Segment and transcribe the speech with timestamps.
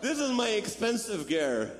[0.00, 1.70] This is my expensive gear.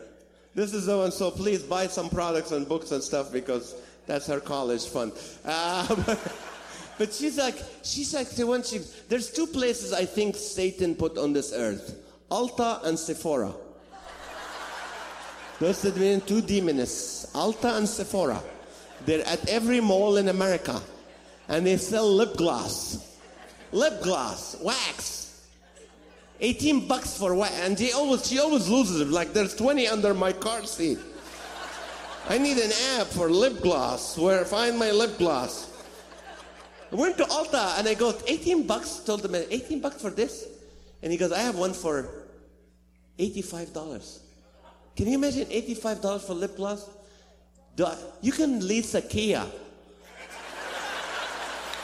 [0.54, 3.74] This is the one, so please buy some products and books and stuff because
[4.06, 5.12] that's her college fund.
[5.44, 6.36] Uh, but,
[6.98, 11.16] but she's like, she's like, the one she, there's two places I think Satan put
[11.16, 11.96] on this earth
[12.30, 13.52] Ulta and Sephora.
[15.60, 18.42] Those are the two demons, Ulta and Sephora.
[19.04, 20.80] They're at every mall in America.
[21.48, 23.18] And they sell lip gloss.
[23.72, 25.19] Lip gloss, wax.
[26.40, 27.52] 18 bucks for what?
[27.52, 29.08] And she always, she always loses it.
[29.08, 30.98] Like there's 20 under my car seat.
[32.28, 34.16] I need an app for lip gloss.
[34.16, 35.68] Where find my lip gloss?
[36.92, 39.00] I went to Ulta and I go, 18 bucks?
[39.04, 40.46] Told the man, 18 bucks for this?
[41.02, 42.26] And he goes, I have one for
[43.18, 44.20] $85.
[44.96, 46.88] Can you imagine $85 for lip gloss?
[48.20, 49.44] You can lease a Kia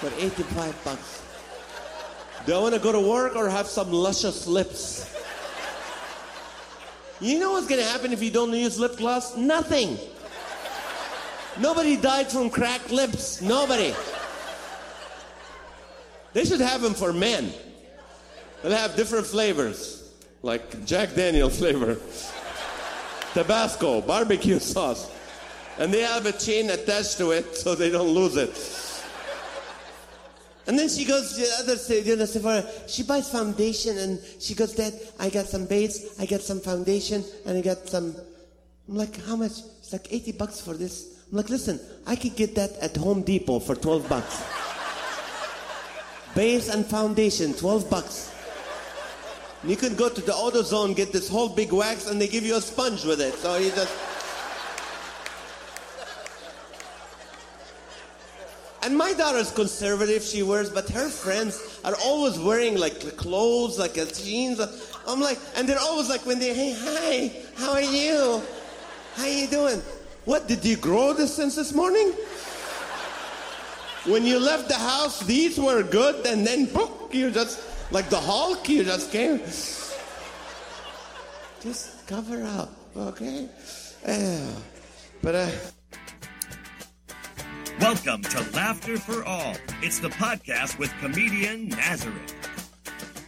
[0.01, 1.23] for 85 bucks.
[2.47, 5.12] Do I want to go to work or have some luscious lips?
[7.20, 9.36] You know what's going to happen if you don't use lip gloss?
[9.36, 9.98] Nothing.
[11.58, 13.42] Nobody died from cracked lips.
[13.42, 13.94] Nobody.
[16.34, 17.52] They should have them for men.
[18.62, 21.98] They'll have different flavors, like Jack Daniel flavor,
[23.33, 25.11] Tabasco, barbecue sauce.
[25.78, 28.86] And they have a chain attached to it so they don't lose it.
[30.67, 32.64] And then she goes to the other other Sephora.
[32.89, 37.25] She buys foundation and she goes, Dad, I got some base, I got some foundation,
[37.45, 38.17] and I got some.
[38.89, 39.53] I'm like, how much?
[39.78, 41.23] It's like 80 bucks for this.
[41.31, 44.42] I'm like, listen, I could get that at Home Depot for 12 bucks.
[46.34, 48.33] base and foundation, 12 bucks.
[49.64, 52.57] You can go to the AutoZone, get this whole big wax, and they give you
[52.57, 53.35] a sponge with it.
[53.35, 54.16] So you just.
[58.86, 63.95] And my daughter's conservative, she wears, but her friends are always wearing like clothes, like
[64.14, 64.61] jeans.
[65.08, 68.41] I'm like, and they're always like, when they, hey, hi, how are you?
[69.17, 69.83] How you doing?
[70.24, 72.13] What, did you grow this since this morning?
[74.05, 77.61] When you left the house, these were good, and then, book, you just,
[77.91, 79.41] like the Hulk, you just came.
[81.61, 83.48] Just cover up, okay?
[84.07, 84.47] Yeah.
[85.23, 85.51] But, uh,
[87.81, 89.55] Welcome to Laughter for All.
[89.83, 92.35] It's the podcast with comedian Nazareth.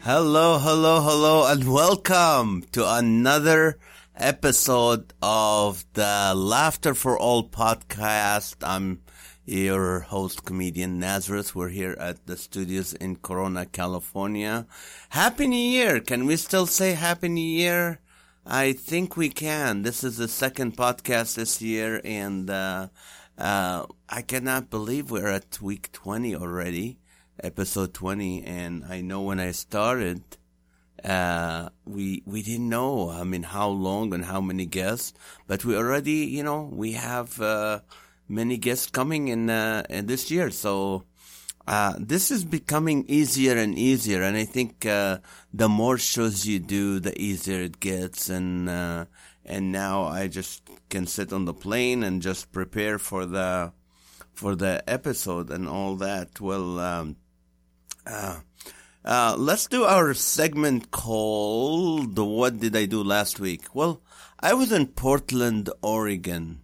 [0.03, 3.79] Hello, hello, hello, and welcome to another
[4.17, 8.57] episode of the Laughter for All podcast.
[8.63, 9.03] I'm
[9.45, 11.55] your host, comedian Nazareth.
[11.55, 14.67] We're here at the studios in Corona, California.
[15.11, 16.01] Happy New Year!
[16.01, 18.01] Can we still say Happy New Year?
[18.47, 19.83] I think we can.
[19.83, 22.89] This is the second podcast this year, and uh,
[23.39, 26.99] uh, I cannot believe we're at week 20 already,
[27.43, 28.45] episode 20.
[28.45, 30.23] And I know when I started,
[31.05, 33.11] uh, we we didn't know.
[33.11, 35.13] I mean, how long and how many guests,
[35.47, 37.81] but we already, you know, we have uh,
[38.29, 40.51] many guests coming in, uh, in this year.
[40.51, 41.05] So
[41.69, 45.19] uh, this is becoming easier and easier, and I think uh,
[45.55, 48.29] the more shows you do, the easier it gets.
[48.29, 49.05] And uh,
[49.45, 53.73] and now I just can sit on the plane and just prepare for the
[54.35, 56.41] for the episode and all that.
[56.41, 57.17] Well, um,
[58.07, 58.39] uh,
[59.05, 64.03] uh, let's do our segment called "What Did I Do Last Week?" Well,
[64.39, 66.61] I was in Portland, Oregon.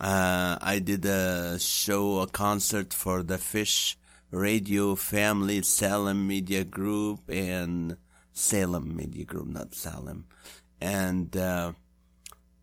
[0.00, 3.96] Uh, I did a show, a concert for the Fish
[4.30, 7.96] Radio Family Salem Media Group and
[8.32, 10.26] Salem Media Group, not Salem.
[10.80, 11.36] And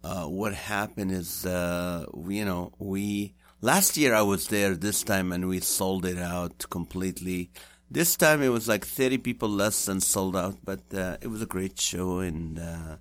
[0.04, 5.04] uh, what happened is, uh, we, you know, we last year I was there this
[5.04, 7.52] time and we sold it out completely.
[7.90, 11.42] This time it was like 30 people less than sold out, but uh, it was
[11.42, 12.96] a great show and uh,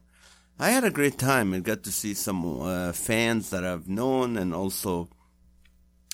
[0.59, 1.55] I had a great time.
[1.55, 5.09] I got to see some uh, fans that I've known and also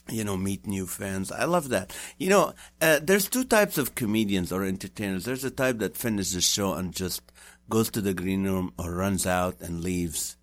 [0.08, 1.32] you know, meet new fans.
[1.32, 1.96] I love that.
[2.16, 5.24] You know, uh, there's two types of comedians or entertainers.
[5.24, 7.22] There's a type that finishes the show and just
[7.68, 10.35] goes to the green room or runs out and leaves.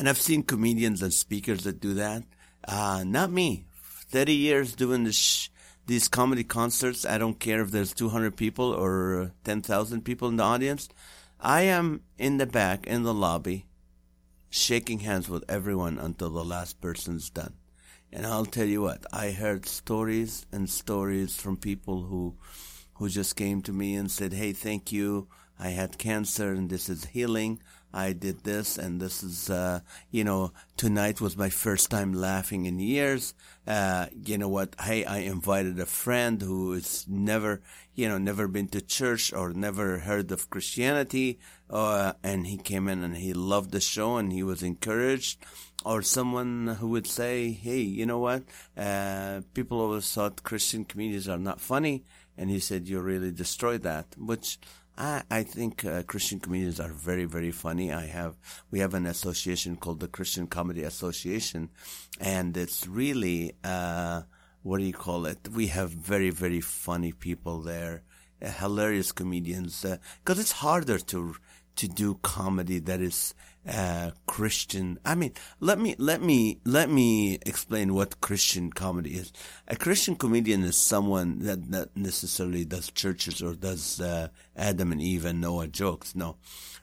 [0.00, 2.22] And I've seen comedians and speakers that do that.
[2.66, 3.66] Uh, not me.
[4.08, 5.48] 30 years doing this, sh-
[5.86, 7.04] these comedy concerts.
[7.04, 10.88] I don't care if there's 200 people or 10,000 people in the audience.
[11.38, 13.66] I am in the back, in the lobby,
[14.48, 17.52] shaking hands with everyone until the last person's done.
[18.10, 22.36] And I'll tell you what, I heard stories and stories from people who,
[22.94, 25.28] who just came to me and said, Hey, thank you.
[25.58, 27.60] I had cancer and this is healing.
[27.92, 32.66] I did this and this is, uh, you know, tonight was my first time laughing
[32.66, 33.34] in years.
[33.66, 34.74] Uh, you know what?
[34.80, 37.60] Hey, I invited a friend who is never,
[37.94, 41.38] you know, never been to church or never heard of Christianity.
[41.68, 45.44] Uh, and he came in and he loved the show and he was encouraged.
[45.82, 48.42] Or someone who would say, Hey, you know what?
[48.76, 52.04] Uh, people always thought Christian comedians are not funny.
[52.40, 54.58] And he said, you really destroyed that, which,
[55.00, 57.90] I, I think uh, Christian comedians are very, very funny.
[57.90, 58.36] I have
[58.70, 61.70] we have an association called the Christian Comedy Association,
[62.20, 64.22] and it's really uh,
[64.62, 65.48] what do you call it?
[65.48, 68.02] We have very, very funny people there,
[68.42, 69.86] uh, hilarious comedians.
[70.22, 71.34] Because uh, it's harder to
[71.76, 73.34] to do comedy that is
[73.68, 74.98] uh, Christian.
[75.04, 79.32] I mean, let me let me let me explain what Christian comedy is.
[79.68, 85.02] A Christian comedian is someone that not necessarily does churches or does uh, Adam and
[85.02, 86.14] Eve and Noah jokes.
[86.14, 86.36] No,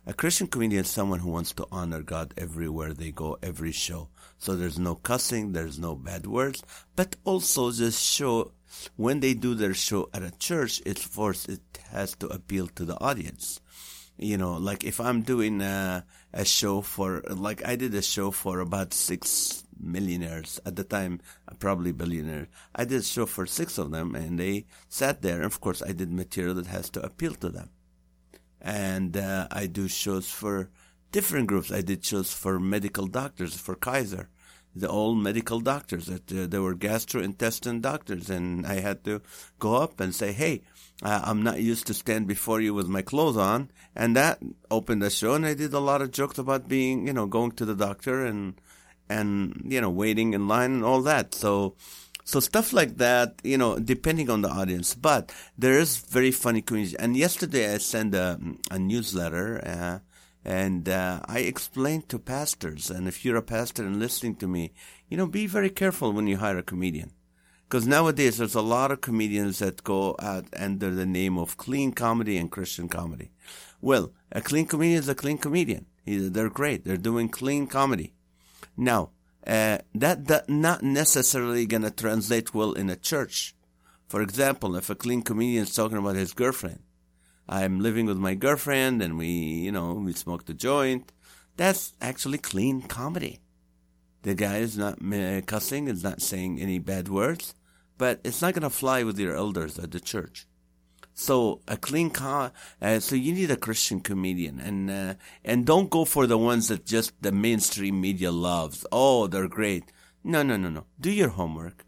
[0.06, 4.10] a Christian comedian is someone who wants to honor God everywhere they go, every show.
[4.38, 6.64] So there's no cussing, there's no bad words,
[6.96, 8.52] but also this show
[8.96, 11.50] when they do their show at a church, it's forced.
[11.50, 13.62] It has to appeal to the audience
[14.18, 18.32] you know, like if I'm doing a, a, show for, like I did a show
[18.32, 21.22] for about six millionaires at the time,
[21.60, 22.48] probably billionaire.
[22.76, 25.38] I did a show for six of them and they sat there.
[25.38, 27.70] And of course, I did material that has to appeal to them.
[28.60, 30.70] And uh, I do shows for
[31.12, 31.72] different groups.
[31.72, 34.30] I did shows for medical doctors, for Kaiser
[34.80, 39.22] the old medical doctors that uh, they were gastrointestinal doctors and I had to
[39.60, 40.62] go up and say, Hey,
[41.04, 43.70] uh, I'm not used to stand before you with my clothes on.
[43.96, 44.40] And that
[44.72, 47.52] opened the show and I did a lot of jokes about being, you know, going
[47.54, 48.60] to the doctor and,
[49.10, 51.36] and, you know, waiting in line and all that.
[51.36, 51.76] So,
[52.24, 54.96] so stuff like that, you know, depending on the audience.
[54.96, 56.96] But there is very funny comedians.
[56.96, 58.40] And yesterday I sent a,
[58.70, 60.00] a newsletter, uh,
[60.44, 64.72] and uh, I explained to pastors, and if you're a pastor and listening to me,
[65.10, 67.12] you know, be very careful when you hire a comedian.
[67.68, 71.92] Because nowadays there's a lot of comedians that go out under the name of clean
[71.92, 73.32] comedy and Christian comedy.
[73.82, 75.86] Well, a clean comedian is a clean comedian.
[76.06, 76.86] They're great.
[76.86, 78.14] They're doing clean comedy.
[78.78, 79.10] Now,
[79.46, 83.54] uh, that, that not necessarily going to translate well in a church.
[84.08, 86.80] For example, if a clean comedian is talking about his girlfriend,
[87.50, 91.12] I'm living with my girlfriend and we, you know, we smoked a joint.
[91.58, 93.40] That's actually clean comedy.
[94.24, 95.00] The guy is not
[95.46, 97.56] cussing, is not saying any bad words,
[97.98, 100.48] but it's not going to fly with your elders at the church.
[101.14, 102.52] So a clean car.
[102.80, 106.68] Uh, so you need a Christian comedian, and uh, and don't go for the ones
[106.68, 108.86] that just the mainstream media loves.
[108.92, 109.86] Oh, they're great.
[110.24, 110.86] No, no, no, no.
[111.00, 111.86] Do your homework.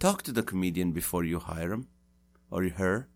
[0.00, 1.86] Talk to the comedian before you hire him
[2.50, 3.08] or her.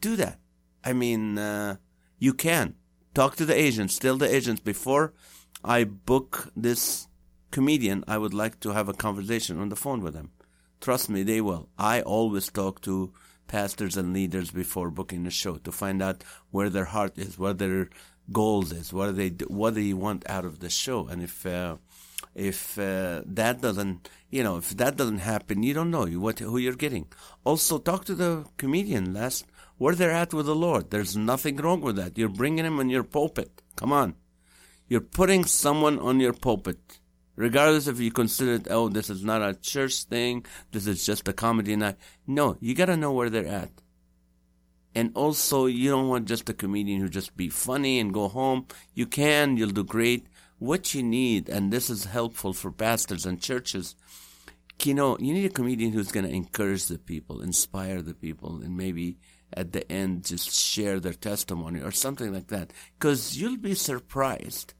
[0.00, 0.38] Do that.
[0.84, 1.76] I mean, uh,
[2.18, 2.76] you can
[3.14, 5.12] talk to the agents, tell the agents before
[5.64, 7.08] I book this
[7.54, 10.32] comedian, I would like to have a conversation on the phone with them.
[10.80, 11.68] Trust me, they will.
[11.78, 13.12] I always talk to
[13.46, 17.58] pastors and leaders before booking a show to find out where their heart is, what
[17.58, 17.90] their
[18.32, 19.28] goals is, what they
[19.60, 21.76] what they want out of the show, and if uh,
[22.50, 26.58] if uh, that doesn't you know if that doesn't happen, you don't know what who
[26.58, 27.06] you're getting.
[27.44, 29.46] Also, talk to the comedian last
[29.78, 30.90] where they're at with the Lord.
[30.90, 32.18] There's nothing wrong with that.
[32.18, 33.62] You're bringing him on your pulpit.
[33.76, 34.16] Come on.
[34.88, 36.98] You're putting someone on your pulpit.
[37.36, 41.26] Regardless if you consider it, oh, this is not a church thing, this is just
[41.28, 41.96] a comedy night.
[42.26, 43.70] No, you gotta know where they're at.
[44.94, 48.66] And also, you don't want just a comedian who just be funny and go home.
[48.94, 50.28] You can, you'll do great.
[50.58, 53.96] What you need, and this is helpful for pastors and churches,
[54.84, 58.76] you know, you need a comedian who's gonna encourage the people, inspire the people, and
[58.76, 59.18] maybe
[59.52, 62.72] at the end just share their testimony or something like that.
[62.98, 64.74] Because you'll be surprised.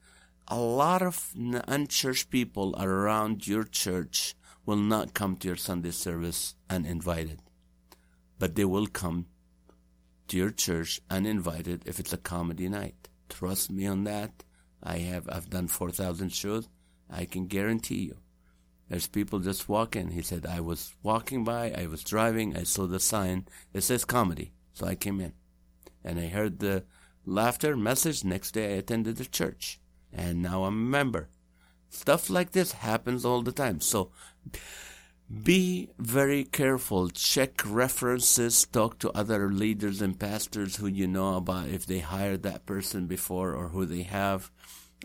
[0.48, 4.34] A lot of unchurched people around your church
[4.66, 7.40] will not come to your Sunday service uninvited.
[8.38, 9.26] But they will come
[10.28, 13.08] to your church uninvited if it's a comedy night.
[13.30, 14.44] Trust me on that.
[14.82, 16.68] I have, I've done 4,000 shows.
[17.08, 18.18] I can guarantee you.
[18.90, 20.10] There's people just walking.
[20.10, 23.46] He said, I was walking by, I was driving, I saw the sign.
[23.72, 24.52] It says comedy.
[24.74, 25.32] So I came in
[26.04, 26.84] and I heard the
[27.24, 28.24] laughter message.
[28.24, 29.80] Next day I attended the church
[30.14, 31.28] and now I'm a member.
[31.90, 33.80] Stuff like this happens all the time.
[33.80, 34.10] So
[35.42, 37.08] be very careful.
[37.08, 38.66] Check references.
[38.66, 43.06] Talk to other leaders and pastors who you know about if they hired that person
[43.06, 44.50] before or who they have.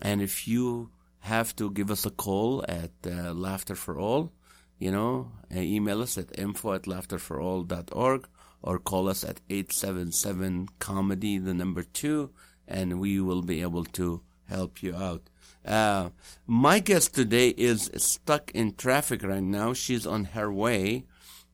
[0.01, 4.31] And if you have to give us a call at uh, Laughter for All,
[4.77, 8.27] you know, email us at info at laughterforall.org
[8.61, 12.31] or call us at 877 comedy, the number two,
[12.67, 15.29] and we will be able to help you out.
[15.65, 16.10] Uh,
[16.48, 19.74] my guest today is stuck in traffic right now.
[19.74, 21.06] She's on her way.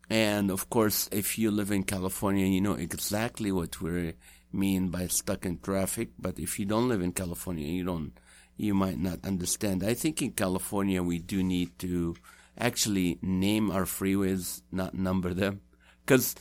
[0.10, 4.14] And of course, if you live in California, you know exactly what we
[4.54, 6.10] mean by stuck in traffic.
[6.20, 8.14] But if you don't live in California, you don't,
[8.56, 9.84] you might not understand.
[9.84, 12.16] I think in California, we do need to
[12.58, 15.62] actually name our freeways, not number them.
[16.06, 16.36] Cause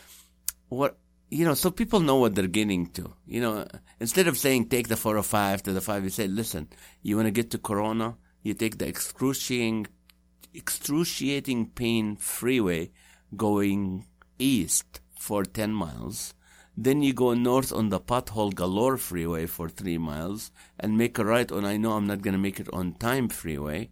[0.69, 0.99] what,
[1.31, 3.13] you know, so people know what they're getting to.
[3.27, 3.67] You know,
[4.01, 6.69] instead of saying take the 405 to the 5, you say, listen,
[7.03, 8.17] you want to get to Corona?
[8.43, 9.87] You take the excruciating,
[10.53, 12.91] excruciating pain freeway
[13.37, 14.07] going
[14.39, 16.35] east for 10 miles.
[16.77, 21.25] Then you go north on the pothole galore freeway for three miles and make a
[21.25, 23.91] right on I know I'm not going to make it on time freeway.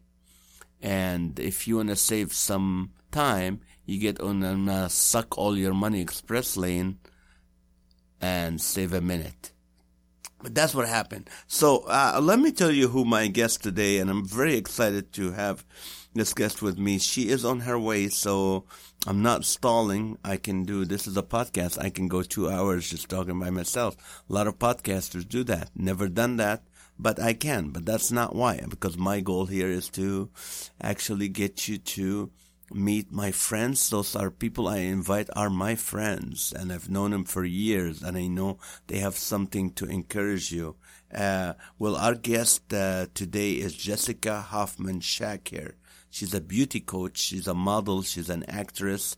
[0.80, 5.56] And if you want to save some time, you get on a uh, suck all
[5.56, 6.98] your money express lane
[8.22, 9.50] and save a minute.
[10.42, 11.28] But that's what happened.
[11.46, 15.32] So uh, let me tell you who my guest today, and I'm very excited to
[15.32, 15.64] have
[16.14, 16.98] this guest with me.
[16.98, 18.64] She is on her way, so
[19.06, 20.18] I'm not stalling.
[20.24, 21.82] I can do this is a podcast.
[21.82, 23.96] I can go two hours just talking by myself.
[24.28, 25.70] A lot of podcasters do that.
[25.74, 26.64] Never done that,
[26.98, 27.70] but I can.
[27.70, 30.28] But that's not why, because my goal here is to
[30.80, 32.30] actually get you to
[32.74, 33.90] meet my friends.
[33.90, 38.16] Those are people I invite are my friends and I've known them for years and
[38.16, 40.76] I know they have something to encourage you.
[41.12, 45.74] Uh, well, our guest uh, today is Jessica Hoffman Shakir.
[46.10, 47.18] She's a beauty coach.
[47.18, 48.02] She's a model.
[48.02, 49.16] She's an actress.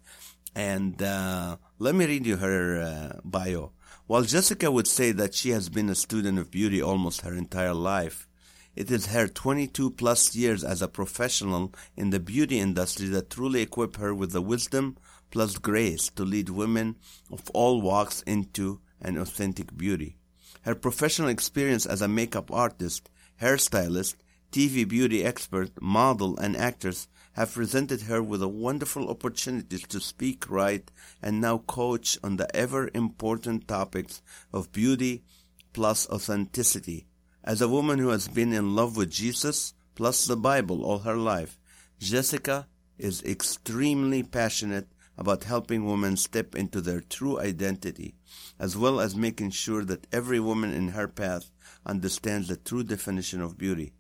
[0.55, 3.73] And uh, let me read you her uh, bio.
[4.07, 7.75] While Jessica would say that she has been a student of beauty almost her entire
[7.75, 8.29] life,
[8.77, 13.63] it is her 22 plus years as a professional in the beauty industry that truly
[13.63, 14.97] equip her with the wisdom
[15.31, 16.97] plus grace to lead women
[17.31, 20.17] of all walks into an authentic beauty.
[20.63, 24.17] Her professional experience as a makeup artist, hairstylist,
[24.51, 30.49] TV beauty expert, model, and actress have presented her with a wonderful opportunities to speak,
[30.49, 30.91] write,
[31.21, 35.25] and now coach on the ever important topics of beauty
[35.73, 37.07] plus authenticity
[37.45, 41.17] as a woman who has been in love with Jesus plus the Bible all her
[41.17, 41.59] life,
[41.99, 42.67] Jessica
[42.99, 48.15] is extremely passionate about helping women step into their true identity,
[48.59, 51.51] as well as making sure that every woman in her path
[51.87, 53.93] understands the true definition of beauty.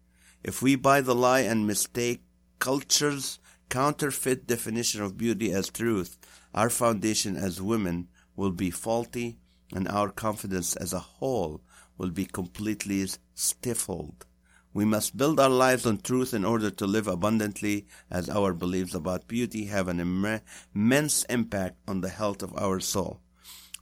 [0.42, 2.22] If we buy the lie and mistake
[2.58, 6.16] culture's counterfeit definition of beauty as truth,
[6.54, 9.38] our foundation as women will be faulty
[9.72, 11.60] and our confidence as a whole
[11.98, 14.26] will be completely stifled.
[14.72, 18.94] We must build our lives on truth in order to live abundantly as our beliefs
[18.94, 23.20] about beauty have an immense impact on the health of our soul.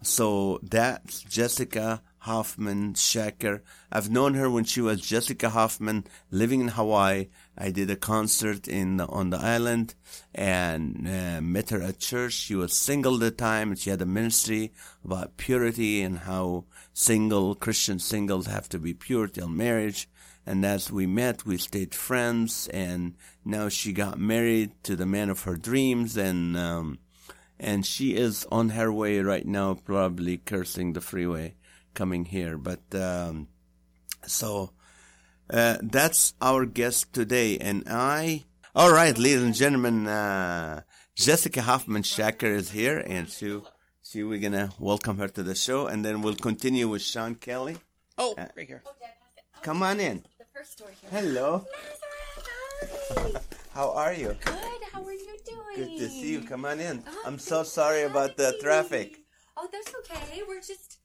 [0.03, 3.63] So that's Jessica Hoffman Shakir.
[3.91, 7.29] I've known her when she was Jessica Hoffman living in Hawaii.
[7.57, 9.95] I did a concert in on the island
[10.35, 12.33] and uh, met her at church.
[12.33, 14.73] She was single at the time and she had a ministry
[15.05, 20.09] about purity and how single Christian singles have to be pure till marriage.
[20.45, 25.31] And as we met, we stayed friends and now she got married to the man
[25.31, 26.99] of her dreams and um,
[27.61, 31.55] and she is on her way right now, probably cursing the freeway
[31.95, 32.59] coming here.
[32.59, 33.47] But um,
[34.27, 34.73] so
[35.49, 38.45] uh, that's our guest today, and I.
[38.75, 40.81] All right, ladies and gentlemen, uh,
[41.15, 43.61] Jessica Hoffman Shakir is here, and she,
[44.13, 47.79] she we're gonna welcome her to the show, and then we'll continue with Sean Kelly.
[48.19, 48.83] Oh, uh, right here.
[49.63, 50.23] Come on in.
[50.39, 51.09] The first door here.
[51.11, 51.67] Hello.
[53.75, 54.37] How are you?
[54.45, 54.83] Good.
[54.93, 55.77] How are you doing?
[55.77, 56.43] Good to see you.
[56.43, 57.03] Come on in.
[57.09, 59.21] Oh, I'm so sorry about the traffic.
[59.57, 60.43] Oh, that's okay.
[60.47, 60.99] We're just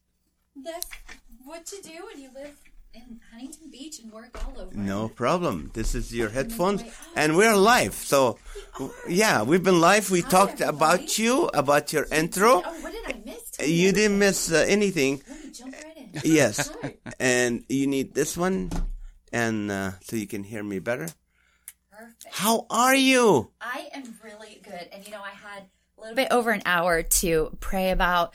[0.61, 0.89] that's
[1.45, 2.59] what you do when you live
[2.93, 4.73] in Huntington Beach and work all over.
[4.75, 5.71] No problem.
[5.73, 6.83] This is your headphones,
[7.15, 7.93] and we're live.
[7.93, 8.37] So,
[9.07, 10.09] yeah, we've been live.
[10.09, 10.77] We Hi, talked everybody.
[10.77, 12.63] about you, about your intro.
[12.65, 13.51] Oh, what did I miss?
[13.51, 15.21] Tell You didn't miss uh, anything.
[15.27, 16.21] Let me jump right in.
[16.23, 16.71] Yes,
[17.19, 18.71] and you need this one,
[19.31, 21.07] and uh, so you can hear me better.
[21.91, 22.27] Perfect.
[22.31, 23.51] How are you?
[23.61, 24.89] I am really good.
[24.91, 25.63] And you know, I had
[25.97, 28.33] a little bit over an hour to pray about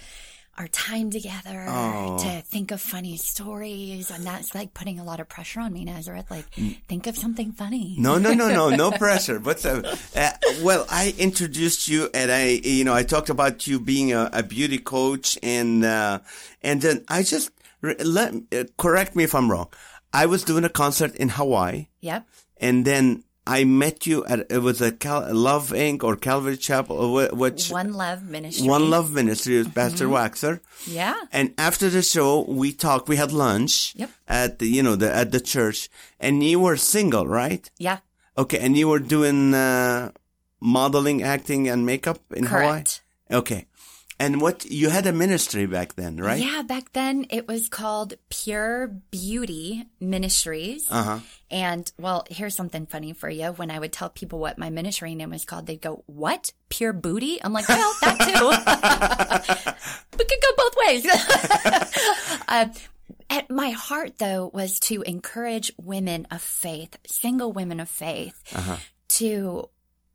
[0.59, 2.19] our time together, Oh.
[2.23, 4.11] to think of funny stories.
[4.11, 6.31] And that's like putting a lot of pressure on me, Nazareth.
[6.31, 6.45] Like,
[6.89, 7.97] think of something funny.
[7.99, 9.39] No, no, no, no, no pressure.
[9.39, 9.83] But uh,
[10.15, 10.31] uh,
[10.63, 14.43] well, I introduced you, and I, you know, I talked about you being a, a
[14.43, 16.21] beauty coach, and uh,
[16.63, 17.51] and then I just
[17.83, 19.69] let uh, correct me if I'm wrong.
[20.13, 22.27] I was doing a concert in Hawaii, Yep.
[22.59, 26.05] and then I met you at it was a Cal- Love Inc.
[26.05, 28.69] or Calvary Chapel, which One Love Ministry.
[28.69, 30.61] One Love Ministry with Pastor Waxer.
[30.87, 31.15] Yeah.
[31.33, 33.09] And after the show, we talked.
[33.09, 34.11] We had lunch Yep.
[34.29, 35.89] at the you know the at the church,
[36.21, 37.69] and you were single, right?
[37.79, 37.99] Yeah.
[38.39, 40.13] Okay, and you were doing uh,
[40.61, 43.03] modeling, acting, and makeup in Correct.
[43.29, 43.41] Hawaii.
[43.41, 43.67] Okay,
[44.19, 46.41] and what you had a ministry back then, right?
[46.41, 50.87] Yeah, back then it was called Pure Beauty Ministries.
[50.91, 51.21] Uh-huh.
[51.51, 53.49] And well, here's something funny for you.
[53.49, 56.53] When I would tell people what my ministry name was called, they'd go, What?
[56.69, 57.43] Pure Booty?
[57.43, 59.93] I'm like, Well, that too.
[60.19, 61.07] we could go both ways.
[62.49, 62.67] uh,
[63.31, 68.43] at my heart, though, was to encourage women of faith, single women of faith,
[69.09, 69.69] to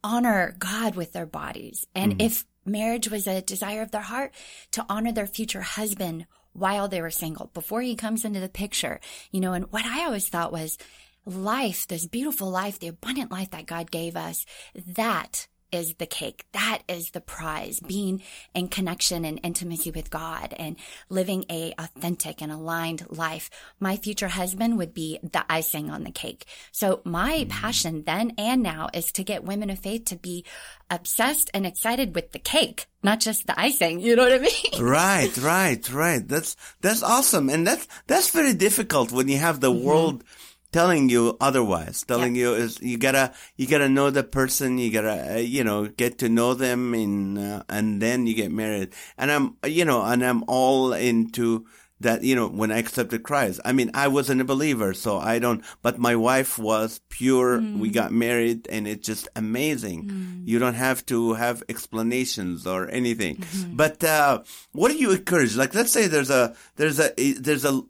[0.04, 1.86] honor God with their bodies.
[1.96, 4.34] And if marriage was a desire of their heart,
[4.72, 9.00] to honor their future husband while they were single, before he comes into the picture.
[9.32, 10.78] You know, and what I always thought was
[11.26, 14.46] life, this beautiful life, the abundant life that God gave us,
[14.76, 16.46] that is the cake.
[16.54, 17.80] That is the prize.
[17.80, 18.22] Being
[18.54, 20.76] in connection and intimacy with God and
[21.10, 23.50] living a authentic and aligned life.
[23.80, 26.46] My future husband would be the icing on the cake.
[26.72, 27.50] So my mm.
[27.50, 30.46] passion then and now is to get women of faith to be
[30.90, 34.00] obsessed and excited with the cake, not just the icing.
[34.00, 34.52] You know what I mean?
[34.88, 36.28] Right, right, right.
[36.28, 39.86] That's that's awesome, and that's that's very difficult when you have the mm-hmm.
[39.86, 40.24] world
[40.72, 42.04] telling you otherwise.
[42.04, 44.78] Telling you is you gotta you gotta know the person.
[44.78, 48.52] You gotta uh, you know get to know them, and uh, and then you get
[48.52, 48.94] married.
[49.18, 51.66] And I'm you know and I'm all into
[52.00, 52.24] that.
[52.24, 53.60] You know when I accepted Christ.
[53.66, 55.64] I mean I wasn't a believer, so I don't.
[55.82, 57.60] But my wife was pure.
[57.80, 60.44] We got married, and it's just amazing.
[60.46, 63.44] You don't have to have explanations or anything.
[63.74, 64.44] But uh,
[64.74, 65.56] what do you encourage?
[65.56, 67.82] Like let's say there's a there's a there's a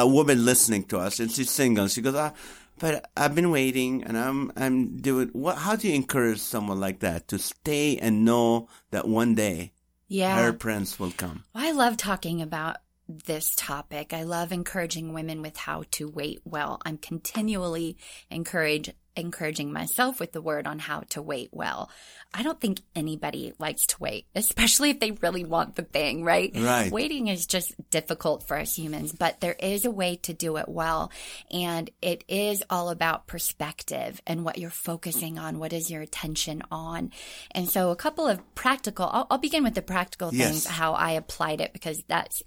[0.00, 1.88] a woman listening to us and she's single.
[1.88, 2.32] She goes, ah,
[2.78, 7.00] but I've been waiting and I'm, I'm doing what, how do you encourage someone like
[7.00, 9.72] that to stay and know that one day
[10.08, 10.36] Yeah.
[10.42, 11.44] her prince will come?
[11.54, 14.12] I love talking about this topic.
[14.12, 16.80] I love encouraging women with how to wait well.
[16.84, 17.96] I'm continually
[18.30, 21.90] encourage encouraging myself with the word on how to wait well.
[22.32, 26.50] I don't think anybody likes to wait, especially if they really want the thing, right?
[26.54, 26.90] Right.
[26.90, 30.68] Waiting is just difficult for us humans, but there is a way to do it
[30.68, 31.12] well.
[31.52, 35.60] And it is all about perspective and what you're focusing on.
[35.60, 37.12] What is your attention on?
[37.52, 40.66] And so a couple of practical, I'll, I'll begin with the practical things, Yes.
[40.66, 42.42] how I applied it because that's,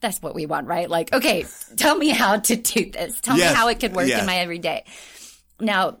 [0.00, 0.88] that's what we want, right?
[0.88, 1.44] Like, okay,
[1.76, 3.20] tell me how to do this.
[3.20, 3.50] Tell Yes.
[3.52, 4.20] me how it could work Yes.
[4.20, 4.84] in my everyday.
[5.60, 5.98] Now,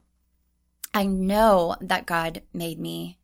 [0.92, 3.18] I know that God made me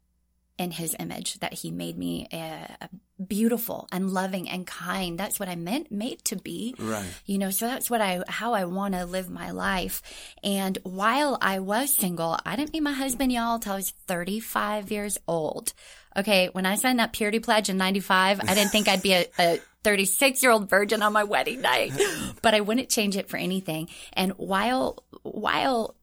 [0.60, 2.88] in his image, that he made me a, a
[3.26, 5.18] beautiful and loving and kind.
[5.18, 6.74] That's what I meant, made to be.
[6.78, 7.06] Right.
[7.24, 10.02] You know, so that's what I, how I want to live my life.
[10.44, 14.90] And while I was single, I didn't meet my husband, y'all, till I was 35
[14.90, 15.72] years old.
[16.14, 16.50] Okay.
[16.52, 19.60] When I signed that purity pledge in 95, I didn't think I'd be a, a
[19.82, 21.92] 36 year old virgin on my wedding night,
[22.42, 23.88] but I wouldn't change it for anything.
[24.12, 25.94] And while, while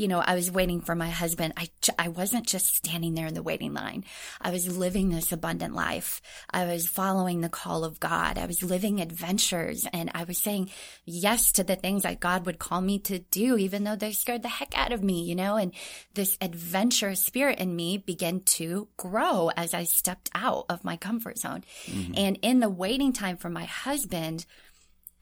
[0.00, 1.52] you know, I was waiting for my husband.
[1.58, 4.04] I, I wasn't just standing there in the waiting line.
[4.40, 6.22] I was living this abundant life.
[6.50, 8.38] I was following the call of God.
[8.38, 10.70] I was living adventures and I was saying
[11.04, 14.42] yes to the things that God would call me to do, even though they scared
[14.42, 15.74] the heck out of me, you know, and
[16.14, 21.36] this adventurous spirit in me began to grow as I stepped out of my comfort
[21.36, 21.62] zone.
[21.84, 22.14] Mm-hmm.
[22.16, 24.46] And in the waiting time for my husband,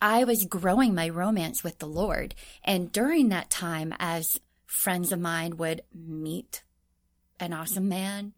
[0.01, 2.37] I was growing my romance with the Lord.
[2.63, 4.39] And during that time, as
[4.69, 6.63] friends of mine would meet
[7.41, 8.35] an awesome man,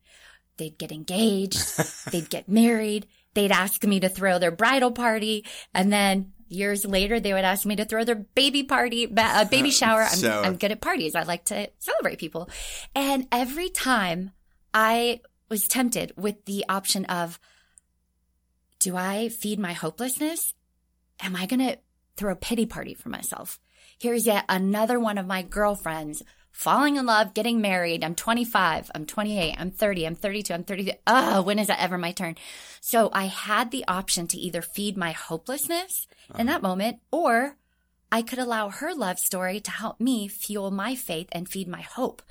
[0.57, 1.61] they'd get engaged,
[2.13, 7.21] they'd get married, they'd ask me to throw their bridal party, and then years later
[7.21, 10.03] they would ask me to throw their baby party, ba- uh, baby shower.
[10.03, 10.45] I'm, shower.
[10.45, 11.15] I'm good at parties.
[11.15, 12.49] I like to celebrate people.
[12.95, 14.31] And every time
[14.73, 17.41] I was tempted with the option of,
[18.79, 20.55] do I feed my hopelessness?
[21.21, 21.79] Am I going to
[22.17, 23.59] throw a pity party for myself?
[24.01, 28.03] Here's yet another one of my girlfriends falling in love, getting married.
[28.03, 30.95] I'm 25, I'm 28, I'm 30, I'm 32, I'm 33.
[31.07, 32.37] Oh, when is that ever my turn?
[32.81, 36.55] So I had the option to either feed my hopelessness in uh-huh.
[36.55, 37.57] that moment or
[38.11, 41.83] I could allow her love story to help me fuel my faith and feed my
[41.83, 42.23] hope.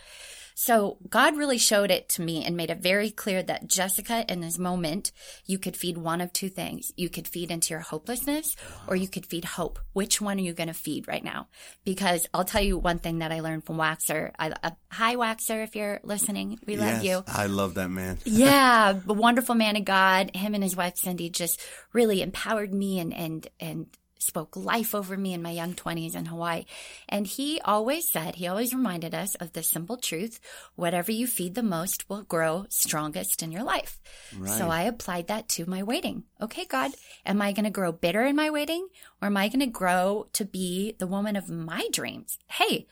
[0.59, 4.41] So God really showed it to me and made it very clear that Jessica, in
[4.41, 5.13] this moment,
[5.45, 6.91] you could feed one of two things.
[6.97, 9.79] You could feed into your hopelessness or you could feed hope.
[9.93, 11.47] Which one are you going to feed right now?
[11.85, 14.33] Because I'll tell you one thing that I learned from Waxer.
[14.37, 16.59] I, uh, hi, Waxer, if you're listening.
[16.67, 17.23] We love you.
[17.25, 18.17] I love that man.
[18.25, 20.35] yeah, a wonderful man of God.
[20.35, 21.61] Him and his wife Cindy just
[21.93, 23.87] really empowered me and and and
[24.19, 26.65] spoke life over me in my young 20s in Hawaii.
[27.07, 30.39] And he always said, he always reminded us of the simple truth
[30.75, 33.99] whatever you feed the most will grow strongest in your life.
[34.57, 36.23] So I applied that to my waiting.
[36.41, 36.91] Okay, God,
[37.25, 38.87] am I going to grow bitter in my waiting
[39.21, 42.37] or am I going to grow to be the woman of my dreams?
[42.47, 42.87] Hey,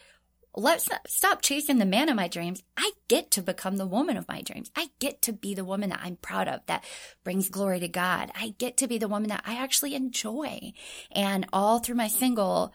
[0.57, 2.63] let's not stop chasing the man of my dreams.
[2.75, 4.71] I get to become the woman of my dreams.
[4.75, 6.83] I get to be the woman that I'm proud of that
[7.23, 8.31] brings glory to God.
[8.33, 10.73] I get to be the woman that I actually enjoy.
[11.11, 12.73] And all through my single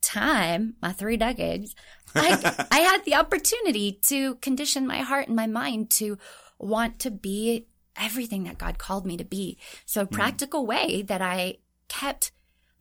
[0.00, 1.74] time, my three decades,
[2.14, 6.18] I, I had the opportunity to condition my heart and my mind to
[6.60, 7.66] want to be
[7.96, 9.58] everything that God called me to be.
[9.86, 12.30] So a practical way that I kept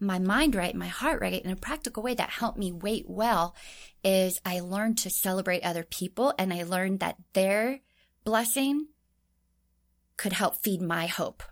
[0.04, 3.56] my mind right, my heart right, in a practical way that helped me wait well
[4.04, 7.80] is I learned to celebrate other people and I learned that their
[8.24, 8.88] blessing
[10.18, 11.44] could help feed my hope.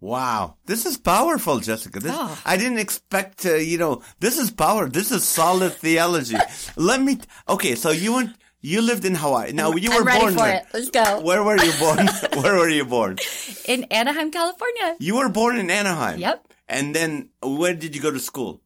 [0.00, 2.00] Wow, this is powerful, Jessica.
[2.00, 2.38] This, Oh.
[2.46, 4.88] I didn't expect, uh, you know, this is power.
[4.88, 6.36] This is solid theology.
[6.76, 8.30] Let me, okay, so you went,
[8.62, 9.52] you lived in Hawaii.
[9.52, 10.56] Now, you were I'm ready born for there.
[10.56, 10.66] it.
[10.72, 11.20] Let's go.
[11.20, 12.08] Where were you born?
[12.42, 13.18] Where were you born?
[13.66, 14.96] In Anaheim, California.
[14.98, 16.18] You were born in Anaheim.
[16.18, 16.49] Yep.
[16.70, 18.60] And then where did you go to school?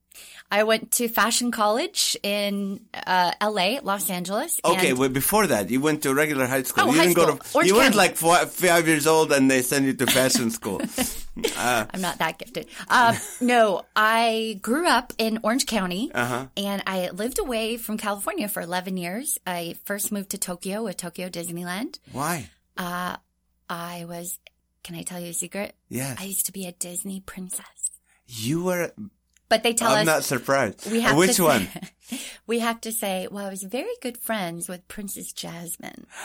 [0.51, 4.61] I went to fashion college in uh, LA, Los Angeles.
[4.64, 6.85] Okay, well, before that, you went to regular high school.
[6.85, 7.38] Oh, you high didn't go school.
[7.38, 7.57] to.
[7.57, 10.81] Orange you weren't like four, five years old, and they send you to fashion school.
[11.57, 12.69] I'm not that gifted.
[12.88, 16.47] Um, no, I grew up in Orange County Uh-huh.
[16.57, 19.38] and I lived away from California for 11 years.
[19.47, 21.99] I first moved to Tokyo with Tokyo Disneyland.
[22.12, 22.51] Why?
[22.77, 23.17] Uh,
[23.69, 24.38] I was,
[24.85, 25.75] can I tell you a secret?
[25.88, 26.19] Yes.
[26.21, 27.94] I used to be a Disney princess.
[28.27, 28.93] You were.
[29.49, 29.99] But they tell us.
[29.99, 30.91] I'm not surprised.
[30.91, 31.69] we have Which to one?
[32.09, 36.07] Say, we have to say, well, I was very good friends with Princess Jasmine.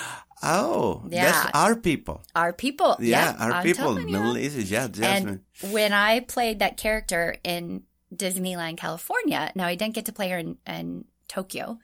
[0.41, 1.25] Oh, Yeah.
[1.31, 2.23] that's our people.
[2.33, 2.95] Our people.
[3.01, 3.95] Yeah, our I'm people.
[3.95, 4.55] Middle East.
[4.55, 5.41] Yeah, Jasmine.
[5.61, 7.83] And when I played that character in
[8.15, 11.77] Disneyland, California, now I didn't get to play her in, in Tokyo,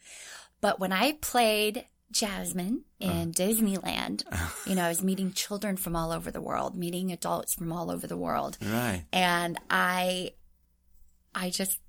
[0.62, 1.84] but when I played
[2.16, 3.06] Jasmine Uh.
[3.06, 4.24] in Disneyland,
[4.68, 7.92] you know, I was meeting children from all over the world, meeting adults from all
[7.92, 8.58] over the world.
[8.62, 9.04] right.
[9.14, 10.32] And I,
[11.34, 11.80] I just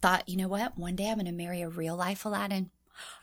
[0.00, 0.78] thought, you know what?
[0.78, 2.70] One day I'm going to marry a real life Aladdin.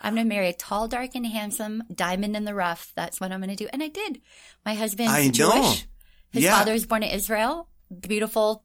[0.02, 2.92] I'm going to marry a tall, dark, and handsome diamond in the rough.
[2.96, 3.70] That's what I'm going to do.
[3.72, 4.20] And I did.
[4.66, 5.32] My husband's I know.
[5.32, 5.88] Jewish.
[6.32, 6.58] His Yeah.
[6.58, 7.70] father was born in Israel.
[8.00, 8.64] Beautiful,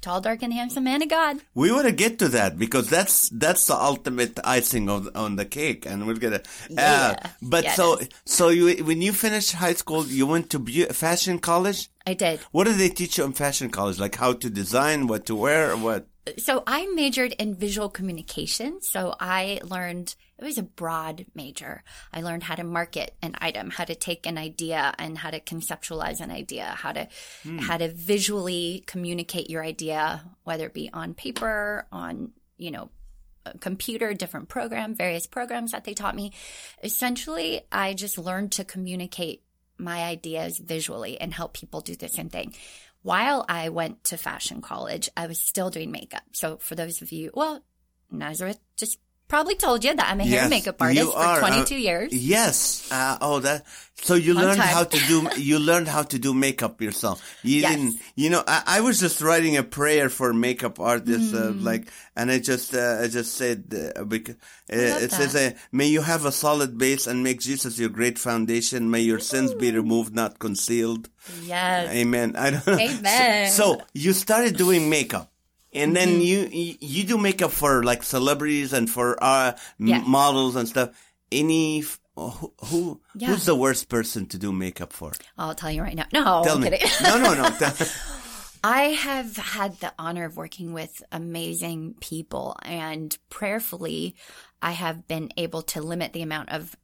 [0.00, 1.38] tall, dark, and handsome man of God.
[1.54, 5.44] We want to get to that because that's that's the ultimate icing of, on the
[5.44, 6.42] cake, and we're gonna.
[6.70, 7.30] Uh, Yeah.
[7.42, 11.38] but Yeah, so so you when you finished high school, you went to beau- fashion
[11.38, 11.88] college.
[12.06, 12.40] I did.
[12.50, 13.98] What did they teach you in fashion college?
[14.00, 16.06] Like how to design, what to wear, what?
[16.38, 18.82] So I majored in visual communication.
[18.82, 21.82] So I learned it was a broad major.
[22.12, 25.40] I learned how to market an item, how to take an idea and how to
[25.40, 27.08] conceptualize an idea, how to
[27.42, 27.58] hmm.
[27.58, 32.90] how to visually communicate your idea, whether it be on paper, on you know
[33.46, 36.32] a computer, different program, various programs that they taught me.
[36.82, 39.42] Essentially, I just learned to communicate
[39.78, 42.54] my ideas visually and help people do the same thing.
[43.02, 46.22] While I went to fashion college, I was still doing makeup.
[46.32, 47.64] So for those of you, well,
[48.10, 48.98] Nazareth just
[49.30, 52.12] probably told you that I'm a hair Yes, and makeup artist for uh, 22 years.
[52.12, 52.90] Yes.
[52.92, 53.64] Uh, oh, that.
[54.02, 54.68] So you Long learned time.
[54.76, 55.28] how to do.
[55.40, 57.20] You learned how to do makeup yourself.
[57.42, 57.70] You Yes.
[57.76, 57.94] didn't.
[58.16, 61.62] You know, I, I was just writing a prayer for makeup artists, uh, Mm.
[61.64, 61.84] like,
[62.16, 64.36] and I just, uh, I just said, uh, because
[64.72, 68.18] uh, it says, uh, "May you have a solid base and make Jesus your great
[68.18, 68.90] foundation.
[68.90, 71.08] May your sins be removed, not concealed."
[71.44, 71.92] Yes.
[71.92, 72.36] Amen.
[72.44, 72.78] I don't know.
[72.80, 73.50] Amen.
[73.52, 75.28] So, so you started doing makeup.
[75.72, 76.52] And then Mm-hmm.
[76.52, 80.00] you, you do makeup for like celebrities and for uh m- Yeah.
[80.02, 80.90] models and stuff.
[81.30, 83.28] Any f- who, who Yeah.
[83.28, 85.12] who's the worst person to do makeup for?
[85.38, 86.06] I'll tell you right now.
[86.12, 86.70] No, Tell I'm me.
[86.70, 86.88] kidding.
[87.02, 87.50] No, no, no.
[88.64, 94.16] I have had the honor of working with amazing people and prayerfully
[94.60, 96.76] I have been able to limit the amount of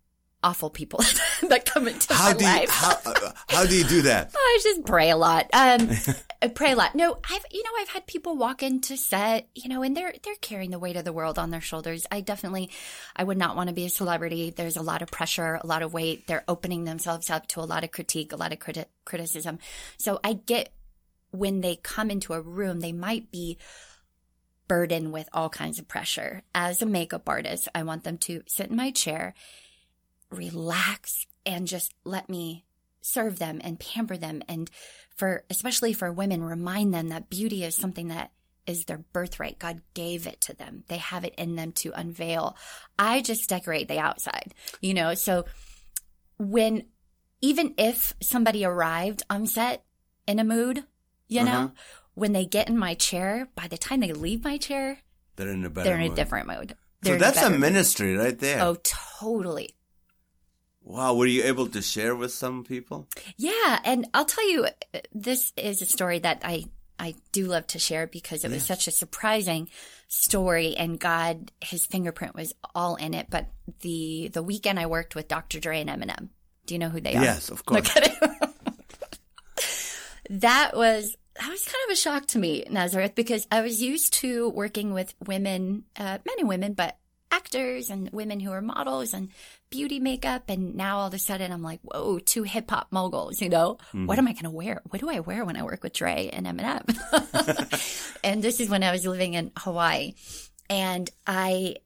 [0.46, 1.00] awful people
[1.48, 2.70] that come into how my do you life.
[2.70, 4.30] how uh, how do you do that?
[4.36, 5.50] I just pray a lot.
[5.52, 5.90] Um,
[6.42, 6.94] I pray a lot.
[6.94, 10.34] No, I've you know I've had people walk into set, you know, and they're they're
[10.40, 12.06] carrying the weight of the world on their shoulders.
[12.12, 12.70] I definitely,
[13.16, 14.50] I would not want to be a celebrity.
[14.50, 16.28] There's a lot of pressure, a lot of weight.
[16.28, 19.58] They're opening themselves up to a lot of critique, a lot of criti- criticism.
[19.98, 20.72] So I get
[21.32, 23.58] when they come into a room, they might be
[24.68, 26.42] burdened with all kinds of pressure.
[26.54, 29.34] As a makeup artist, I want them to sit in my chair,
[30.30, 32.64] relax, and just let me
[33.00, 34.42] serve them and pamper them.
[34.48, 34.70] And
[35.16, 38.32] for, especially for women, remind them that beauty is something that
[38.66, 39.58] is their birthright.
[39.60, 40.82] God gave it to them.
[40.88, 42.56] They have it in them to unveil.
[42.98, 45.14] I just decorate the outside, you know?
[45.14, 45.44] So
[46.38, 46.86] when,
[47.40, 49.84] even if somebody arrived on set
[50.26, 50.82] in a mood,
[51.28, 51.68] you know, Uh-huh.
[52.14, 54.98] when they get in my chair, by the time they leave my chair,
[55.36, 56.16] They're in a better they're in a mood.
[56.16, 56.70] different mode.
[56.70, 57.60] So They're in that's a mood.
[57.60, 58.60] ministry right there.
[58.62, 59.75] Oh, totally.
[60.86, 61.14] Wow.
[61.14, 63.08] Were you able to share with some people?
[63.36, 64.66] Yeah, and I'll tell you,
[65.12, 66.66] this is a story that I
[66.98, 69.68] I do love to share because it was such a surprising
[70.08, 73.26] story, and God, His fingerprint was all in it.
[73.28, 73.48] But
[73.80, 75.58] the the weekend I worked with Dr.
[75.58, 76.28] Dre and Eminem.
[76.66, 77.22] Do you know who they are?
[77.22, 77.94] Yes, of course.
[77.94, 78.50] Look at it.
[80.30, 84.14] that was that was kind of a shock to me, Nazareth, because I was used
[84.14, 86.96] to working with women, uh, men and women, but
[87.30, 89.30] actors and women who are models and
[89.70, 90.44] beauty makeup.
[90.48, 93.78] And now all of a sudden I'm like, whoa, two hip hop moguls, you know?
[94.06, 94.82] What am I going to wear?
[94.88, 98.18] What do I wear when I work with Dre and Eminem?
[98.24, 100.14] and this is when I was living in Hawaii.
[100.68, 101.76] And I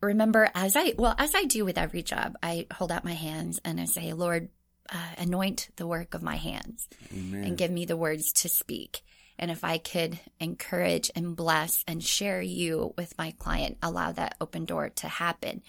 [0.00, 3.60] remember as I, well, as I do with every job, I hold out my hands
[3.64, 4.48] and I say, Lord,
[4.90, 9.02] uh, anoint the work of my hands and give me the words to speak.
[9.38, 14.36] And if I could encourage and bless and share you with my client, allow that
[14.40, 15.62] open door to happen.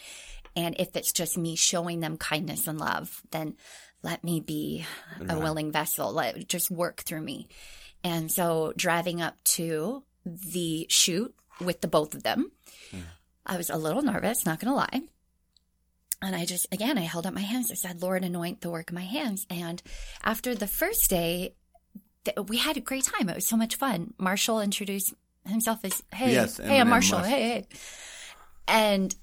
[0.56, 3.56] And if it's just me showing them kindness and love, then
[4.02, 4.86] let me be
[5.28, 6.12] a willing vessel.
[6.12, 7.48] Let just work through me.
[8.04, 12.52] And so driving up to the shoot with the both of them,
[12.92, 13.00] hmm.
[13.46, 15.02] I was a little nervous, not going to lie.
[16.22, 17.72] And I just, again, I held up my hands.
[17.72, 19.46] I said, Lord, anoint the work of my hands.
[19.50, 19.82] And
[20.24, 21.56] after the first day,
[22.26, 23.30] th- we had a great time.
[23.30, 24.14] It was so much fun.
[24.18, 25.14] Marshall introduced
[25.46, 27.20] himself as, hey, Yes, hey, I'm Marshall.
[27.20, 27.36] Marshall.
[27.38, 27.68] Hey, hey.
[28.68, 29.16] And,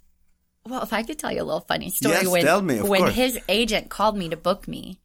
[0.64, 2.14] well, if I could tell you a little funny story.
[2.14, 3.14] Yes, when, tell me, when course.
[3.14, 4.98] his agent called me to book me,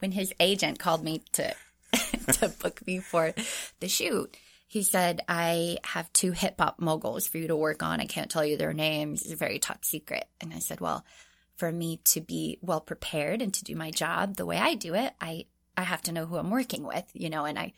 [0.00, 1.54] when his agent called me to,
[2.32, 3.34] to book me for
[3.80, 8.00] the shoot, he said, I have two hip hop moguls for you to work on.
[8.00, 9.22] I can't tell you their names.
[9.22, 10.26] It's a very top secret.
[10.40, 11.04] And I said, well,
[11.56, 14.94] for me to be well prepared and to do my job the way I do
[14.94, 15.46] it, I,
[15.78, 17.72] I have to know who I'm working with, you know, and I,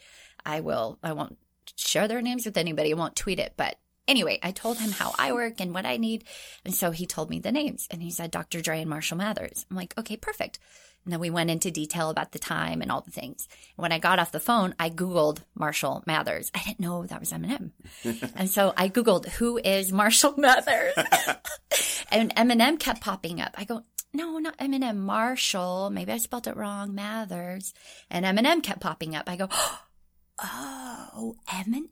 [0.44, 1.36] I will, I won't
[1.76, 2.92] share their names with anybody.
[2.92, 3.76] I won't tweet it, but
[4.08, 6.24] anyway, I told him how I work and what I need.
[6.64, 8.62] And so he told me the names and he said, Dr.
[8.62, 9.66] Dre and Marshall Mathers.
[9.70, 10.58] I'm like, okay, perfect.
[11.04, 13.48] And then we went into detail about the time and all the things.
[13.76, 16.50] And when I got off the phone, I Googled Marshall Mathers.
[16.54, 17.72] I didn't know that was Eminem.
[18.34, 20.94] and so I Googled, who is Marshall Mathers?
[22.10, 23.54] and Eminem kept popping up.
[23.56, 25.90] I go, no, not Eminem, Marshall.
[25.90, 27.72] Maybe I spelled it wrong, Mathers.
[28.10, 29.28] And Eminem kept popping up.
[29.28, 29.48] I go,
[30.42, 31.88] oh, Eminem.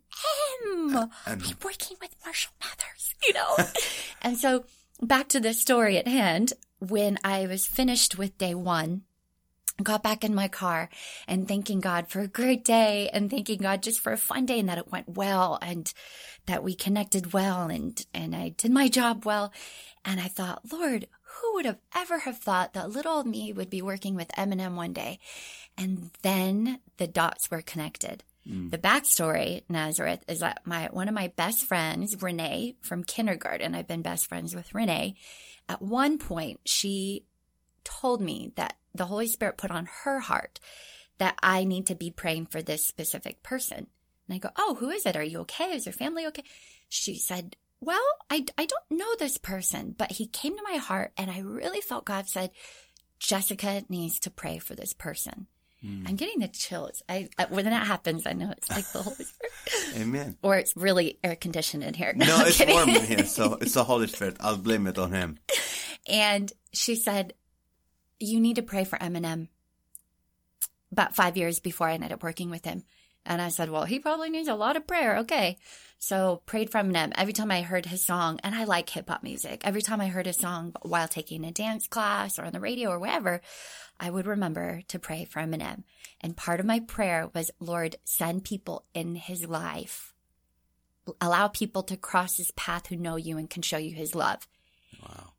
[0.95, 3.57] Uh, I'm working with Marshall Mathers, you know?
[4.23, 4.65] and so
[5.01, 6.53] back to the story at hand.
[6.81, 9.03] When I was finished with day one,
[9.83, 10.89] got back in my car
[11.27, 14.59] and thanking God for a great day and thanking God just for a fun day
[14.59, 15.93] and that it went well and
[16.47, 19.53] that we connected well and, and I did my job well.
[20.05, 21.07] And I thought, Lord,
[21.49, 24.75] who would have ever have thought that little old me would be working with Eminem
[24.75, 25.19] one day?
[25.77, 28.23] And then the dots were connected.
[28.47, 28.71] Mm.
[28.71, 33.89] The backstory, Nazareth, is that my one of my best friends, Renee from kindergarten, I've
[33.89, 35.17] been best friends with Renee.
[35.69, 37.25] At one point, she
[37.85, 40.61] told me that the Holy Spirit put on her heart
[41.19, 43.87] that I need to be praying for this specific person.
[44.29, 45.17] And I go, Oh, who is it?
[45.17, 45.73] Are you okay?
[45.73, 46.45] Is your family okay?
[46.89, 51.13] She said, Well, I, I don't know this person, but he came to my heart
[51.17, 52.51] and I really felt God said,
[53.21, 55.47] Jessica needs to pray for this person.
[55.81, 56.05] Hmm.
[56.09, 57.03] I'm getting the chills.
[57.09, 59.53] I, when that happens, I know it's like the Holy Spirit,
[59.97, 60.37] Amen.
[60.43, 62.13] or it's really air conditioned in here.
[62.17, 62.75] No, I'm it's kidding.
[62.75, 64.39] warm in here, so it's the Holy Spirit.
[64.41, 65.39] I'll blame it on him.
[66.11, 67.35] And she said,
[68.19, 69.49] You need to pray for Eminem.
[70.91, 72.85] About five years before I ended up working with him.
[73.25, 75.19] And I said, Well, he probably needs a lot of prayer.
[75.19, 75.59] Okay.
[75.99, 78.39] So prayed for Eminem every time I heard his song.
[78.43, 79.63] And I like hip hop music.
[79.65, 82.91] Every time I heard his song while taking a dance class or on the radio
[82.91, 83.41] or wherever,
[83.99, 85.83] I would remember to pray for Eminem.
[86.21, 90.15] And part of my prayer was, Lord, send people in his life.
[91.21, 94.47] Allow people to cross his path who know you and can show you his love.
[95.03, 95.33] Wow.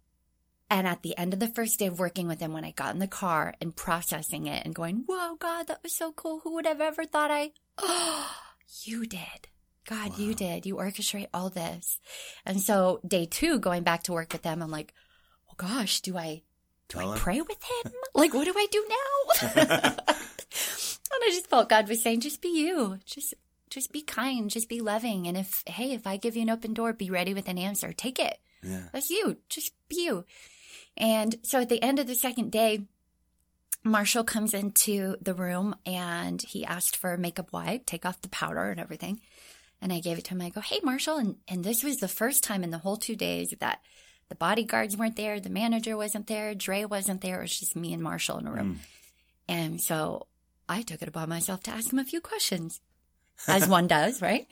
[0.70, 2.94] And at the end of the first day of working with him, when I got
[2.94, 6.42] in the car and processing it and going, whoa, God, that was so cool.
[6.44, 8.32] Who would have ever thought I, oh,
[8.84, 9.48] you did.
[9.88, 10.66] God, you did.
[10.66, 12.00] You orchestrate all this.
[12.46, 14.94] And so day two, going back to work with them, I'm like,
[15.50, 16.44] oh gosh, do I,
[16.90, 17.20] do Tell I him.
[17.20, 17.92] pray with him?
[18.14, 19.50] like, what do I do now?
[19.56, 23.00] and I just felt God was saying, just be you.
[23.06, 23.34] Just,
[23.72, 24.50] just be kind.
[24.50, 25.28] Just be loving.
[25.28, 27.92] And if, hey, if I give you an open door, be ready with an answer.
[27.92, 28.38] Take it.
[28.62, 28.90] Yeah.
[28.94, 29.38] That's you.
[29.50, 30.26] Just be you.
[30.98, 32.86] And so at the end of the second day,
[33.84, 38.30] Marshall comes into the room and he asked for a makeup wipe, take off the
[38.30, 39.22] powder and everything.
[39.82, 40.42] And I gave it to him.
[40.42, 41.18] I go, Hey, Marshall.
[41.18, 43.82] And, and this was the first time in the whole two days that
[44.28, 45.40] the bodyguards weren't there.
[45.40, 46.54] The manager wasn't there.
[46.54, 47.40] Dre wasn't there.
[47.40, 48.76] It was just me and Marshall in a room.
[48.76, 48.80] Mm.
[49.48, 50.28] And so
[50.68, 52.82] I took it upon myself to ask him a few questions.
[53.48, 54.48] as one does, right?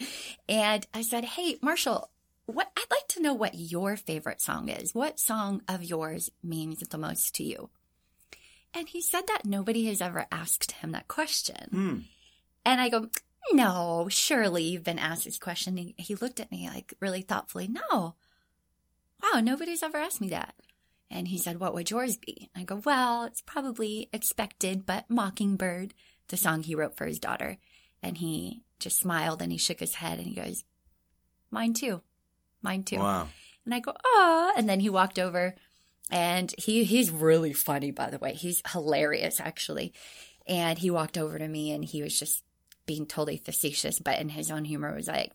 [0.47, 2.09] And I said, Hey, Marshall,
[2.45, 4.95] what I'd like to know what your favorite song is.
[4.95, 7.69] What song of yours means the most to you?
[8.77, 11.69] And he said that nobody has ever asked him that question.
[12.63, 13.09] And I go,
[13.51, 15.77] No, surely you've been asked this question.
[15.77, 17.67] He, he looked at me like really thoughtfully.
[17.67, 18.13] No.
[19.23, 20.53] Wow, nobody's ever asked me that.
[21.09, 22.51] And he said, What would yours be?
[22.55, 25.95] I go, Well, it's probably expected, but Mockingbird,
[26.27, 27.57] the song he wrote for his daughter.
[28.03, 30.65] And he just smiled and he shook his head and he goes,
[31.49, 32.01] Mine too.
[32.61, 32.99] Mine too.
[32.99, 33.29] Wow.
[33.65, 34.53] And I go, ah.
[34.55, 35.55] And then he walked over
[36.11, 38.33] and he, he's really funny, by the way.
[38.33, 39.93] He's hilarious, actually.
[40.47, 42.43] And he walked over to me and he was just
[42.85, 45.33] being totally facetious, but in his own humor was like,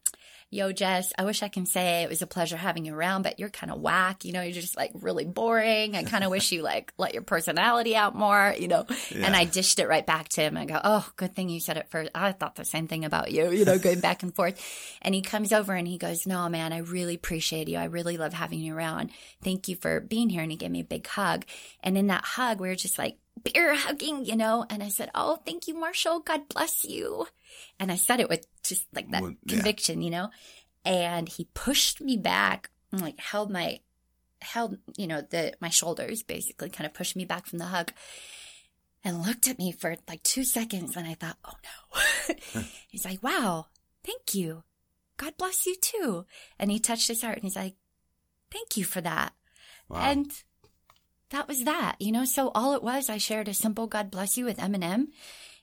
[0.54, 3.40] Yo, Jess, I wish I can say it was a pleasure having you around, but
[3.40, 4.26] you're kind of whack.
[4.26, 5.96] You know, you're just like really boring.
[5.96, 8.84] I kind of wish you like let your personality out more, you know.
[9.14, 10.58] And I dished it right back to him.
[10.58, 12.10] I go, Oh, good thing you said it first.
[12.14, 14.62] I thought the same thing about you, you know, going back and forth.
[15.00, 17.78] And he comes over and he goes, No, man, I really appreciate you.
[17.78, 19.08] I really love having you around.
[19.42, 20.42] Thank you for being here.
[20.42, 21.46] And he gave me a big hug.
[21.82, 24.66] And in that hug, we were just like, beer hugging, you know?
[24.68, 26.20] And I said, Oh, thank you, Marshall.
[26.20, 27.26] God bless you.
[27.78, 29.54] And I said it with just like that Well, yeah.
[29.56, 30.30] conviction, you know?
[30.84, 33.80] And he pushed me back and like held my,
[34.40, 37.92] held, you know, the, my shoulders basically kind of pushed me back from the hug
[39.04, 40.96] and looked at me for like two seconds.
[40.96, 41.54] And I thought, Oh
[42.56, 42.62] no.
[42.88, 43.66] he's like, Wow,
[44.04, 44.64] thank you.
[45.16, 46.26] God bless you too.
[46.58, 47.74] And he touched his heart and he's like,
[48.50, 49.32] Thank you for that.
[49.88, 49.98] Wow.
[50.00, 50.32] And
[51.30, 52.24] that was that, you know.
[52.24, 55.06] So all it was, I shared a simple "God bless you" with Eminem,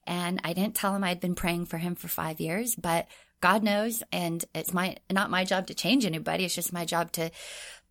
[0.07, 3.07] and I didn't tell him I'd been praying for him for five years, but
[3.41, 6.45] God knows, and it's my not my job to change anybody.
[6.45, 7.31] It's just my job to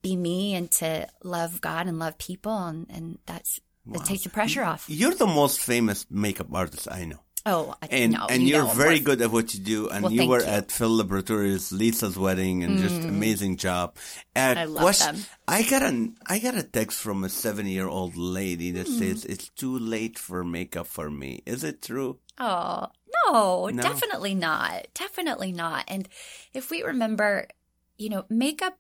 [0.03, 3.61] be me and to love God and love people, and and that's
[3.93, 4.85] it takes the pressure off.
[4.89, 7.21] You're the most famous makeup artist I know.
[7.47, 9.89] Oh, I, And no, and you you're very good at what you do.
[9.89, 10.47] And Well, you were you.
[10.47, 10.59] Mm.
[10.59, 13.97] at Phil Laboratories, Lisa's wedding, and just amazing job.
[14.37, 15.25] Uh, I love question- them.
[15.47, 18.99] I got an I got a text from a seven year old lady that Mm.
[18.99, 21.43] says it's too late for makeup for me.
[21.47, 22.19] Is it true?
[22.39, 22.89] Oh,
[23.27, 23.83] no, No?
[23.83, 24.87] definitely not.
[24.95, 25.85] Definitely not.
[25.89, 26.09] And
[26.53, 27.49] if we remember,
[27.97, 28.79] you know, makeup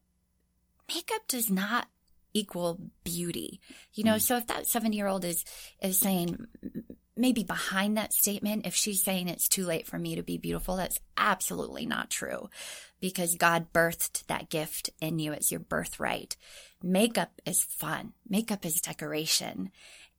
[0.88, 1.88] makeup does not
[2.34, 3.60] equal beauty.
[3.94, 5.44] You know, so if that 7-year-old is
[5.82, 6.46] is saying
[7.18, 10.76] maybe behind that statement if she's saying it's too late for me to be beautiful,
[10.76, 12.48] that's absolutely not true.
[13.00, 15.32] Because God birthed that gift in you.
[15.32, 16.36] It's your birthright.
[16.82, 18.12] Makeup is fun.
[18.28, 19.70] Makeup is decoration.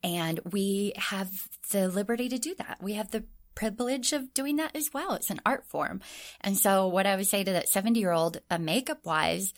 [0.03, 2.77] And we have the liberty to do that.
[2.81, 5.13] We have the privilege of doing that as well.
[5.13, 6.01] It's an art form.
[6.41, 9.53] And so what I would say to that 70 year old, uh, makeup wise,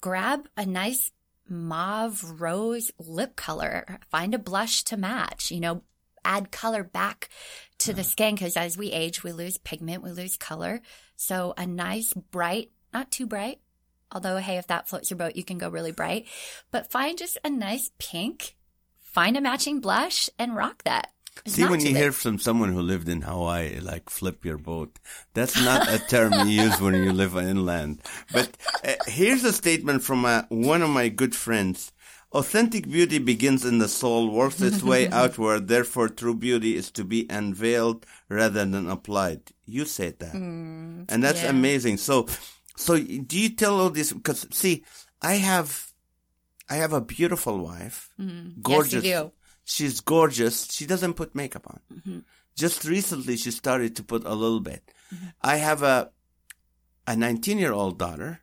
[0.00, 1.10] grab a nice
[1.48, 5.82] mauve rose lip color, find a blush to match, you know,
[6.26, 7.28] add color back
[7.78, 10.80] to the skin because as we age, we lose pigment, we lose color.
[11.16, 13.60] So a nice bright, not too bright.
[14.12, 16.26] Although, hey, if that floats your boat, you can go really bright,
[16.70, 18.56] but find just a nice pink,
[19.00, 21.10] find a matching blush and rock that.
[21.44, 21.96] It's See, when you late.
[21.96, 24.98] hear from someone who lived in Hawaii, like flip your boat,
[25.34, 28.00] that's not a term you use when you live inland.
[28.32, 31.92] But uh, here's a statement from uh, one of my good friends.
[32.32, 35.68] Authentic beauty begins in the soul, works its way outward.
[35.68, 39.42] Therefore, true beauty is to be unveiled rather than applied.
[39.64, 40.32] You said that.
[40.32, 41.04] Hmm.
[41.08, 41.50] and that's yeah.
[41.50, 41.98] amazing.
[41.98, 42.26] So,
[42.76, 44.12] so do you tell all this?
[44.12, 44.84] Because see,
[45.22, 45.92] I have,
[46.68, 48.10] I have a beautiful wife,
[48.60, 49.04] gorgeous.
[49.04, 49.32] Yes, you do.
[49.64, 50.70] She's gorgeous.
[50.72, 51.80] She doesn't put makeup on.
[51.92, 52.18] Mm-hmm.
[52.56, 54.82] Just recently, she started to put a little bit.
[55.14, 55.26] Mm-hmm.
[55.42, 56.10] I have a,
[57.06, 58.40] a 19 year old daughter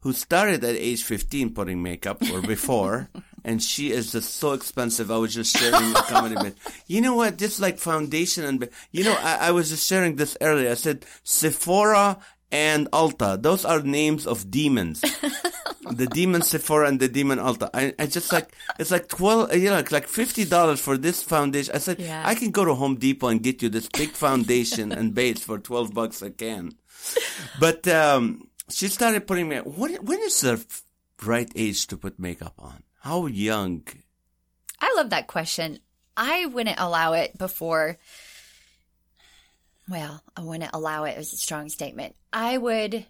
[0.00, 3.08] who started at age 15 putting makeup or before.
[3.42, 5.10] And she is just so expensive.
[5.10, 6.58] I was just sharing the comedy bit.
[6.86, 7.38] You know what?
[7.38, 10.70] This like foundation and, you know, I, I was just sharing this earlier.
[10.70, 12.18] I said Sephora
[12.52, 13.40] and Ulta.
[13.40, 15.00] Those are names of demons.
[15.90, 17.70] the demon Sephora and the demon Ulta.
[17.72, 21.74] I, I just like, it's like 12, you know, like, like $50 for this foundation.
[21.74, 22.22] I said, Yeah.
[22.26, 25.58] I can go to Home Depot and get you this big foundation and base for
[25.58, 26.72] 12 bucks a can.
[27.58, 30.64] But, um, she started putting me, when, when is the
[31.24, 32.82] right age to put makeup on?
[33.00, 33.84] How young?
[34.80, 35.80] I love that question.
[36.16, 37.98] I wouldn't allow it before.
[39.88, 42.14] Well, I wouldn't allow it as a strong statement.
[42.32, 43.06] I would.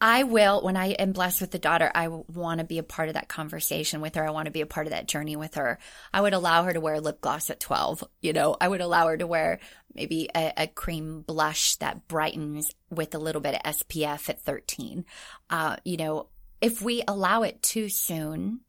[0.00, 3.08] I will, when I am blessed with a daughter, I want to be a part
[3.08, 4.26] of that conversation with her.
[4.26, 5.78] I want to be a part of that journey with her.
[6.12, 8.04] I would allow her to wear lip gloss at 12.
[8.22, 9.60] You know, I would allow her to wear
[9.94, 15.04] maybe a, a cream blush that brightens with a little bit of SPF at 13.
[15.50, 16.28] Uh, you know,
[16.62, 18.60] if we allow it too soon,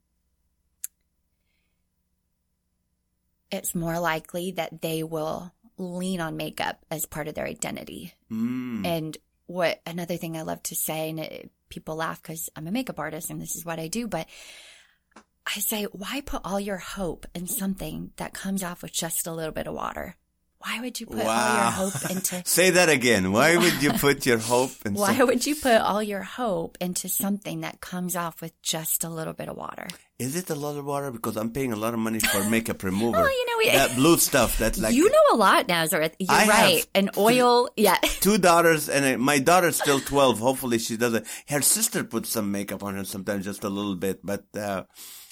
[3.52, 8.14] it's more likely that they will lean on makeup as part of their identity.
[8.32, 8.86] Mm.
[8.86, 9.18] And
[9.52, 13.00] what another thing I love to say, and it, people laugh because I'm a makeup
[13.00, 14.28] artist and this is what I do, but
[15.46, 19.34] I say, why put all your hope in something that comes off with just a
[19.34, 20.16] little bit of water?
[20.64, 23.32] Why would you put all your hope into Say that again.
[23.32, 26.78] Why would you put your hope in why some- would you put all your hope
[26.80, 29.88] into something that comes off with just a little bit of water?
[30.20, 31.10] Is it a lot of water?
[31.10, 33.18] Because I'm paying a lot of money for makeup remover.
[33.18, 34.58] Well, you know, we- that blue stuff.
[34.60, 36.16] That's like you know a lot, Nazareth.
[36.20, 36.88] You're I right.
[36.94, 37.96] An oil, yeah.
[38.20, 40.38] two daughters, and my daughter's still twelve.
[40.40, 41.26] Hopefully, she doesn't.
[41.50, 44.24] Her sister puts some makeup on her sometimes, just a little bit.
[44.24, 44.84] But uh,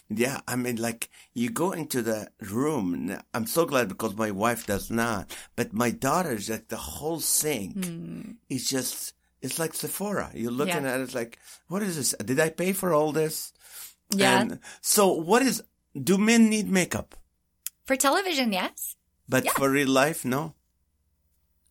[0.10, 3.16] yeah, I mean, like you go into the room.
[3.34, 5.36] I'm so glad because my wife does not.
[5.56, 8.32] But my daughter's like the whole sink hmm.
[8.50, 9.14] is just.
[9.42, 10.32] It's like Sephora.
[10.34, 10.96] You're looking Yeah.
[10.96, 12.14] at it it's like, what is this?
[12.26, 13.54] Did I pay for all this?
[14.14, 14.42] Yeah.
[14.42, 15.64] And so, what is?
[15.96, 17.16] Do men need makeup?
[17.86, 18.96] For television, yes.
[19.30, 19.54] But Yeah.
[19.54, 20.56] for real life, no.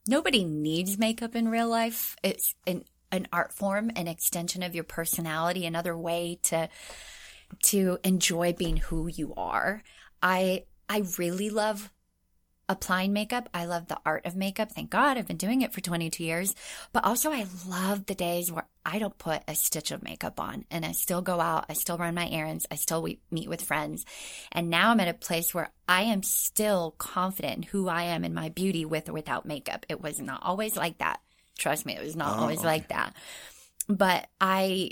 [0.06, 2.16] Nobody needs makeup in real life.
[2.22, 6.68] It's an an art form, an extension of your personality, another way to
[7.64, 9.82] to enjoy being who you are.
[10.22, 11.92] I I really love
[12.70, 13.48] applying makeup.
[13.54, 14.72] I love the art of makeup.
[14.72, 16.54] Thank God I've been doing it for 22 years.
[16.92, 20.66] But also I love the days where I don't put a stitch of makeup on
[20.70, 21.64] and I still go out.
[21.70, 22.66] I still run my errands.
[22.70, 24.04] I still we- meet with friends.
[24.52, 28.22] And now I'm at a place where I am still confident in who I am
[28.22, 29.86] in my beauty with or without makeup.
[29.88, 31.20] It was not always like that.
[31.58, 33.14] Trust me, it was not Oh, always like that.
[33.88, 34.90] But I,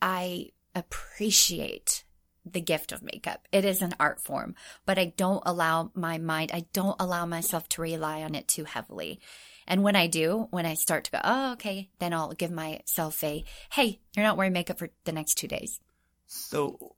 [0.00, 2.04] I appreciate
[2.44, 3.48] the gift of makeup.
[3.50, 4.54] It is an art form,
[4.84, 8.64] but I don't allow my mind, I don't allow myself to rely on it too
[8.64, 9.20] heavily.
[9.66, 13.22] And when I do, when I start to go, oh, okay, then I'll give myself
[13.24, 15.80] a, hey, you're not wearing makeup for the next two days.
[16.28, 16.94] So,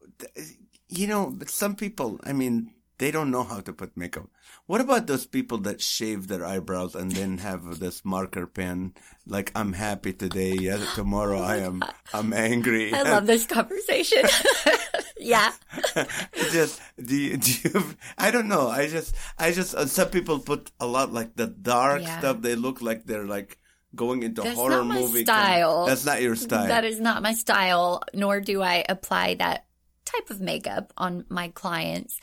[0.89, 4.29] you know, but some people, I mean, they don't know how to put makeup.
[4.67, 8.95] What about those people that shave their eyebrows and then have this marker pen?
[9.27, 10.53] Like, I'm happy today.
[10.59, 11.83] Yes, tomorrow I am,
[12.13, 12.93] I'm angry.
[12.99, 14.25] I love this conversation.
[15.19, 15.53] yeah.
[16.51, 17.85] Just, do you, do you,
[18.19, 18.69] I don't know.
[18.69, 22.19] I just, I just, uh, some people put a lot like the dark Yeah.
[22.19, 22.41] stuff.
[22.43, 23.59] They look like they're like
[23.95, 25.23] going into That's horror not my movie.
[25.25, 25.87] style.
[25.87, 26.67] That's not your style.
[26.69, 29.65] That is not my style, nor do I apply that
[30.09, 32.19] type of makeup on my clients.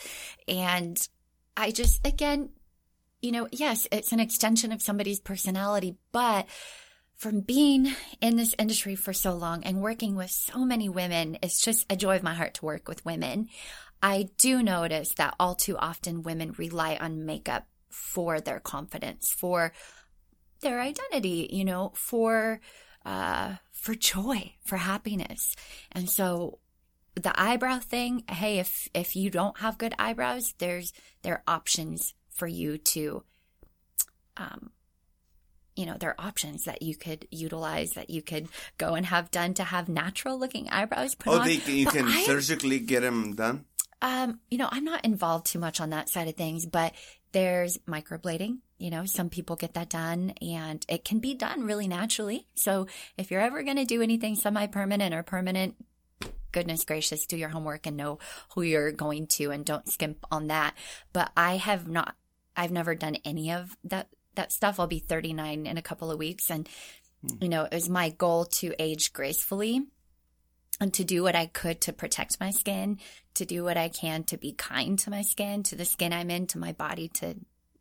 [0.48, 0.98] And
[1.56, 2.50] I just, again,
[3.22, 6.48] you know, yes, it's an extension of somebody's personality, but
[7.16, 11.62] from being in this industry for so long and working with so many women, it's
[11.62, 13.48] just a joy of my heart to work with women.
[14.04, 19.72] I do notice that all too often women rely on makeup for their confidence, for
[20.62, 22.60] their identity, you know, for
[23.06, 25.56] uh for joy, for happiness.
[25.92, 26.60] And so
[27.16, 32.14] the eyebrow thing, hey, if if you don't have good eyebrows, there's there are options
[32.30, 33.24] for you to
[34.38, 34.72] um
[35.76, 38.48] you know, there are options that you could utilize that you could
[38.78, 41.48] go and have done to have natural looking eyebrows put oh, on.
[41.48, 43.66] they, you But can I- surgically get them done?
[44.02, 46.94] um, you know, I'm not involved too much on that side of things, but
[47.32, 48.60] there's microblading.
[48.78, 52.46] You know, some people get that done and it can be done really naturally.
[52.56, 52.88] So
[53.18, 55.76] if you're ever going to do anything semi permanent or permanent,
[56.56, 58.18] goodness gracious, do your homework and know
[58.54, 60.74] who you're going to and don't skimp on that.
[61.12, 62.16] But I have not,
[62.56, 64.80] I've never done any of that, that stuff.
[64.80, 66.50] I'll be 39 in a couple of weeks.
[66.50, 66.70] And,
[67.22, 67.44] hmm.
[67.44, 69.82] you know, it was my goal to age gracefully
[70.80, 73.00] and to do what I could to protect my skin,
[73.34, 76.32] to do what I can to be kind to my skin, to the skin I'm
[76.32, 77.36] in, to my body, to,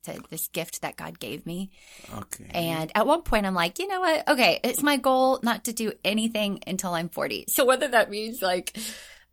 [0.04, 1.70] to this gift that God gave me.
[2.18, 2.50] Okay.
[2.50, 4.28] And at one point, I'm like, you know what?
[4.28, 7.46] Okay, it's my goal not to do anything until I'm 40.
[7.48, 8.76] So whether that means like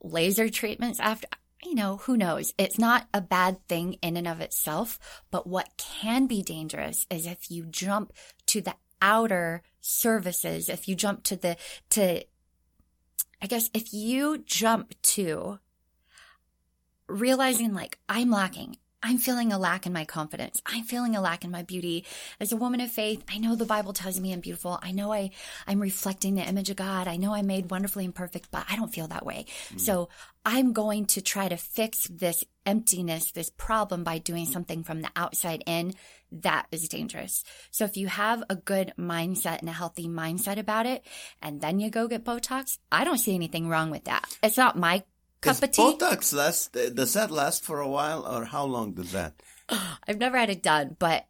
[0.02, 1.28] laser treatments after,
[1.64, 2.54] you know, who knows?
[2.58, 5.00] It's not a bad thing in and of itself.
[5.30, 8.14] But what can be dangerous is if you jump
[8.48, 11.58] to the outer services, if you jump to the,
[11.92, 12.24] to,
[13.42, 15.60] I guess if you jump to
[17.08, 20.62] realizing like I'm lacking, I'm feeling a lack in my confidence.
[20.66, 22.06] I'm feeling a lack in my beauty.
[22.40, 24.80] As a woman of faith, I know the Bible tells me I'm beautiful.
[24.82, 25.32] I know I,
[25.68, 27.08] I'm reflecting the image of God.
[27.08, 29.46] I know I'm made wonderfully and perfect, but I don't feel that way.
[29.74, 29.80] Mm.
[29.80, 30.10] So
[30.46, 35.10] I'm going to try to fix this emptiness, this problem by doing something from the
[35.16, 35.94] outside in.
[36.32, 37.44] That is dangerous.
[37.72, 41.06] So if you have a good mindset and a healthy mindset about it,
[41.42, 44.38] and then you go get Botox, I don't see anything wrong with that.
[44.42, 45.04] It's not my
[45.42, 45.82] cup Does of tea.
[45.82, 46.74] Botox last?
[46.74, 49.34] Does that last for a while, or how long does that?
[50.08, 51.26] I've never had it done, but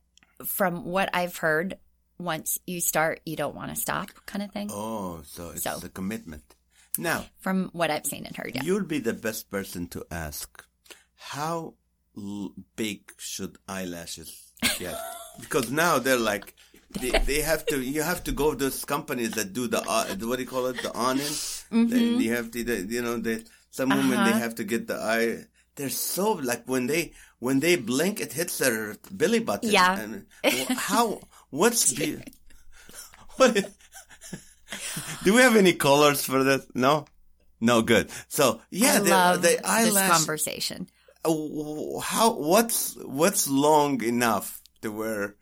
[0.45, 1.77] from what I've heard,
[2.17, 4.69] once you start, you don't want to stop, kind of thing.
[4.71, 5.79] Oh, so it's So.
[5.83, 6.43] a commitment.
[6.97, 8.63] Now, From what I've seen and heard, yeah.
[8.63, 10.63] you'll be the best person to ask.
[11.15, 11.75] How
[12.17, 14.97] l- big should eyelashes yet
[15.39, 16.53] because now they're like
[16.99, 20.05] they, they have to you have to go to those companies that do the uh,
[20.27, 21.23] what do you call it the awning.
[21.71, 21.87] Mm-hmm.
[21.87, 24.31] Then you have to you know they some women Uh-huh.
[24.31, 25.47] they have to get the eye.
[25.75, 29.71] They're so like when they when they blink it hits their belly button.
[29.71, 29.97] Yeah.
[29.97, 30.27] And
[30.77, 32.19] how what's be,
[33.37, 33.55] what?
[35.23, 36.65] Do we have any colors for this?
[36.75, 37.05] No.
[37.59, 38.09] No, good.
[38.27, 40.87] So yeah, I the, love the this eyelash conversation.
[41.23, 45.35] uh, how what's what's long enough to wear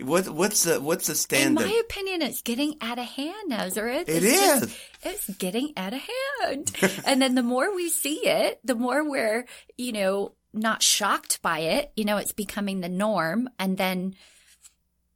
[0.00, 1.62] what what's the what's the standard?
[1.62, 4.08] In my opinion, it's getting out of hand, Nazareth.
[4.08, 6.00] It it's just- it's getting out of
[6.42, 6.70] hand.
[7.06, 9.46] and then the more we see it, the more we're,
[9.78, 11.92] you know, not shocked by it.
[11.96, 13.48] You know, it's becoming the norm.
[13.58, 14.14] And then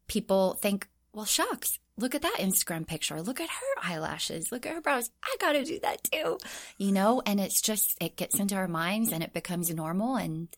[0.07, 3.21] people think, well, shucks, look at that Instagram picture.
[3.21, 4.51] Look at her eyelashes.
[4.53, 5.11] Look at her brows.
[5.23, 6.39] I got to do that too.
[6.79, 10.17] You know, and it's just, it gets into our minds and it becomes normal.
[10.17, 10.49] And,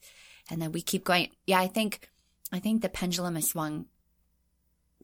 [0.50, 1.28] and then we keep going.
[1.46, 2.08] Yeah, I think,
[2.52, 3.86] I think the pendulum has swung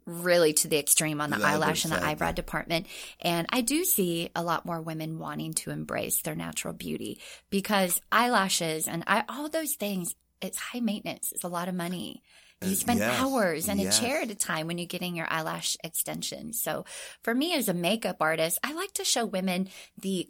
[0.09, 2.87] really to the extreme on the eyelash and the eyebrow department.
[3.21, 8.01] And I do see a lot more women wanting to embrace their natural beauty because
[8.11, 11.31] eyelashes and I, all those things, it's high maintenance.
[11.33, 12.23] It's a lot of money.
[12.61, 13.99] You Uh, spend yes, hours and yes.
[13.99, 16.53] a chair at a time when you're getting your eyelash extension.
[16.53, 16.85] So
[17.23, 20.29] for me as a makeup artist, I like to show women the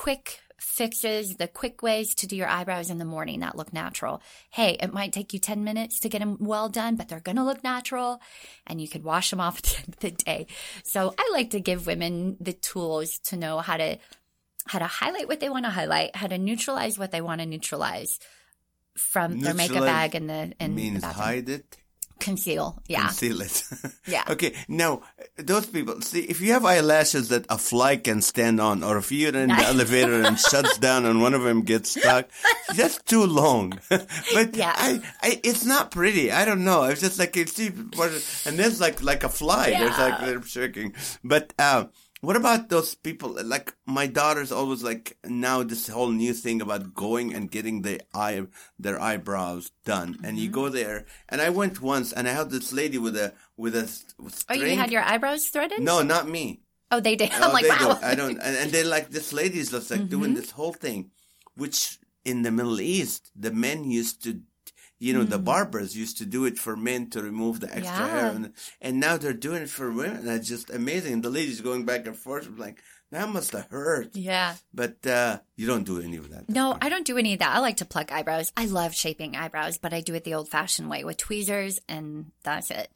[0.00, 4.22] quick fixes, the quick ways to do your eyebrows in the morning that look natural.
[4.48, 7.36] Hey, it might take you 10 minutes to get them well done, but they're going
[7.36, 8.18] to look natural
[8.66, 10.46] and you could wash them off at the end of the day.
[10.84, 13.98] So I like to give women the tools to know how to
[14.66, 17.46] how to highlight what they want to highlight, how to neutralize what they want to
[17.46, 18.18] neutralize
[18.96, 21.26] from their makeup Neutralize bag in the in the means bathroom.
[21.26, 21.76] hide it
[22.20, 22.80] conceal.
[22.86, 23.06] Yeah.
[23.06, 23.64] conceal it
[24.06, 24.24] Yeah.
[24.28, 25.02] okay now
[25.36, 29.10] those people see if you have eyelashes that a fly can stand on or if
[29.10, 32.28] you're in the elevator and shuts down and one of them gets stuck
[32.76, 34.72] that's too long but Yeah.
[34.76, 38.80] I, I it's not pretty i don't know it's just like you see and there's
[38.80, 40.94] like like a fly there's like they're shaking
[41.24, 41.84] but uh
[42.20, 43.36] what about those people?
[43.42, 48.00] Like my daughter's always like now this whole new thing about going and getting the
[48.14, 48.46] eye
[48.78, 50.36] their eyebrows done, and Mm-hmm.
[50.36, 51.06] you go there.
[51.28, 53.88] And I went once, and I had this lady with a with a
[54.48, 55.80] Oh, you had your eyebrows threaded?
[55.80, 56.60] no, not me.
[56.92, 57.30] Oh, they did.
[57.32, 57.78] Oh, I'm like, they wow.
[57.78, 58.02] don't.
[58.04, 58.38] I don't.
[58.42, 60.08] And, and they're like this lady's just like Mm-hmm.
[60.10, 61.10] doing this whole thing,
[61.56, 64.40] which in the Middle East the men used to.
[65.00, 68.30] You know, the barbers used to do it for men to remove the extra hair,
[68.30, 68.36] Mm.
[68.36, 70.24] And, and now they're doing it for women.
[70.26, 71.14] That's just amazing.
[71.14, 74.14] And the ladies going back and forth, like, that must have hurt.
[74.14, 74.54] Yeah.
[74.72, 76.48] But uh, you don't do any of that.
[76.48, 77.56] No, I don't do any of that.
[77.56, 78.52] I like to pluck eyebrows.
[78.56, 82.30] I love shaping eyebrows, but I do it the old fashioned way with tweezers and
[82.44, 82.88] that's it.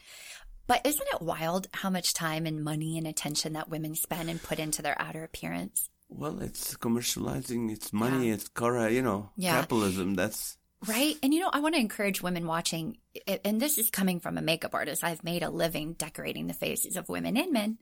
[0.67, 4.41] But isn't it wild how much time and money and attention that women spend and
[4.43, 5.89] put into their outer appearance?
[6.09, 7.73] Well, it's commercializing.
[7.73, 8.31] It's money.
[8.31, 8.91] It's cora.
[8.93, 9.59] You know, Yeah.
[9.61, 10.15] capitalism.
[10.15, 10.57] That's
[10.87, 11.17] Right.
[11.23, 12.99] And you know, I want to encourage women watching,
[13.45, 15.05] and this is coming from a makeup artist.
[15.05, 17.79] I've made a living decorating the faces of women and men.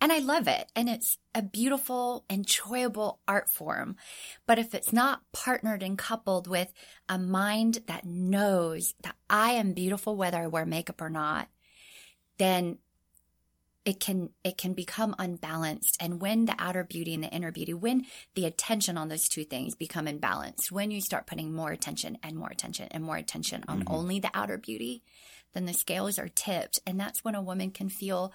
[0.00, 0.70] And I love it.
[0.74, 3.96] And it's a beautiful, enjoyable art form.
[4.46, 6.72] But if it's not partnered and coupled with
[7.08, 11.48] a mind that knows that I am beautiful whether I wear makeup or not,
[12.38, 12.78] then
[13.84, 15.96] it can it can become unbalanced.
[16.00, 19.44] And when the outer beauty and the inner beauty when the attention on those two
[19.44, 23.64] things become imbalanced when you start putting more attention and more attention and more attention
[23.68, 23.94] on mm-hmm.
[23.94, 25.02] only the outer beauty
[25.54, 26.80] then the scales are tipped.
[26.86, 28.32] And that's when a woman can feel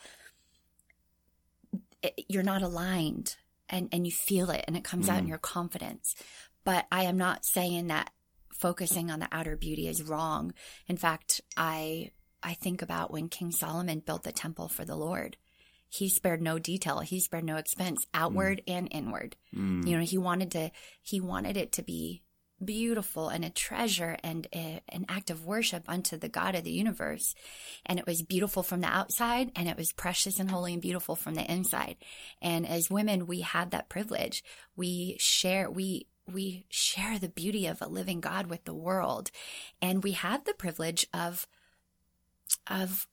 [2.02, 3.36] it- you're not aligned
[3.70, 5.30] and and you feel it and it comes out in mm-hmm.
[5.30, 6.16] your confidence.
[6.64, 8.12] But i am not saying that
[8.54, 10.54] focusing on the outer beauty is wrong.
[10.88, 12.12] In fact i
[12.44, 15.38] i think about when king solomon built the temple for the lord
[15.88, 18.74] he spared no detail he spared no expense outward mm.
[18.74, 19.86] and inward mm.
[19.86, 20.72] you know he wanted to
[21.02, 22.22] he wanted it to be
[22.64, 26.72] beautiful and a treasure and a, an act of worship unto the God of the
[26.72, 27.36] universe.
[27.86, 31.16] And it was beautiful from the outside and it was precious and holy and beautiful
[31.16, 31.98] from the inside.
[32.42, 34.44] And as women, we have that privilege.
[34.76, 39.32] We share, we, we share the beauty of a living God with the world.
[39.82, 41.48] And we have the privilege of,
[42.68, 43.08] of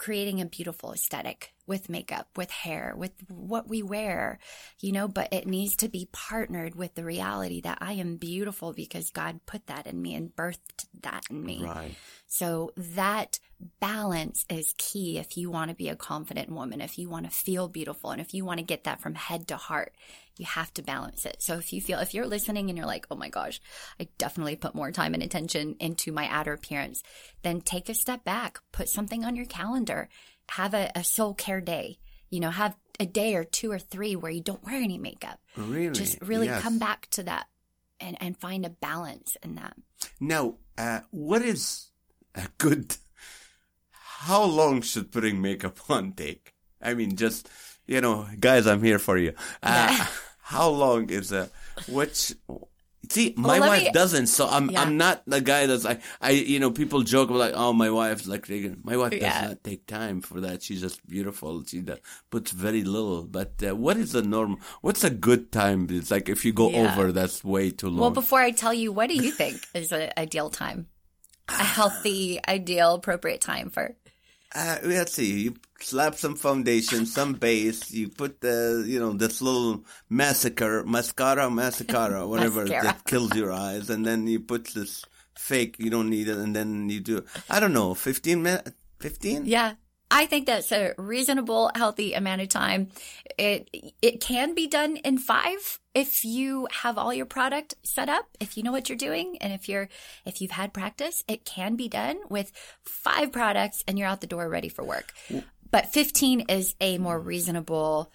[0.00, 4.38] creating a beautiful aesthetic with makeup, with hair, with what we wear,
[4.80, 8.72] you know, but it needs to be partnered with the reality that I am beautiful
[8.72, 11.62] because God put that in me and birthed that in me.
[11.62, 11.94] right.
[12.26, 13.38] So that
[13.78, 17.30] balance is key if you want to be a confident woman, if you want to
[17.30, 19.94] feel beautiful, and if you want to get that from head to heart,
[20.40, 21.36] you have to balance it.
[21.40, 23.60] So if you feel, if you're listening and you're like, oh my gosh,
[24.00, 27.02] I definitely put more time and attention into my outer appearance,
[27.42, 30.08] then take a step back, put something on your calendar,
[30.50, 31.98] have a, a soul care day,
[32.30, 35.38] you know, have a day or two or three where you don't wear any makeup.
[35.56, 35.90] Really?
[35.90, 36.62] Just really Yes.
[36.62, 37.46] come back to that
[38.00, 39.76] and, and find a balance in that.
[40.18, 41.90] Now, uh, what is
[42.34, 42.96] a good
[43.92, 46.54] how long should putting makeup on take?
[46.82, 47.48] I mean, just
[47.86, 49.32] you know, guys, I'm here for you.
[49.62, 50.06] Uh,
[50.56, 51.48] how long is a
[51.88, 52.34] which?
[53.10, 54.82] See, my let wife me- doesn't, so I'm Yeah.
[54.82, 57.90] I'm not the guy that's like I you know people joke about like oh my
[57.90, 58.78] wife's like Reagan.
[58.84, 59.32] My wife Yeah.
[59.40, 60.62] does not take time for that.
[60.62, 61.64] She's just beautiful.
[61.66, 61.98] She does,
[62.30, 63.22] puts very little.
[63.24, 64.58] But uh, what is the norm?
[64.80, 65.88] What's a good time?
[65.90, 66.92] It's like if you go Yeah.
[66.92, 67.98] over, that's way too long.
[68.00, 70.86] Well, before I tell you, what do you think is an ideal time?
[71.48, 73.96] A healthy, ideal, appropriate time for.
[74.54, 75.42] Uh, let's see.
[75.42, 77.90] You slap some foundation, some base.
[77.92, 82.82] You put the, you know, this little massacre, mascara, mascara, whatever Mascara.
[82.82, 85.04] that kills your eyes, and then you put this
[85.36, 85.76] fake.
[85.78, 87.24] You don't need it, and then you do.
[87.48, 88.72] I don't know, fifteen minutes.
[88.98, 89.46] Fifteen.
[89.46, 89.74] Yeah.
[90.10, 92.88] I think that's a reasonable, healthy amount of time.
[93.38, 93.70] It
[94.02, 98.56] it can be done in five if you have all your product set up, if
[98.56, 99.88] you know what you're doing, and if you're
[100.24, 102.52] if you've had practice, it can be done with
[102.82, 105.12] five products and you're out the door ready for work.
[105.70, 108.12] But 15 is a more reasonable,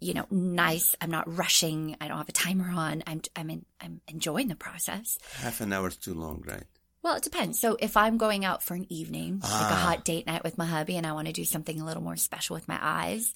[0.00, 0.94] you know, nice.
[1.00, 1.96] I'm not rushing.
[2.00, 3.02] I don't have a timer on.
[3.06, 5.18] I'm I'm in, I'm enjoying the process.
[5.34, 6.64] Half an hour's too long, right?
[7.04, 7.60] Well, it depends.
[7.60, 9.84] So if I'm going out for an evening, like a Ah.
[9.88, 12.16] hot date night with my hubby and I want to do something a little more
[12.16, 13.32] special with my eyes,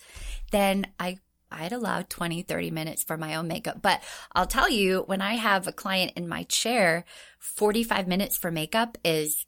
[0.51, 1.19] then I
[1.51, 3.81] I'd allow 20, 30 minutes for my own makeup.
[3.81, 4.03] But
[4.33, 7.05] I'll tell you, when I have a client in my chair,
[7.39, 9.47] 45 minutes for makeup is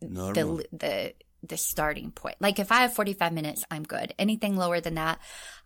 [0.00, 0.56] Normal.
[0.58, 2.36] the the the starting point.
[2.40, 4.14] Like if I have 45 minutes, I'm good.
[4.18, 5.20] Anything lower than that,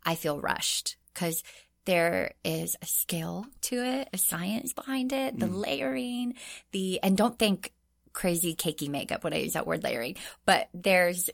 [0.04, 1.42] I feel rushed cuz
[1.84, 5.60] there is a skill to it, a science behind it, the mm.
[5.64, 6.34] layering,
[6.72, 7.72] the and don't think
[8.12, 11.30] crazy cakey makeup when I use that word layering, but there's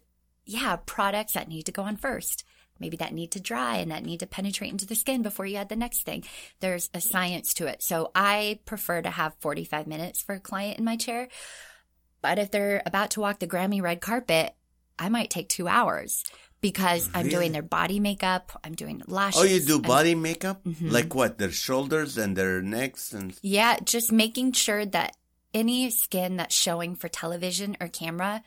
[0.48, 2.44] yeah, products that need to go on first.
[2.80, 5.56] Maybe that need to dry and that need to penetrate into the skin before you
[5.56, 6.24] add the next thing.
[6.60, 7.82] There's a science to it.
[7.82, 11.28] So I prefer to have 45 minutes for a client in my chair.
[12.22, 14.54] But if they're about to walk the Grammy red carpet,
[14.98, 16.24] I might take two hours
[16.60, 17.30] because I'm Really?
[17.36, 18.58] doing their body makeup.
[18.64, 19.40] I'm doing lashes.
[19.40, 20.64] Oh, you do I'm- body makeup?
[20.64, 20.88] Mm-hmm.
[20.90, 21.38] Like what?
[21.38, 25.16] Their shoulders and their necks and Yeah, just making sure that
[25.54, 28.42] any skin that's showing for television or camera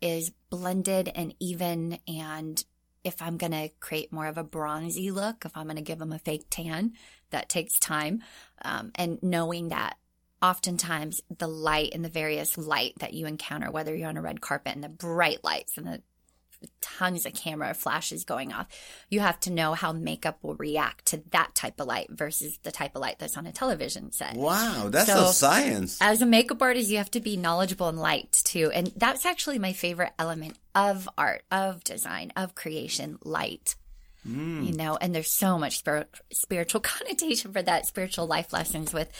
[0.00, 1.98] is blended and even.
[2.06, 2.62] And
[3.02, 5.98] if I'm going to create more of a bronzy look, if I'm going to give
[5.98, 6.92] them a fake tan,
[7.30, 8.22] that takes time.
[8.62, 9.96] Um, and knowing that
[10.42, 14.40] oftentimes the light and the various light that you encounter, whether you're on a red
[14.40, 16.02] carpet and the bright lights and the
[16.80, 18.66] tons of camera flashes going off.
[19.10, 22.72] You have to know how makeup will react to that type of light versus the
[22.72, 24.34] type of light that's on a television set.
[24.36, 25.98] wow, that's So- a science.
[26.00, 28.70] As a makeup artist, you have to be knowledgeable in light too.
[28.72, 33.76] And that's actually my favorite element of art, of design, of creation, light.
[34.24, 34.62] Hmm.
[34.62, 39.10] You know, and there's so much spir- spiritual connotation for that, spiritual life lessons with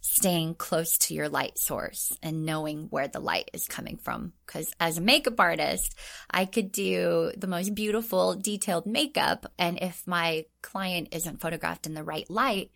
[0.00, 4.32] staying close to your light source and knowing where the light is coming from.
[4.46, 5.94] Because as a makeup artist,
[6.30, 9.46] I could do the most beautiful, detailed makeup.
[9.58, 12.70] And if my client isn't photographed in the right light,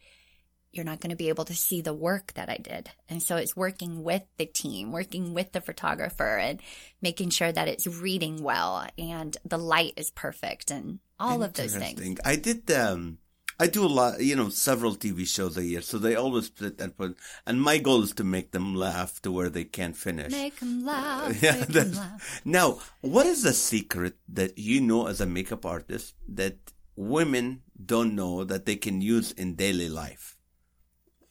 [0.73, 2.91] you're not going to be able to see the work that I did.
[3.09, 6.61] And so it's working with the team, working with the photographer and
[7.01, 11.77] making sure that it's reading well and the light is perfect and all of those
[11.77, 12.19] things.
[12.25, 12.71] I did.
[12.73, 13.19] Um,
[13.59, 14.21] I do a lot.
[14.21, 17.17] You know, several TV shows a year, so they always split and put.
[17.47, 20.33] And my goal is to make them laugh to where they can't finish.
[20.33, 21.31] Make them laugh.
[21.43, 22.41] Yeah, make 'em that's- laugh.
[22.45, 26.57] Now, what is the secret that you know as a makeup artist that
[26.97, 30.37] women don't know that they can use in daily life?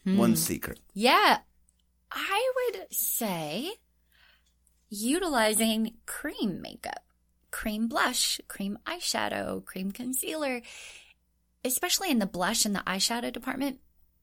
[0.05, 0.17] Hmm.
[0.17, 0.79] One secret.
[0.93, 1.39] Yeah,
[2.11, 3.71] I would say
[4.89, 7.03] utilizing cream makeup,
[7.51, 10.61] cream blush, cream eyeshadow, cream concealer,
[11.65, 13.79] especially in the blush and the eyeshadow department.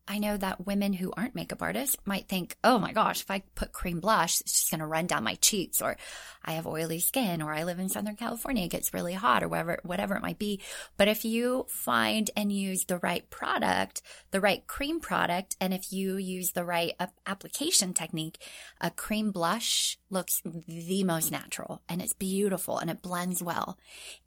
[0.09, 3.45] I know that women who aren't makeup artists might think, oh my gosh, if I
[3.55, 5.97] put cream blush, it's just going to run down my cheeks, or
[6.45, 9.49] I have oily skin, or I live in Southern California, it gets really hot, or
[9.49, 10.61] whatever, whatever it might be.
[10.97, 15.93] But if you find and use the right product, the right cream product, and if
[15.93, 18.39] you use the right uh, application technique,
[18.81, 23.79] a cream blush looks the most natural and it's beautiful and it blends well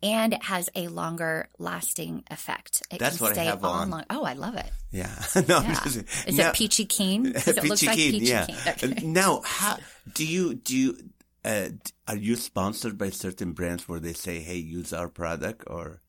[0.01, 2.81] and it has a longer lasting effect.
[2.89, 3.89] It That's can what I have on.
[3.89, 4.03] long.
[4.09, 4.71] Oh, I love it.
[4.91, 5.13] Yeah.
[5.47, 5.79] no, I'm Yeah.
[5.83, 7.33] just- Is now- it peachy keen?
[7.35, 8.45] It looks like Keen, peachy yeah.
[8.45, 8.91] keen.
[8.93, 9.05] Okay.
[9.05, 9.77] Now, how
[10.13, 10.97] do you do you
[11.45, 11.69] uh,
[12.07, 15.65] are you sponsored by certain brands where they say, "Hey, use our product"?
[15.67, 16.01] Or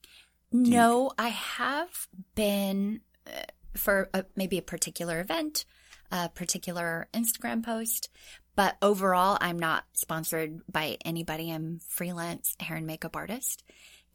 [0.53, 2.07] No, I have
[2.37, 3.31] been uh,
[3.77, 5.65] for a, maybe a particular event,
[6.13, 8.11] a particular Instagram post,
[8.57, 11.51] but overall, I'm not sponsored by anybody.
[11.51, 13.63] I'm freelance hair and makeup artist.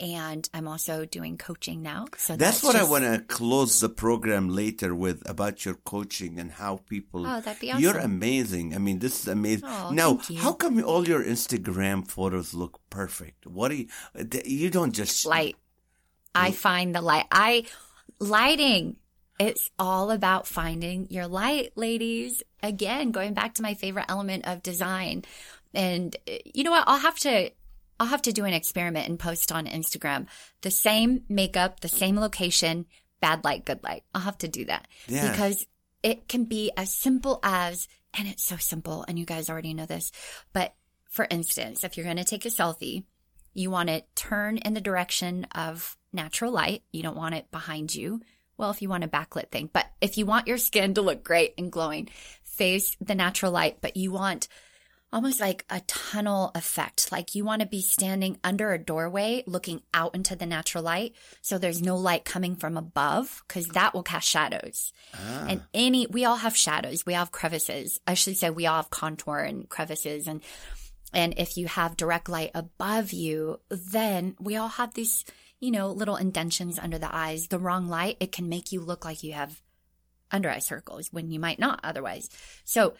[0.01, 2.05] and I'm also doing coaching now.
[2.17, 6.39] So That's, what just- I want to close the program later with about your coaching
[6.39, 7.27] and how people.
[7.27, 7.83] Oh, that'd be awesome.
[7.83, 8.73] You're amazing.
[8.73, 9.67] I mean, this is amazing.
[9.67, 10.37] Oh, now, thank you.
[10.39, 13.45] how come all your Instagram photos look perfect?
[13.45, 13.87] What do you?
[14.45, 15.57] You don't just light.
[16.33, 16.55] I hmm?
[16.55, 17.25] find the light.
[17.31, 17.65] I
[18.19, 18.95] lighting.
[19.39, 22.43] It's all about finding your light, ladies.
[22.61, 25.23] Again, going back to my favorite element of design.
[25.73, 26.85] And uh, you know what?
[26.87, 27.51] I'll have to
[27.99, 30.27] I'll have to do an experiment and post on Instagram.
[30.61, 32.85] The same makeup, the same location,
[33.19, 34.03] bad light, good light.
[34.15, 34.87] I'll have to do that.
[35.07, 35.29] Yeah.
[35.29, 35.65] Because
[36.01, 39.85] it can be as simple as and it's so simple and you guys already know
[39.85, 40.11] this.
[40.53, 40.73] But
[41.09, 43.03] for instance, if you're going to take a selfie,
[43.53, 46.83] you want to turn in the direction of natural light.
[46.91, 48.21] You don't want it behind you.
[48.57, 51.23] Well, if you want a backlit thing, but if you want your skin to look
[51.23, 52.09] great and glowing,
[52.59, 54.49] face the natural light, but you want
[55.11, 57.11] almost like a tunnel effect.
[57.11, 61.15] Like you want to be standing under a doorway looking out into the natural light.
[61.41, 64.91] So there's no light coming from above because that will cast shadows.
[65.15, 65.45] Ah.
[65.49, 67.05] And any, we all have shadows.
[67.05, 67.99] We all have crevices.
[68.05, 70.43] I should say we all have contour and crevices and
[71.11, 75.25] and if you have direct light above you, then we all have these,
[75.59, 77.47] you know, little indentions under the eyes.
[77.47, 79.59] The wrong light, it can make you look like you have
[80.31, 82.29] under eye circles when you might not otherwise.
[82.63, 82.93] So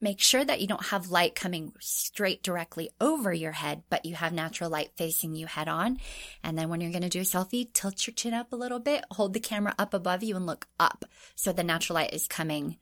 [0.00, 4.14] make sure that you don't have light coming straight directly over your head, but you
[4.14, 5.98] have natural light facing you head on.
[6.44, 8.80] And then when you're going to do a selfie, tilt your chin up a little
[8.80, 11.04] bit, hold the camera up above you and look up.
[11.34, 12.76] So the natural light is coming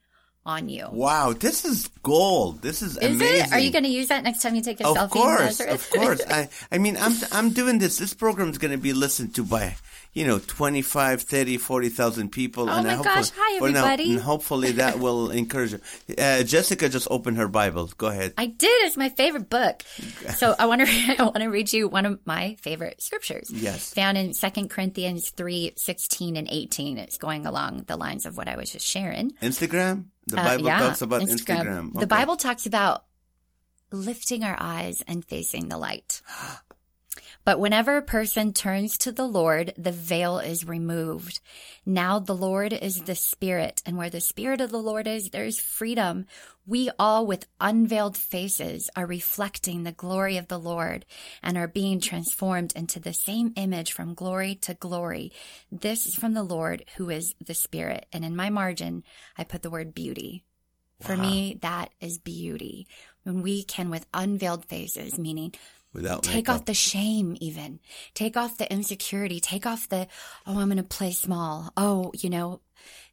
[0.47, 0.87] on you.
[0.91, 2.61] Wow, this is gold.
[2.63, 3.47] This is, Is amazing.
[3.47, 3.53] it?
[3.53, 4.99] Are you going to use that next time you take a selfie?
[5.05, 6.21] Of course, of course.
[6.29, 7.97] I, I mean, I'm, I'm doing this.
[7.99, 9.77] This program is going to be listened to by,
[10.13, 12.69] you know, 25, 30, 40,000 people.
[12.69, 13.31] Oh and my gosh.
[13.35, 14.13] Hi, well, now- everybody.
[14.13, 15.81] and hopefully that will encourage you.
[16.19, 17.91] Uh, Jessica just opened her Bible.
[17.97, 18.35] Go ahead.
[18.37, 18.69] I did.
[18.87, 19.83] It's my favorite book.
[20.37, 20.87] So I want to
[21.19, 23.51] I want to read you one of my favorite scriptures.
[23.51, 23.95] Yes.
[23.95, 26.99] Found in 2 Corinthians 3, 16 and 18.
[26.99, 29.31] It's going along the lines of what I was just sharing.
[29.43, 30.05] Instagram?
[30.27, 31.93] The Uh, Bible yeah, talks about Instagram.
[31.93, 32.07] The Okay.
[32.07, 33.05] Bible talks about
[33.93, 36.22] lifting our eyes and facing the light.
[37.45, 41.41] But whenever a person turns to the Lord, the veil is removed.
[41.85, 45.45] Now the Lord is the Spirit, and where the Spirit of the Lord is, there
[45.45, 46.25] is freedom.
[46.67, 51.05] We all with unveiled faces are reflecting the glory of the Lord
[51.43, 55.31] and are being transformed into the same image from glory to glory.
[55.71, 58.07] This is from the Lord who is the Spirit.
[58.11, 59.05] And in my margin,
[59.37, 60.45] I put the word beauty.
[61.01, 62.87] For me, that is beauty.
[63.25, 65.53] When we can, with unveiled faces, meaning
[65.95, 66.57] Without take makeup.
[66.57, 67.79] off the shame, even
[68.15, 70.09] take off the insecurity, take off the,
[70.47, 71.73] oh, I'm going to play small.
[71.77, 72.61] Oh, you know,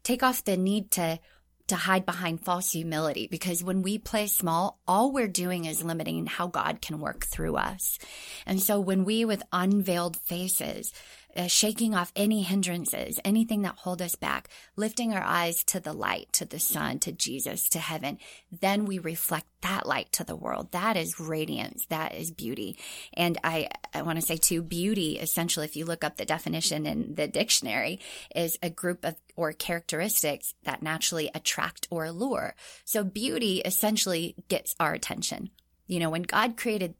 [0.04, 1.20] take off the need to,
[1.68, 6.26] to hide behind false humility because when we play small, all we're doing is limiting
[6.26, 8.00] how God can work through us.
[8.46, 10.92] And so when we with unveiled faces,
[11.36, 15.94] uh, shaking off any hindrances, anything that hold us back, lifting our eyes to the
[15.94, 18.18] light, to the sun, to Jesus, to heaven,
[18.52, 20.72] then we reflect that light to the world.
[20.72, 21.86] That is radiance.
[21.88, 22.78] That is beauty.
[23.14, 26.86] And I, I want to say too, beauty essentially, if you look up the definition
[26.86, 28.00] in the dictionary,
[28.36, 32.56] is a group of or characteristics that naturally attract or allure.
[32.86, 35.52] So beauty essentially gets our attention.
[35.88, 36.96] You know, when God created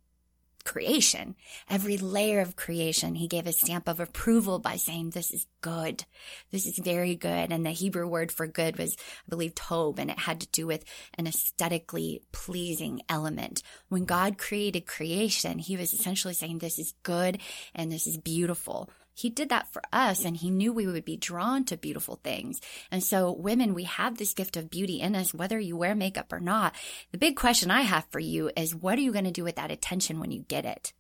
[0.62, 1.36] creation,
[1.70, 6.06] every layer of creation, he gave a stamp of approval by saying, this is good.
[6.52, 7.52] This is very good.
[7.52, 8.96] And the Hebrew word for good was,
[9.28, 10.84] I believe, tob, and it had to do with
[11.18, 13.64] an aesthetically pleasing element.
[13.90, 17.40] When God created creation, he was essentially saying, this is good
[17.76, 18.90] and this is beautiful.
[19.22, 22.60] He did that for us and he knew we would be drawn to beautiful things.
[22.90, 26.34] And so women, we have this gift of beauty in us, whether you wear makeup
[26.34, 26.74] or not.
[27.12, 29.58] The big question I have for you is what are you going to do with
[29.58, 30.94] that attention when you get it?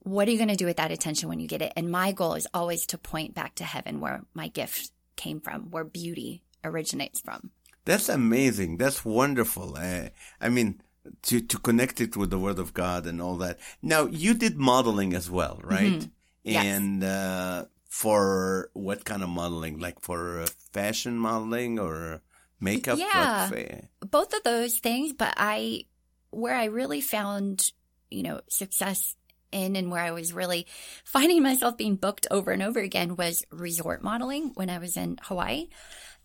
[0.00, 1.72] What are you going to do with that attention when you get it?
[1.76, 5.70] And my goal is always to point back to heaven where my gift came from,
[5.70, 7.52] where beauty originates from.
[7.86, 8.76] That's amazing.
[8.76, 9.76] That's wonderful.
[9.78, 10.10] Uh,
[10.42, 10.82] I mean,
[11.22, 13.58] to, to connect it with the Word of God and all that.
[13.80, 15.92] Now, you did modeling as well, right?
[15.94, 16.08] Mm-hmm.
[16.46, 16.64] Yes.
[16.64, 19.80] And uh, for what kind of modeling?
[19.80, 22.22] Like for fashion modeling or
[22.60, 22.98] makeup?
[22.98, 23.50] Yeah.
[24.00, 25.84] Both of those things, but I,
[26.30, 27.72] where I really found,
[28.10, 29.16] you know, success
[29.50, 30.66] in and where I was really
[31.04, 35.18] finding myself being booked over and over again was resort modeling when I was in
[35.22, 35.68] Hawaii.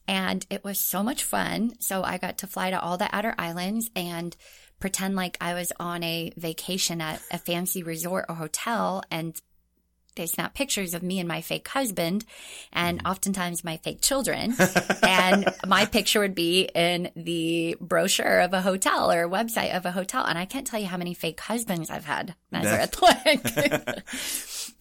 [0.08, 1.74] And it was so much fun.
[1.80, 4.36] So I got to fly to all the outer islands and
[4.80, 9.40] pretend like I was on a vacation at a fancy resort or hotel and
[10.16, 12.26] they snap pictures of me and my fake husband
[12.74, 14.56] and oftentimes my fake children.
[15.04, 19.86] and my picture would be in the brochure of a hotel or a website of
[19.86, 20.26] a hotel.
[20.26, 22.96] And I can't tell you how many fake husbands I've had, Nazareth.
[23.02, 23.44] Like,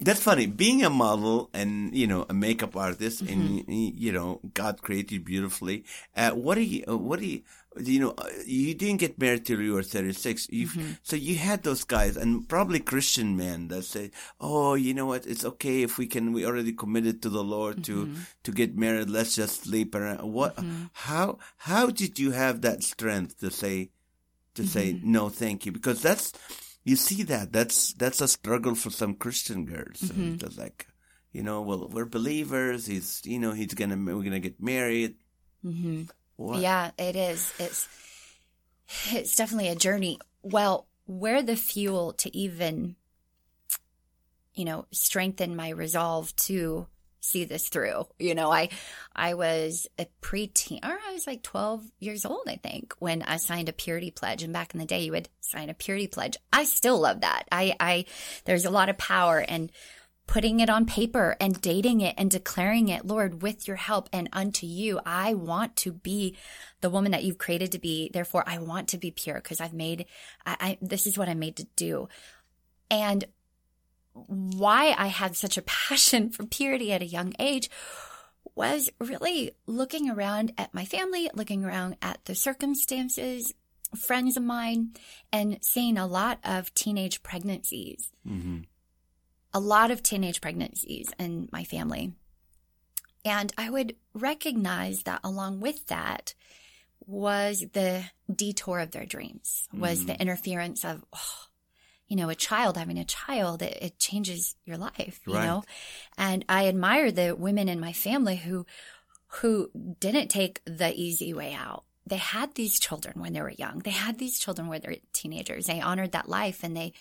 [0.00, 0.46] That's funny.
[0.46, 3.70] Being a model and you know a makeup artist, and Mm-hmm.
[3.70, 5.84] y- you know God created you beautifully.
[6.16, 6.84] Uh, what do you?
[6.88, 7.42] uh, What do you?
[7.78, 10.48] You know, uh, you didn't get married till you were 36.
[10.50, 10.92] you Mm-hmm.
[11.04, 14.10] So you had those guys, and probably Christian men that say,
[14.40, 15.24] "Oh, you know what?
[15.24, 16.32] It's okay if we can.
[16.32, 18.20] We already committed to the Lord to Mm-hmm.
[18.42, 19.08] to get married.
[19.08, 20.58] Let's just sleep around." What?
[20.92, 21.38] How?
[21.58, 23.90] How did you have that strength to say?
[24.58, 25.12] to say Mm-hmm.
[25.12, 26.32] no thank you because that's
[26.82, 30.42] you see that that's that's a struggle for some christian girls Mm-hmm.
[30.44, 30.88] It's like
[31.30, 35.14] you know well we're believers he's you know he's gonna we're gonna get married
[35.64, 36.10] Mhm.
[36.40, 37.52] What Yeah, it is.
[37.58, 37.88] It's
[39.10, 40.18] it's definitely a journey.
[40.42, 42.96] Well, where the fuel to even
[44.54, 46.86] you know, strengthen my resolve to
[47.20, 48.06] see this through.
[48.18, 48.70] You know, I
[49.14, 53.36] I was a preteen or I was like 12 years old, I think, when I
[53.36, 54.42] signed a purity pledge.
[54.42, 56.36] And back in the day you would sign a purity pledge.
[56.52, 57.44] I still love that.
[57.52, 58.04] I I
[58.44, 59.70] there's a lot of power and
[60.30, 64.28] putting it on paper and dating it and declaring it, Lord, with your help and
[64.32, 66.36] unto you, I want to be
[66.82, 68.08] the woman that you've created to be.
[68.12, 70.06] Therefore, I want to be pure because I've made,
[70.46, 72.08] I, I, this is what I'm made to do.
[72.92, 73.24] And
[74.12, 77.68] why I had such a passion for purity at a young age
[78.54, 83.52] was really looking around at my family, looking around at the circumstances,
[83.98, 84.92] friends of mine,
[85.32, 88.58] and seeing a lot of teenage pregnancies hmm
[89.52, 92.12] a lot of teenage pregnancies in my family.
[93.24, 96.34] And I would recognize that along with that
[97.06, 100.20] was the detour of their dreams, was the mm.
[100.20, 101.46] interference of, oh,
[102.06, 105.44] you know, a child having a child, it, it changes your life, you Right.
[105.44, 105.64] know?
[106.16, 108.66] And I admire the women in my family who,
[109.26, 111.84] who didn't take the easy way out.
[112.06, 113.80] They had these children when they were young.
[113.80, 115.66] They had these children when they were teenagers.
[115.66, 116.92] They honored that life and they,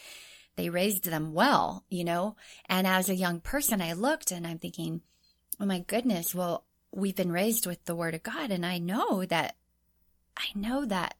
[0.59, 2.35] they raised them well, you know?
[2.67, 4.99] And as a young person, I looked and I'm thinking,
[5.57, 8.51] oh my goodness, well, we've been raised with the word of God.
[8.51, 9.55] And I know that,
[10.35, 11.15] I know that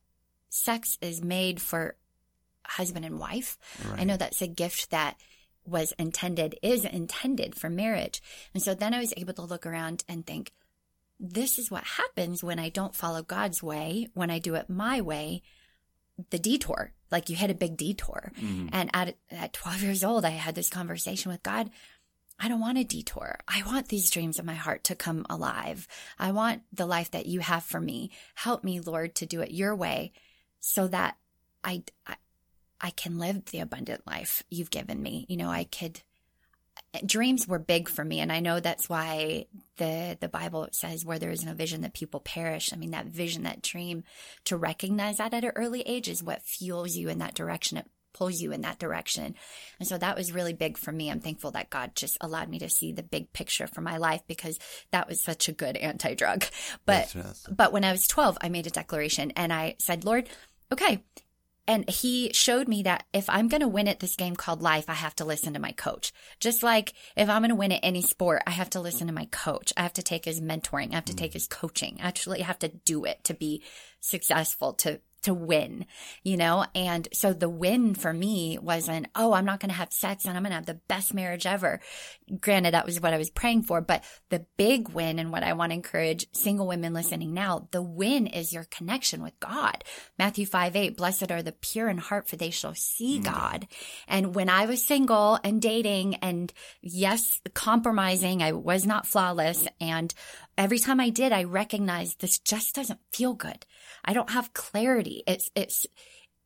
[0.50, 1.96] sex is made for
[2.66, 3.58] husband and wife.
[3.96, 5.16] I know that's a gift that
[5.66, 8.22] was intended, is intended for marriage.
[8.54, 10.52] And so then I was able to look around and think,
[11.18, 15.00] this is what happens when I don't follow God's way, when I do it my
[15.00, 15.44] way,
[16.30, 16.92] the detour.
[17.12, 18.32] Like you hit a big detour.
[18.40, 18.68] Mm-hmm.
[18.72, 21.70] And at, at 12 years old, I had this conversation with God.
[22.40, 23.38] I don't want a detour.
[23.48, 25.88] I want these dreams of my heart to come alive.
[26.18, 28.12] I want the life that you have for me.
[28.36, 30.14] Help me, Lord, to do it your way
[30.62, 31.18] so that
[31.64, 32.16] I, I,
[32.80, 35.26] I can live the abundant life you've given me.
[35.28, 36.02] You know, I could,
[37.06, 38.20] dreams were big for me.
[38.20, 39.46] And I know that's why
[39.78, 42.74] the, the Bible says where there is no vision that people perish.
[42.74, 44.04] I mean, that vision, that dream
[44.46, 47.78] to recognize that at an early age is what fuels you in that direction.
[47.78, 49.36] It pulls you in that direction.
[49.80, 51.10] And so that was really big for me.
[51.10, 54.22] I'm thankful that God just allowed me to see the big picture for my life
[54.28, 54.60] because
[54.92, 56.46] that was such a good anti drug.
[56.86, 57.16] But,
[57.50, 60.28] but when I was 12, I made a declaration and I said, Lord,
[60.72, 61.04] okay.
[61.70, 64.90] And he showed me that if I'm going to win at this game called life,
[64.90, 66.12] I have to listen to my coach.
[66.40, 69.14] Just like if I'm going to win at any sport, I have to listen to
[69.14, 69.72] my coach.
[69.78, 70.94] I have to take his mentoring.
[70.94, 71.20] I have to hmm.
[71.20, 72.00] take his coaching.
[72.02, 73.62] I actually have to do it to be
[74.00, 75.86] successful, to to win,
[76.24, 76.66] you know?
[76.76, 80.36] And so the win for me wasn't, oh, I'm not going to have sex and
[80.36, 81.80] I'm going to have the best marriage ever.
[82.40, 85.54] Granted, that was what I was praying for, but the big win and what I
[85.54, 89.84] want to encourage single women listening now, the win is your connection with God.
[90.18, 93.26] Matthew 5, 8, blessed are the pure in heart for they shall see mm.
[93.26, 93.68] God.
[94.08, 96.52] And when I was single and dating and
[96.82, 99.68] yes, compromising, I was not flawless.
[99.80, 100.14] And
[100.60, 103.66] every time I did, I recognized this just doesn't feel good.
[104.04, 105.24] I don't have clarity.
[105.26, 105.88] It's, it's,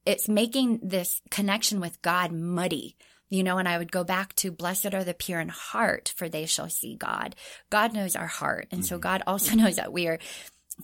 [0.06, 2.96] it's making this connection with God muddy.
[3.30, 6.30] You know, and I would go back to blessed are the pure in heart, for
[6.30, 7.36] they shall see God.
[7.72, 8.68] God knows our heart.
[8.70, 9.02] And so mm-hmm.
[9.02, 10.20] God also knows that we are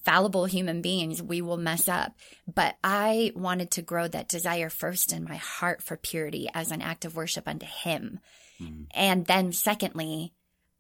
[0.04, 1.22] fallible human beings.
[1.22, 2.14] We will mess up.
[2.52, 6.82] But I wanted to grow that desire first in my heart for purity as an
[6.82, 8.20] act of worship unto Him.
[8.60, 8.84] Mm-hmm.
[8.96, 10.34] And then secondly,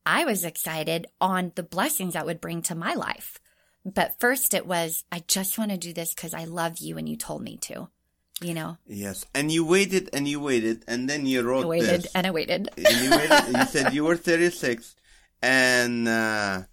[0.05, 3.39] I was excited on the blessings that would bring to my life.
[3.85, 7.07] But first it was, I just want to do this because I love you and
[7.07, 7.89] you told me to,
[8.41, 12.03] you know, Yes, and you waited and you waited, and then you wrote I waited
[12.03, 12.11] this.
[12.15, 12.69] and I waited.
[12.77, 13.57] And you waited.
[13.57, 14.95] you said you were 36,
[15.41, 16.63] and uh,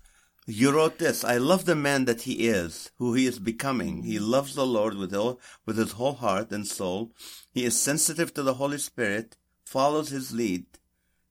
[0.46, 1.24] you wrote this.
[1.24, 4.02] I love the man that he is, who he is becoming.
[4.02, 7.12] He loves the Lord with all, with his whole heart and soul.
[7.52, 10.66] He is sensitive to the Holy Spirit, follows his lead,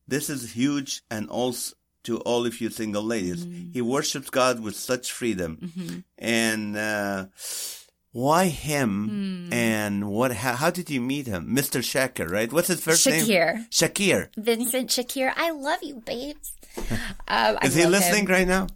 [0.08, 1.76] this is huge and also
[2.06, 3.46] to all of you single ladies.
[3.46, 3.72] Mm-hmm.
[3.74, 6.04] He worships God with such freedom.
[6.18, 7.26] And, uh,
[8.12, 9.10] why him?
[9.50, 9.54] Hmm.
[9.54, 11.54] And what, how, how did you meet him?
[11.54, 11.82] Mr.
[11.82, 12.52] Shakir, right?
[12.52, 13.26] What's his first name?
[13.26, 13.70] Shakir.
[13.70, 14.30] Shakir.
[14.38, 16.54] Vincent Shakir, I love you, babes.
[17.28, 18.32] Um, I Is he listening him.
[18.32, 18.68] right now?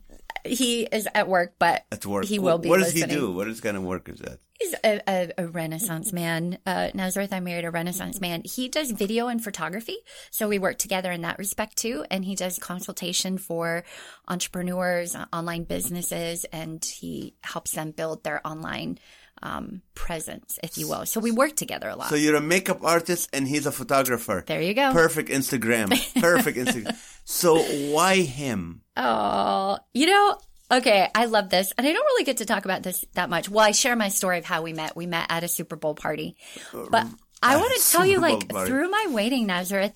[0.43, 2.25] He is at work, but At work.
[2.25, 3.09] He will be What does listening.
[3.09, 3.31] he do?
[3.31, 4.39] What is kind of work is that?
[4.59, 6.57] He's a, a, a Renaissance man.
[6.65, 8.41] Uh, Nazareth, I married a Renaissance man.
[8.43, 9.97] He does video and photography.
[10.31, 12.05] So we work together in that respect too.
[12.11, 13.85] And he does consultation for
[14.27, 18.99] entrepreneurs, uh, online businesses, and he helps them build their online
[19.41, 21.05] um, presence, if you will.
[21.05, 22.09] So we work together a lot.
[22.09, 24.43] So you're a makeup artist and he's a photographer.
[24.45, 24.91] there you go.
[24.91, 25.89] Perfect Instagram.
[26.19, 26.95] Perfect Instagram.
[27.31, 27.59] So
[27.93, 28.81] why him?
[28.97, 30.39] Oh, you know,
[30.71, 31.73] okay, I love this.
[31.77, 33.49] And I don't really get to talk about this that much.
[33.49, 34.95] Well, I share my story of how we met.
[34.95, 36.37] We met at a Super Bowl party.
[36.73, 37.07] Uh, but
[37.41, 38.69] I want to tell you, like, party.
[38.69, 39.93] through my waiting, Nazareth,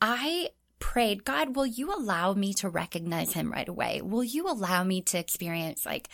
[0.00, 4.00] I prayed, God, will you allow me to recognize him right away?
[4.02, 6.08] Will you allow me to experience, like,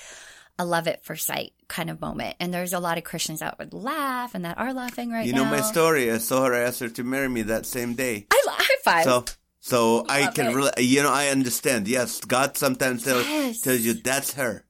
[0.59, 2.37] a love at first sight kind of moment?
[2.41, 5.27] And there's a lot of Christians that would laugh and that are laughing right now.
[5.27, 5.45] You now.
[5.45, 6.11] know my story.
[6.11, 6.55] I saw her.
[6.55, 8.27] I asked her to marry me that same day.
[8.31, 8.41] I
[8.71, 9.05] high five.
[9.05, 9.25] So,
[9.61, 10.55] so I can it.
[10.55, 11.87] really, you know, I understand.
[11.89, 13.61] Yes, God sometimes tells, Yes.
[13.61, 14.65] tells you that's her.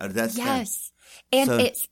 [0.00, 0.46] Or that's him.
[0.46, 0.92] Yes.
[1.32, 1.88] And So- it's,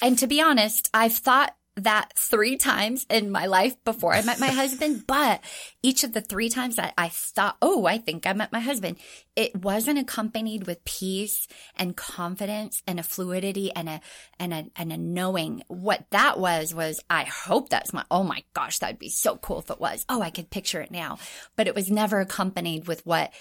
[0.00, 4.40] and to be honest, I've thought that three times in my life before I met
[4.40, 5.42] my husband, but
[5.82, 8.96] each of the three times that I thought, oh, I think I met my husband,
[9.34, 11.46] it wasn't accompanied with peace
[11.76, 14.00] and confidence and a fluidity and a,
[14.38, 18.42] and a, and a knowing what that was, was I hope that's my, oh my
[18.54, 20.06] gosh, that'd be so cool if it was.
[20.08, 21.18] Oh, I could picture it now,
[21.56, 23.32] but it was never accompanied with what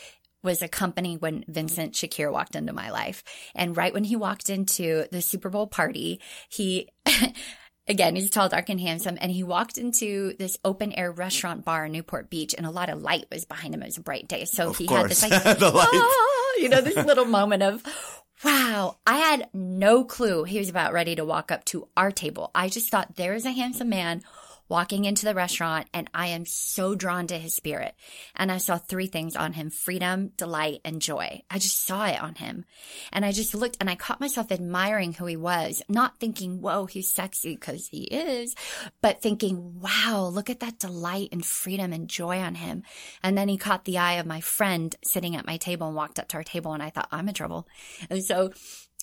[0.45, 3.23] was accompanied when Vincent Shakir walked into my life.
[3.55, 6.89] And right when he walked into the Super Bowl party, he,
[7.87, 9.17] again, he's tall, dark, and handsome.
[9.19, 12.89] And he walked into this open air restaurant bar in Newport Beach and a lot
[12.89, 13.81] of light was behind him.
[13.81, 14.45] It was a bright day.
[14.45, 15.89] So Of he had this like, The light.
[15.91, 17.83] "Ah," you know, this little moment of,
[18.43, 22.51] wow, I had no clue he was about ready to walk up to our table.
[22.55, 24.23] I just thought there's a handsome man
[24.67, 27.95] walking into the restaurant and I am so drawn to his spirit.
[28.35, 31.43] And I saw three things on him, freedom, delight, and joy.
[31.49, 32.65] I just saw it on him.
[33.11, 36.85] And I just looked and I caught myself admiring who he was, not thinking, whoa,
[36.85, 38.55] he's sexy because he is,
[39.01, 42.83] but thinking, wow, look at that delight and freedom and joy on him.
[43.23, 46.19] And then he caught the eye of my friend sitting at my table and walked
[46.19, 47.67] up to our table and I thought, I'm in trouble.
[48.09, 48.51] And so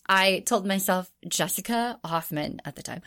[0.09, 3.03] I told myself, Jessica Hoffman at the time,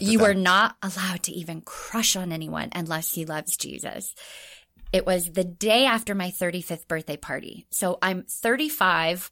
[0.00, 0.26] you time.
[0.30, 4.14] are not allowed to even crush on anyone unless he loves Jesus.
[4.92, 7.66] It was the day after my 35th birthday party.
[7.70, 9.30] So I'm 35.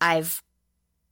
[0.00, 0.42] I've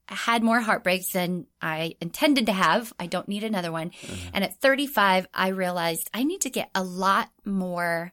[0.08, 2.92] had more heartbreaks than I intended to have.
[2.98, 3.92] I don't need another one.
[4.34, 8.12] And at 35, I realized I need to get a lot more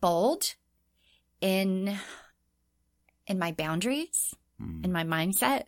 [0.00, 0.54] bold
[1.40, 1.98] in
[3.26, 4.84] in my boundaries, Mm.
[4.84, 5.64] in my mindset.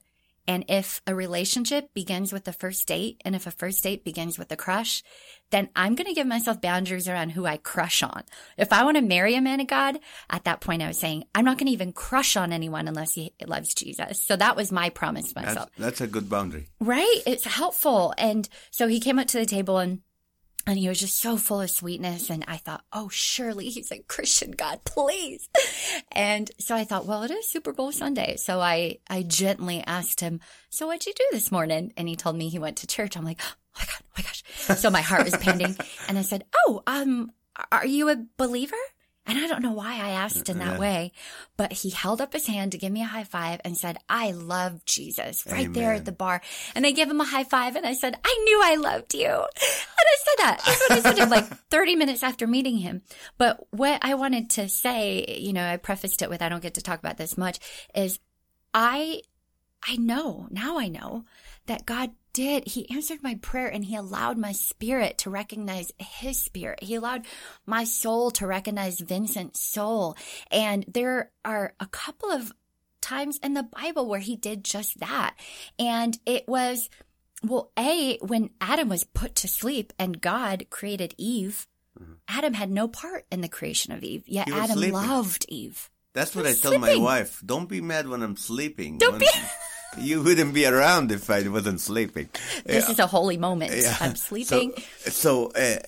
[0.46, 4.38] And if a relationship begins with the first date and if a first date begins
[4.38, 5.02] with a crush,
[5.50, 8.24] then I'm going to give myself boundaries around who I crush on.
[8.58, 11.24] If I want to marry a man of God, at that point I was saying,
[11.34, 14.22] I'm not going to even crush on anyone unless he loves Jesus.
[14.22, 15.70] So that was my promise to myself.
[15.76, 16.68] That's, that's a good boundary.
[16.80, 17.20] Right.
[17.26, 18.12] It's helpful.
[18.18, 20.00] And so he came up to the table and
[20.66, 22.30] and he was just so full of sweetness.
[22.30, 25.48] And I thought, oh, surely he's a Christian God, please.
[26.12, 28.36] And so I thought, well, it is Super Bowl Sunday.
[28.36, 30.40] So I, I gently asked him,
[30.70, 31.92] so what'd you do this morning?
[31.96, 33.16] And he told me he went to church.
[33.16, 34.44] I'm like, oh my God, oh my gosh.
[34.78, 35.76] So my heart was pounding.
[36.08, 37.32] And I said, oh, um,
[37.70, 38.76] are you a believer?
[39.26, 40.78] And I don't know why I asked in that Yeah.
[40.78, 41.12] way,
[41.56, 44.32] but he held up his hand to give me a high five and said, I
[44.32, 46.42] love Jesus right there at the bar.
[46.74, 49.26] And I gave him a high five and I said, I knew I loved you.
[49.26, 50.62] And I said that.
[50.66, 53.00] That's what I said him like 30 minutes after meeting him.
[53.38, 56.74] But what I wanted to say, you know, I prefaced it with, I don't get
[56.74, 57.58] to talk about this much
[57.94, 58.18] is
[58.74, 59.22] I,
[59.86, 61.24] I know, now I know
[61.66, 62.68] that God did.
[62.68, 66.82] He answered my prayer and he allowed my spirit to recognize his spirit.
[66.82, 67.24] He allowed
[67.64, 70.16] my soul to recognize Vincent's soul.
[70.50, 72.52] And there are a couple of
[73.00, 75.34] times in the Bible where he did just that.
[75.78, 76.90] And it was,
[77.42, 81.66] well, A, when Adam was put to sleep and God created Eve,
[82.26, 84.58] Adam had no part in the creation of Eve, yet Mm-hmm.
[84.60, 84.92] Adam sleeping.
[84.94, 85.90] loved Eve.
[86.12, 87.40] That's what I tell my wife.
[87.44, 88.98] Don't be mad when I'm sleeping.
[88.98, 89.28] Don't When- be-
[89.98, 92.28] You wouldn't be around if I wasn't sleeping.
[92.64, 93.72] This is a holy moment.
[93.74, 93.96] Yeah.
[94.00, 94.72] I'm sleeping.
[95.00, 95.78] So, so uh,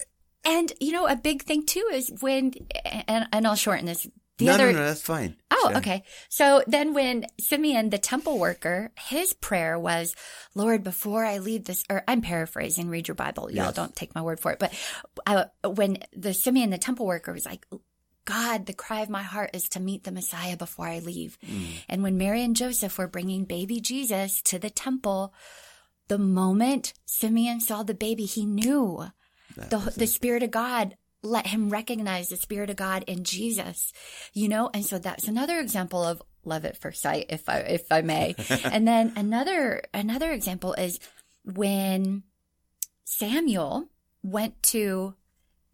[0.45, 2.53] And you know, a big thing too is when,
[3.09, 4.07] and, and I'll shorten this.
[4.39, 5.35] The no, other, no, no, that's fine.
[5.51, 5.79] oh, Sure.
[5.79, 6.05] okay.
[6.29, 10.15] So then when Simeon, the temple worker, his prayer was,
[10.55, 13.51] Lord, before I leave this, or I'm paraphrasing, read your Bible.
[13.51, 13.75] Y'all Yes.
[13.75, 14.59] don't take my word for it.
[14.59, 14.75] But
[15.27, 17.67] uh, when the Simeon, the temple worker was like,
[18.27, 21.39] God, the cry of my heart is to meet the Messiah before I leave.
[21.47, 21.66] Mm.
[21.89, 25.33] And when Mary and Joseph were bringing baby Jesus to the temple,
[26.09, 29.07] the moment Simeon saw the baby, he knew
[29.57, 33.93] the, the Spirit of God let him recognize the Spirit of God in Jesus,
[34.33, 34.70] you know?
[34.72, 38.35] And so that's another example of love at first sight, if I, if I may.
[38.64, 41.01] and then another, another example is
[41.45, 42.22] when
[43.05, 43.89] Samuel
[44.22, 45.14] went to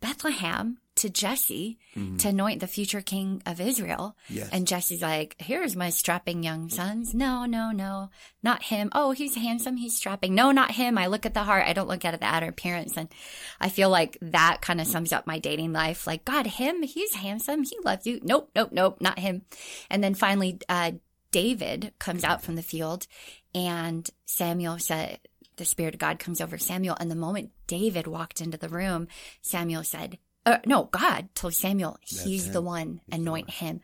[0.00, 1.78] Bethlehem to Jesse
[2.18, 4.16] to anoint the future king of Israel.
[4.28, 4.50] Yes.
[4.52, 7.14] And Jesse's like, here's my strapping young sons.
[7.14, 8.10] No, no, no,
[8.42, 8.90] not him.
[8.92, 9.76] Oh, he's handsome.
[9.76, 10.34] He's strapping.
[10.34, 10.98] No, not him.
[10.98, 11.66] I look at the heart.
[11.66, 12.96] I don't look at the outer appearance.
[12.96, 13.08] And
[13.60, 16.06] I feel like that kind of sums up my dating life.
[16.06, 17.62] Like, God, him, he's handsome.
[17.64, 18.20] He loves you.
[18.22, 19.42] Nope, nope, nope, not him.
[19.88, 20.92] And then finally, uh,
[21.30, 23.06] David comes out from the field
[23.54, 25.20] and Samuel said,
[25.56, 26.96] the Spirit of God comes over Samuel.
[26.98, 29.08] And the moment David walked into the room,
[29.42, 33.80] Samuel said, uh, no, God told Samuel, he's the one, anoint him.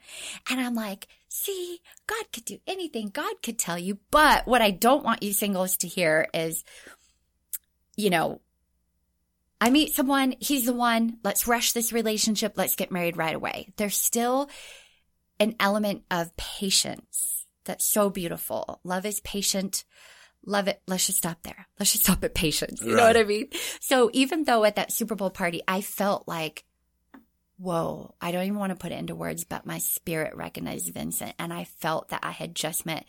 [0.51, 3.11] And I'm like, see, God could do anything.
[3.11, 3.99] God could tell you.
[4.11, 6.65] But what I don't want you singles to hear is,
[7.97, 8.41] you know,
[9.61, 13.73] I meet someone, he's the one, let's rush this relationship, let's get married right away.
[13.77, 14.49] There's still
[15.41, 18.81] an element of patience that's so beautiful.
[18.85, 19.85] Love is patient.
[20.47, 20.81] Love it.
[20.87, 21.67] Let's just stop there.
[21.79, 22.81] Let's just stop at patience.
[22.83, 23.49] You know what I mean?
[23.81, 26.65] So even though at that Super Bowl party, I felt like,
[27.59, 31.35] whoa, I don't even want to put it into words, but my spirit recognized Vincent
[31.39, 33.05] and I felt that I had just met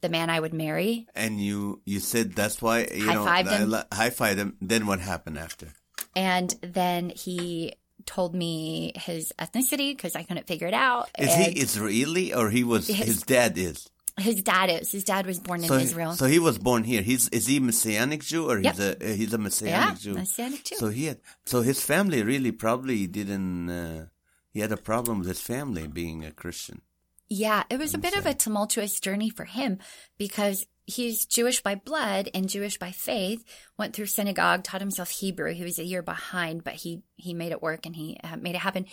[0.00, 1.06] the man I would marry.
[1.14, 3.74] And you you said that's why you know High-fived I him.
[3.92, 4.56] high-fived him.
[4.60, 5.68] Then what happened after?
[6.16, 11.08] And then he told me his ethnicity because I couldn't figure it out.
[11.18, 13.88] Is And he Israeli or he was His- his dad is?
[14.20, 14.92] His dad is.
[14.92, 16.12] His dad was born in So, Israel.
[16.14, 17.02] so he was born here.
[17.02, 18.74] He's is he Messianic Jew or Yep.
[18.76, 20.14] he's a he's a Messianic yeah, Jew?
[20.14, 20.76] Messianic Jew.
[20.76, 23.70] So he had so his family really probably didn't.
[23.70, 24.06] Uh,
[24.52, 26.82] he had a problem with his family being a Christian.
[27.28, 29.78] Yeah, it was a bit of a tumultuous journey for him
[30.18, 33.42] because he's Jewish by blood and Jewish by faith.
[33.78, 35.54] Went through synagogue, taught himself Hebrew.
[35.54, 38.54] He was a year behind, but he he made it work and he uh, made
[38.54, 38.84] it happen.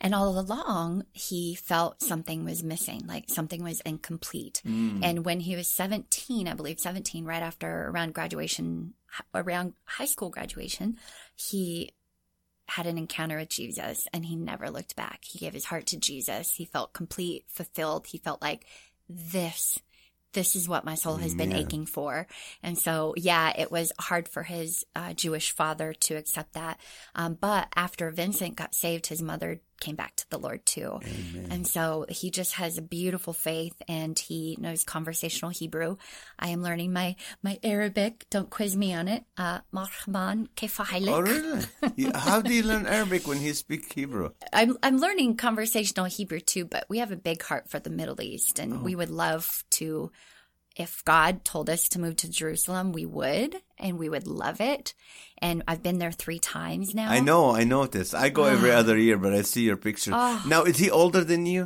[0.00, 4.62] And all along, he felt something was missing, like something was incomplete.
[5.02, 8.94] And when he was 17, I believe 17, right after around graduation,
[9.34, 10.96] around high school graduation,
[11.36, 11.92] he
[12.70, 15.24] had an encounter with Jesus and he never looked back.
[15.24, 16.54] He gave his heart to Jesus.
[16.54, 18.06] He felt complete, fulfilled.
[18.06, 18.64] He felt like
[19.08, 19.80] this,
[20.34, 22.28] this is what my soul has been aching for.
[22.62, 26.78] And so, yeah, it was hard for his uh, Jewish father to accept that.
[27.16, 31.00] Um, but after Vincent got saved, his mother came back to the Lord too.
[31.02, 31.48] Amen.
[31.50, 35.96] And so he just has a beautiful faith and he knows conversational Hebrew.
[36.38, 38.26] I am learning my, my Arabic.
[38.30, 39.24] Don't quiz me on it.
[39.36, 39.60] Uh,
[41.12, 42.12] Oh, really?
[42.14, 44.30] How do you learn Arabic when you speak Hebrew?
[44.52, 48.20] I'm, I'm learning conversational Hebrew too, but we have a big heart for the Middle
[48.20, 48.78] East and oh.
[48.78, 50.12] we would love to
[50.84, 53.52] if God told us to move to Jerusalem, we would,
[53.84, 54.94] and we would love it.
[55.46, 57.10] And I've been there three times now.
[57.10, 58.10] I know, I notice.
[58.24, 60.12] I go every other year, but I see your picture.
[60.54, 61.62] Now, is he older than you?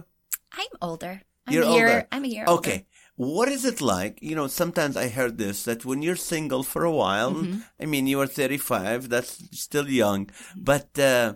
[0.62, 1.14] I'm older.
[1.46, 1.88] I'm You're a year.
[1.88, 2.08] older.
[2.14, 2.44] I'm a year.
[2.48, 2.58] older.
[2.70, 2.78] Okay.
[3.16, 4.14] What is it like?
[4.28, 7.60] You know, sometimes I heard this that when you're single for a while, Mm-hmm.
[7.82, 9.32] I mean, you are 35, that's
[9.66, 10.30] still young,
[10.70, 11.34] but uh,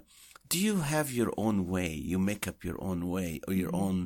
[0.52, 1.92] do you have your own way?
[2.10, 3.84] You make up your own way or your Mm-hmm.
[3.86, 3.98] own,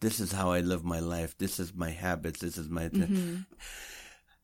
[0.00, 2.90] this is how I live my life, this is my habits, this is my.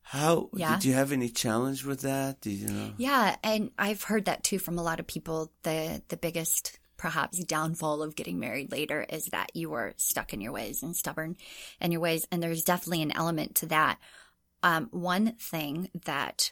[0.01, 0.57] How Mm-hmm.
[0.59, 0.75] Yeah.
[0.75, 2.41] did you have any challenge with that?
[2.41, 2.93] Did you know?
[2.97, 5.51] Yeah, and I've heard that too from a lot of people.
[5.63, 10.41] The the biggest perhaps downfall of getting married later is that you were stuck in
[10.41, 11.35] your ways and stubborn
[11.81, 13.97] in your ways, and there's definitely an element to that.
[14.63, 16.51] Um, one thing that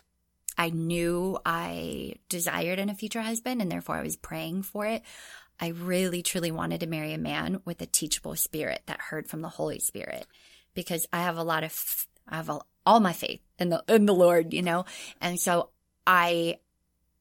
[0.57, 5.03] I knew I desired in a future husband, and therefore I was praying for it.
[5.59, 9.41] I really truly wanted to marry a man with a teachable spirit that heard from
[9.41, 10.25] the Holy Spirit,
[10.73, 14.05] because I have a lot of I have a, all my faith in the in
[14.05, 14.85] the Lord, you know,
[15.21, 15.69] and so
[16.05, 16.57] I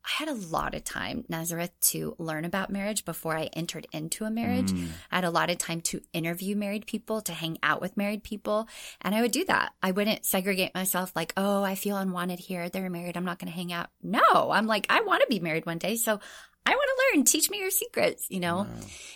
[0.05, 4.25] I had a lot of time, Nazareth, to learn about marriage before I entered into
[4.25, 4.73] a marriage.
[4.73, 4.89] Mm.
[5.13, 8.25] I had a lot of time to interview married people, to hang out with married
[8.25, 8.67] people.
[9.01, 9.75] And I would do that.
[9.81, 12.69] I wouldn't segregate myself like, oh, I feel unwanted here.
[12.69, 13.17] They're married.
[13.17, 13.91] I'm not going to hang out.
[14.03, 15.95] No, I'm like, I want to be married one day.
[15.95, 16.19] So
[16.65, 17.25] I want to learn.
[17.25, 18.67] Teach me your secrets, you know?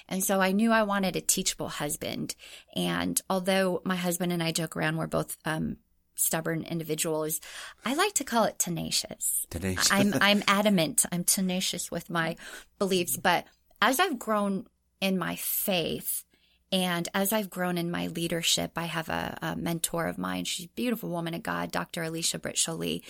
[0.09, 2.35] And so I knew I wanted a teachable husband.
[2.75, 5.77] And although my husband and I joke around, we're both, um,
[6.17, 7.41] stubborn individuals.
[7.85, 9.47] I like to call it tenacious.
[9.51, 9.93] Tenacious.
[9.93, 11.05] I'm I'm adamant.
[11.13, 12.37] I'm tenacious with my
[12.79, 13.47] beliefs, but
[13.81, 14.67] as I've grown
[15.01, 16.25] in my faith
[16.73, 20.45] and as I've grown in my leadership, I have a, a mentor of mine.
[20.45, 22.03] She's a beautiful woman of God, Dr.
[22.03, 23.03] Alicia Britt Chole.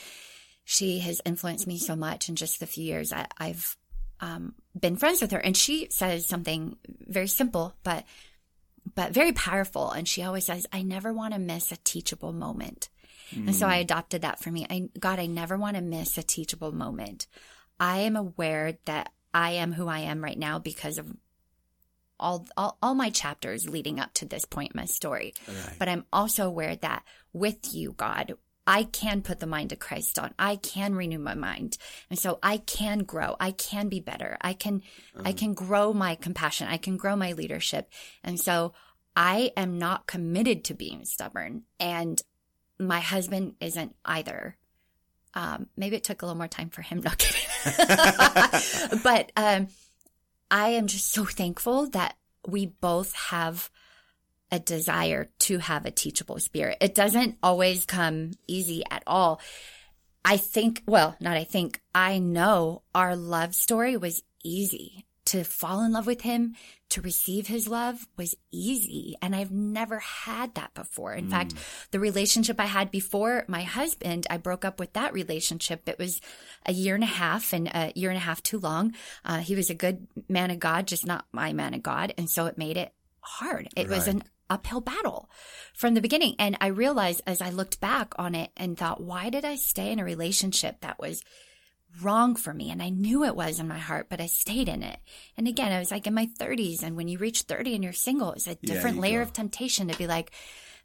[0.65, 3.77] She has influenced me so much in just the few years I, I've
[4.21, 6.77] um, been friends with her, and she says something
[7.07, 8.05] very simple, but
[8.95, 9.91] but very powerful.
[9.91, 12.89] And she always says, "I never want to miss a teachable moment."
[13.35, 14.67] And so I adopted that for me.
[14.71, 17.27] I, God, I never want to miss a teachable moment.
[17.81, 21.13] I am aware that I am who I am right now because of
[22.19, 25.35] all, all, all my chapters leading up to this point in my story.
[25.47, 25.77] Right.
[25.79, 28.35] But I'm also aware that with you, God,
[28.67, 30.35] I can put the mind of Christ on.
[30.39, 31.79] I can renew my mind.
[32.11, 33.37] And so I can grow.
[33.39, 34.37] I can be better.
[34.41, 34.83] I can,
[35.25, 36.67] I can grow my compassion.
[36.69, 37.91] I can grow my leadership.
[38.25, 38.73] And so
[39.15, 42.21] I am not committed to being stubborn and
[42.79, 44.57] my husband isn't either.
[45.35, 47.01] Um, maybe it took a little more time for him.
[47.05, 48.99] Not kidding.
[49.03, 49.69] but, um,
[50.51, 52.17] I am just so thankful that
[52.47, 53.71] we both have
[54.51, 56.79] a desire to have a teachable spirit.
[56.81, 59.41] It doesn't always come easy at all.
[60.25, 65.05] I think, well, not I think, I know our love story was easy.
[65.27, 66.55] To fall in love with him,
[66.91, 69.17] to receive his love was easy.
[69.21, 71.15] And I've never had that before.
[71.15, 71.55] In fact,
[71.91, 75.89] the relationship I had before my husband, I broke up with that relationship.
[75.89, 76.21] It was
[76.65, 78.95] a year and a half and a year and a half too long.
[79.25, 82.15] Uh, he was a good man of God, just not my man of God.
[82.17, 83.69] And so it made it hard.
[83.75, 84.15] It was Right.
[84.15, 85.29] an uphill battle
[85.75, 86.35] from the beginning.
[86.39, 89.93] And I realized as I looked back on it and thought, why did I stay
[89.93, 91.23] in a relationship that was
[92.03, 92.71] wrong for me?
[92.71, 94.99] And I knew it was in my heart, but I stayed in it.
[95.37, 96.83] And again, I was like in my 30s.
[96.83, 99.23] And when you reach 30 and you're single, it's a different you layer go.
[99.25, 100.31] of temptation to be like,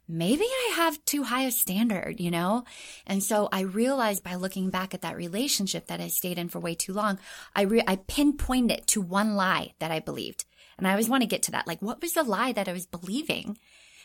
[0.08, 2.64] maybe I have too high a standard, you know?
[3.06, 6.60] And so I realized by looking back at that relationship that I stayed in for
[6.60, 7.18] way too long,
[7.54, 10.44] I re- I pinpointed it to one lie that I believed.
[10.78, 11.66] And I always want to get to that.
[11.66, 13.58] Like, what was the lie that I was believing,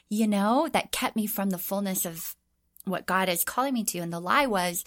[0.10, 2.36] you know, that kept me from the fullness of
[2.86, 4.00] what God is calling me to?
[4.00, 4.84] And the lie was,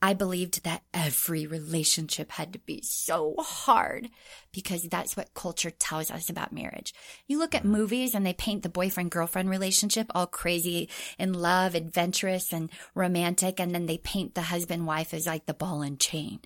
[0.00, 4.08] I believed that every relationship had to be so hard
[4.52, 6.94] because that's what culture tells us about marriage.
[7.26, 7.72] You look at mm-hmm.
[7.72, 10.88] movies and they paint the boyfriend girlfriend relationship all crazy
[11.18, 13.58] in love, adventurous and romantic.
[13.60, 16.40] And then they paint the husband wife as like the ball and chain.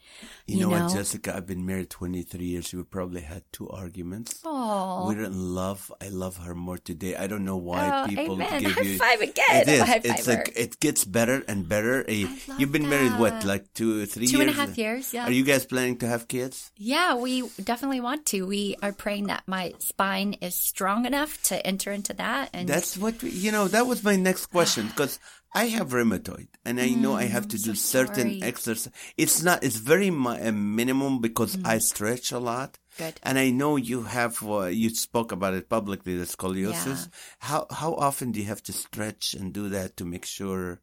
[0.46, 0.84] You, You know, know?
[0.84, 1.36] what, Jessica?
[1.36, 2.72] I've been married 23 years.
[2.72, 4.40] We probably had two arguments.
[4.44, 5.92] Oh, We're in love.
[6.00, 7.16] I love her more today.
[7.16, 8.62] I don't know why Oh, people amen.
[8.62, 8.98] give High you.
[8.98, 9.62] five again.
[9.62, 9.82] It is.
[9.82, 12.04] High it's like it gets better and better.
[12.08, 14.48] Love You've been married what, like two, three Two years?
[14.48, 15.24] and a half years, yeah.
[15.26, 16.70] Are you guys planning to have kids?
[16.76, 18.46] Yeah, we definitely want to.
[18.46, 22.50] We are praying that my spine is strong enough to enter into that.
[22.52, 23.68] And That's what we, you know.
[23.68, 25.18] That was my next question because
[25.54, 28.42] I have rheumatoid and I know I have to do Mm, so certain sorry.
[28.42, 28.92] exercise.
[29.16, 29.62] It's not.
[29.62, 32.72] It's very mi- uh, minimum because I stretch a lot.
[32.72, 32.78] Mm.
[32.98, 33.20] Good.
[33.22, 34.42] And I know you have.
[34.42, 36.16] Uh, you spoke about it publicly.
[36.16, 37.08] The scoliosis.
[37.38, 40.80] How how often do you have to stretch and do that to make sure?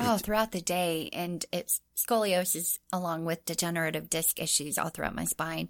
[0.00, 5.24] Oh, throughout the day, and it's scoliosis along with degenerative disc issues all throughout my
[5.24, 5.68] spine,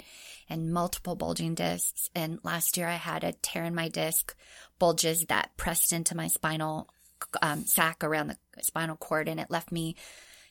[0.49, 2.11] and multiple bulging discs.
[2.15, 4.35] And last year I had a tear in my disc,
[4.79, 6.89] bulges that pressed into my spinal
[7.41, 9.97] um, sac around the spinal cord, and it left me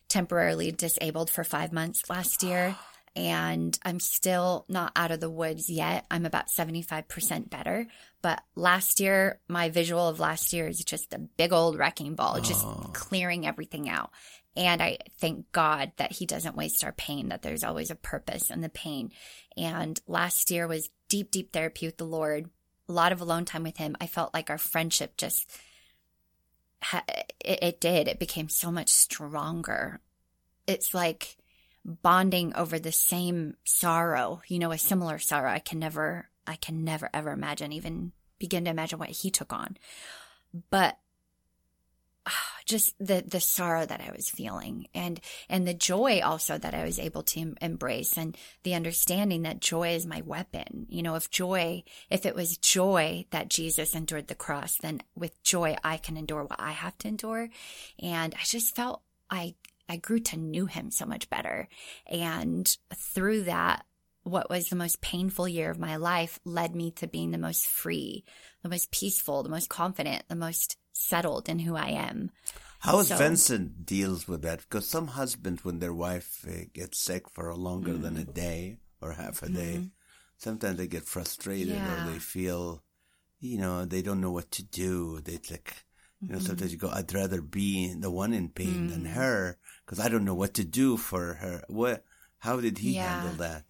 [0.07, 2.76] temporarily disabled for five months last year.
[3.15, 6.05] And I'm still not out of the woods yet.
[6.09, 7.88] I'm about 75% better.
[8.21, 12.39] But last year, my visual of last year is just a big old wrecking ball,
[12.39, 12.89] just oh.
[12.93, 14.11] clearing everything out.
[14.55, 18.49] And I thank God that He doesn't waste our pain, that there's always a purpose
[18.49, 19.11] in the pain.
[19.57, 22.49] And last year was deep, deep therapy with the Lord,
[22.88, 23.95] a lot of alone time with Him.
[23.99, 25.49] I felt like our friendship just,
[26.93, 28.07] it, it did.
[28.07, 29.99] It became so much stronger.
[30.67, 31.38] It's like
[31.85, 35.49] bonding over the same sorrow, you know, a similar sorrow.
[35.49, 39.53] I can never, I can never ever imagine, even begin to imagine what he took
[39.53, 39.77] on.
[40.69, 40.97] But
[42.65, 46.83] just the the sorrow that I was feeling and and the joy also that I
[46.83, 50.85] was able to embrace and the understanding that joy is my weapon.
[50.89, 55.41] You know, if joy, if it was joy that Jesus endured the cross, then with
[55.43, 57.49] joy I can endure what I have to endure.
[58.01, 59.55] And I just felt I
[59.91, 61.68] I grew to know him so much better.
[62.07, 62.65] And
[62.95, 63.85] through that,
[64.23, 67.65] what was the most painful year of my life led me to being the most
[67.68, 68.23] free,
[68.63, 72.30] the most peaceful, the most confident, the most settled in who I am.
[72.80, 74.59] How is So- Vincent deals with that?
[74.61, 79.11] Because some husbands, when their wife uh, gets sick for longer than a day or
[79.13, 79.89] half a day,
[80.38, 81.85] sometimes they get frustrated Mm-hmm.
[81.85, 82.07] Yeah.
[82.07, 82.84] or they feel,
[83.39, 85.19] you know, they don't know what to do.
[85.22, 85.72] They like,
[86.22, 86.45] you know, Mm-hmm.
[86.47, 89.13] sometimes you go, I'd rather be the one in pain than Mm.
[89.13, 91.63] her because I don't know what to do for her.
[91.67, 92.03] What?
[92.39, 93.13] How did he Yeah.
[93.13, 93.65] handle that?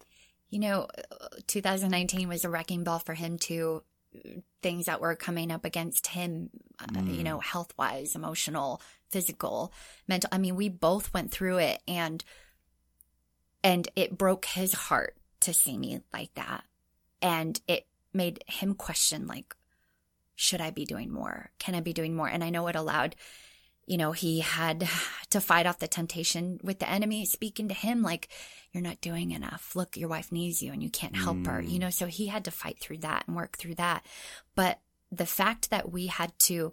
[0.50, 0.88] You know,
[1.46, 3.82] 2019 was a wrecking ball for him too.
[4.62, 9.72] Things that were coming up against him, uh, you know, health wise, emotional, physical,
[10.06, 10.28] mental.
[10.30, 12.22] I mean, we both went through it and,
[13.64, 16.64] and it broke his heart to see me like that.
[17.20, 19.56] And it made him question, like,
[20.34, 21.50] should I be doing more?
[21.58, 22.28] Can I be doing more?
[22.28, 23.16] And I know it allowed,
[23.86, 24.88] you know, he had
[25.30, 28.28] to fight off the temptation with the enemy speaking to him, like,
[28.72, 29.74] you're not doing enough.
[29.74, 31.46] Look, your wife needs you and you can't help mm.
[31.46, 31.90] her, you know?
[31.90, 34.06] So he had to fight through that and work through that.
[34.54, 34.78] But
[35.10, 36.72] the fact that we had to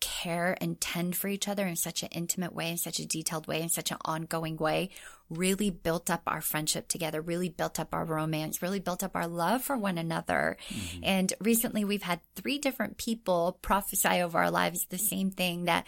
[0.00, 3.46] care and tend for each other in such an intimate way, in such a detailed
[3.48, 4.90] way, in such an ongoing way,
[5.30, 9.26] really built up our friendship together, really built up our romance, really built up our
[9.26, 10.56] love for one another.
[10.68, 11.00] Mm-hmm.
[11.02, 15.86] And recently we've had three different people prophesy over our lives the same thing that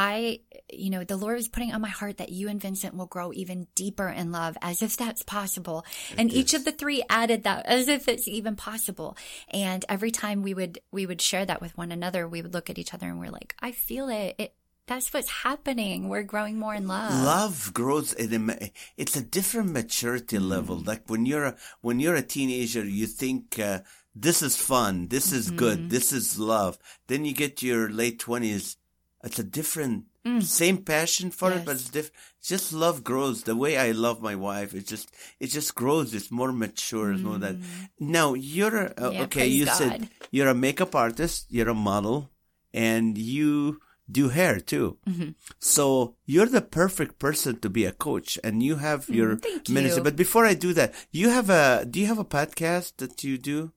[0.00, 0.42] I,
[0.72, 3.32] you know, the Lord is putting on my heart that you and Vincent will grow
[3.32, 5.84] even deeper in love as if that's possible.
[6.12, 6.36] It and is.
[6.36, 9.16] each of the three added that as if it's even possible.
[9.48, 12.70] And every time we would, we would share that with one another, we would look
[12.70, 14.36] at each other and we're like, I feel it.
[14.38, 14.54] It,
[14.86, 16.08] that's what's happening.
[16.08, 17.12] We're growing more in love.
[17.12, 18.14] Love grows.
[18.20, 20.48] A, it's a different maturity mm-hmm.
[20.48, 20.76] level.
[20.76, 23.80] Like when you're a, when you're a teenager, you think uh,
[24.14, 25.56] this is fun, this is mm-hmm.
[25.56, 26.78] good, this is love.
[27.06, 28.77] Then you get to your late twenties
[29.24, 30.42] it's a different, mm.
[30.42, 31.60] same passion for yes.
[31.60, 32.14] it, but it's different.
[32.42, 33.42] Just love grows.
[33.42, 36.14] The way I love my wife, it just, it just grows.
[36.14, 37.12] It's more mature.
[37.14, 37.22] Mm.
[37.22, 37.56] More that.
[37.98, 39.46] Now you're uh, yeah, okay.
[39.46, 39.74] You God.
[39.74, 41.46] said you're a makeup artist.
[41.50, 42.30] You're a model,
[42.72, 43.80] and you
[44.10, 44.98] do hair too.
[45.06, 45.30] Mm-hmm.
[45.58, 49.68] So you're the perfect person to be a coach, and you have mm, your mm,
[49.68, 50.00] ministry.
[50.00, 50.04] You.
[50.04, 51.84] But before I do that, you have a.
[51.84, 53.72] Do you have a podcast that you do?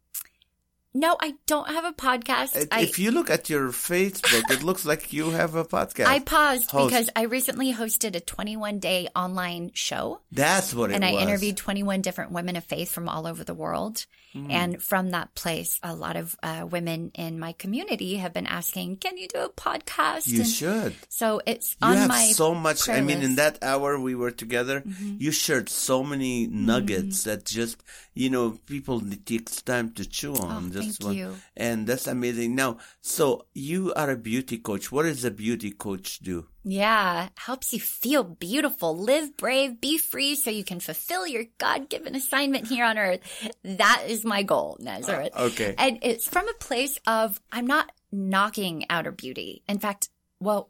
[0.94, 2.56] No, I don't have a podcast.
[2.56, 6.06] If I, you look at your Facebook, it looks like you have a podcast.
[6.06, 6.90] I paused Host.
[6.90, 10.20] because I recently hosted a 21 day online show.
[10.32, 11.12] That's what it and was.
[11.12, 14.06] And I interviewed 21 different women of faith from all over the world.
[14.36, 14.52] Mm.
[14.52, 18.98] And from that place, a lot of uh, women in my community have been asking,
[18.98, 20.96] "Can you do a podcast?" You and should.
[21.10, 22.88] So it's you on have my so much.
[22.88, 25.16] I mean, in that hour we were together, mm-hmm.
[25.20, 27.30] you shared so many nuggets mm-hmm.
[27.30, 30.72] that just you know people takes time to chew on.
[30.78, 31.36] Oh, just thank you.
[31.56, 32.56] And that's amazing.
[32.56, 34.92] Now, so you are a beauty coach.
[34.92, 36.48] What does a beauty coach do?
[36.64, 41.90] Yeah, helps you feel beautiful, live brave, be free so you can fulfill your God
[41.90, 43.22] given assignment here on earth.
[43.64, 45.32] That is my goal, Nazareth.
[45.36, 45.74] Uh, okay.
[45.78, 49.64] And it's from a place of, I'm not knocking outer beauty.
[49.68, 50.10] In fact,
[50.40, 50.70] well,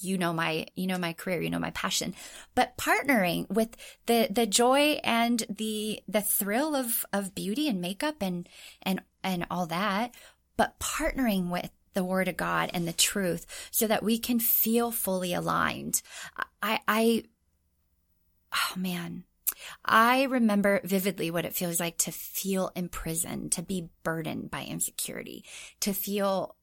[0.00, 2.14] you know my you know my career you know my passion
[2.54, 3.76] but partnering with
[4.06, 8.48] the the joy and the the thrill of of beauty and makeup and
[8.82, 10.14] and and all that
[10.56, 14.90] but partnering with the word of God and the truth so that we can feel
[14.90, 16.02] fully aligned.
[16.62, 17.24] I, I,
[18.54, 19.24] oh man,
[19.84, 25.44] I remember vividly what it feels like to feel imprisoned, to be burdened by insecurity,
[25.80, 26.56] to feel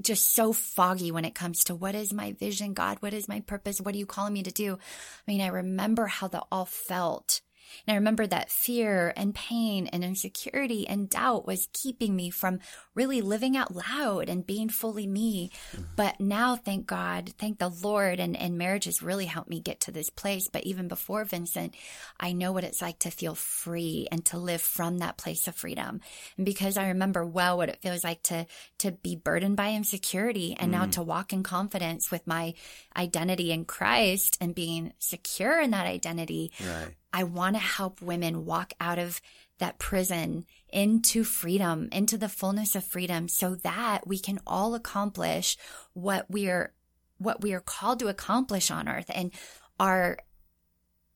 [0.00, 2.98] just so foggy when it comes to what is my vision, God?
[3.00, 3.80] What is my purpose?
[3.80, 4.74] What are you calling me to do?
[4.74, 7.40] I mean, I remember how that all felt
[7.86, 12.60] and I remember that fear and pain and insecurity and doubt was keeping me from
[12.94, 15.50] really living out loud and being fully me.
[15.72, 15.82] Mm-hmm.
[15.96, 19.80] But now, thank God, thank the Lord, and, and marriage has really helped me get
[19.80, 20.48] to this place.
[20.48, 21.74] But even before Vincent,
[22.18, 25.54] I know what it's like to feel free and to live from that place of
[25.54, 26.00] freedom.
[26.36, 28.46] And because I remember well what it feels like to,
[28.78, 30.72] to be burdened by insecurity and mm.
[30.72, 32.54] now to walk in confidence with my
[32.96, 36.52] identity in Christ and being secure in that identity.
[36.60, 36.94] Right.
[37.14, 39.20] I want to help women walk out of
[39.60, 45.56] that prison into freedom, into the fullness of freedom so that we can all accomplish
[45.92, 46.74] what we're
[47.18, 49.30] what we are called to accomplish on earth and
[49.78, 50.18] our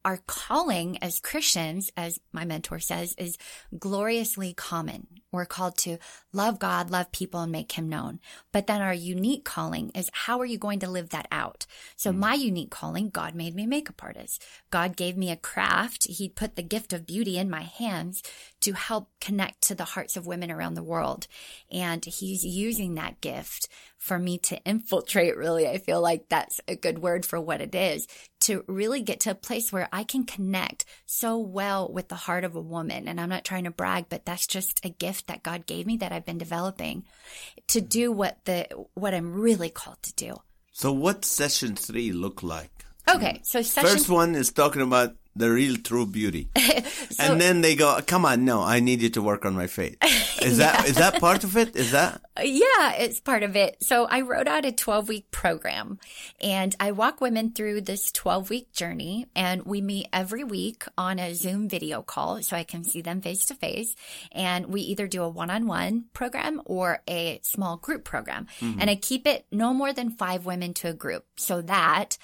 [0.05, 3.37] our calling as Christians, as my mentor says, is
[3.77, 5.09] gloriously common.
[5.31, 5.99] We're called to
[6.33, 8.21] love God, love people, and make him known.
[8.53, 11.67] But then our unique calling is how are you going to live that out?
[11.97, 14.45] So mm my unique calling, God made me a makeup artist.
[14.71, 16.07] God gave me a craft.
[16.07, 18.25] He put the gift of beauty in my hands
[18.61, 21.29] to help connect to the hearts of women around the world.
[21.71, 23.69] And he's using that gift
[23.99, 25.69] for me to infiltrate, really.
[25.69, 28.07] I feel like that's a good word for what it is
[28.41, 32.45] to really get to a place where I can connect so well with the heart
[32.45, 33.09] of a woman.
[33.09, 35.97] And I'm not trying to brag, but that's just a gift that God gave me
[35.99, 37.05] that I've been developing
[37.69, 40.37] to do what the, what I'm really called to do.
[40.73, 42.85] So what session three look like?
[43.09, 43.41] Okay.
[43.45, 46.49] So session first one is talking about the real true beauty.
[47.11, 49.67] so, and then they go, come on, no, I need you to work on my
[49.67, 49.97] faith.
[50.43, 50.73] Is yeah.
[50.73, 51.75] that, is that part of it?
[51.75, 52.21] Is that?
[52.41, 53.83] Yeah, it's part of it.
[53.83, 55.99] So I wrote out a 12 week program
[56.41, 61.19] and I walk women through this 12 week journey and we meet every week on
[61.19, 63.97] a Zoom video call so I can see them face to face.
[64.31, 68.47] And we either do a one on one program or a small group program.
[68.61, 68.83] Mm-hmm.
[68.83, 72.19] And I keep it no more than five women to a group so that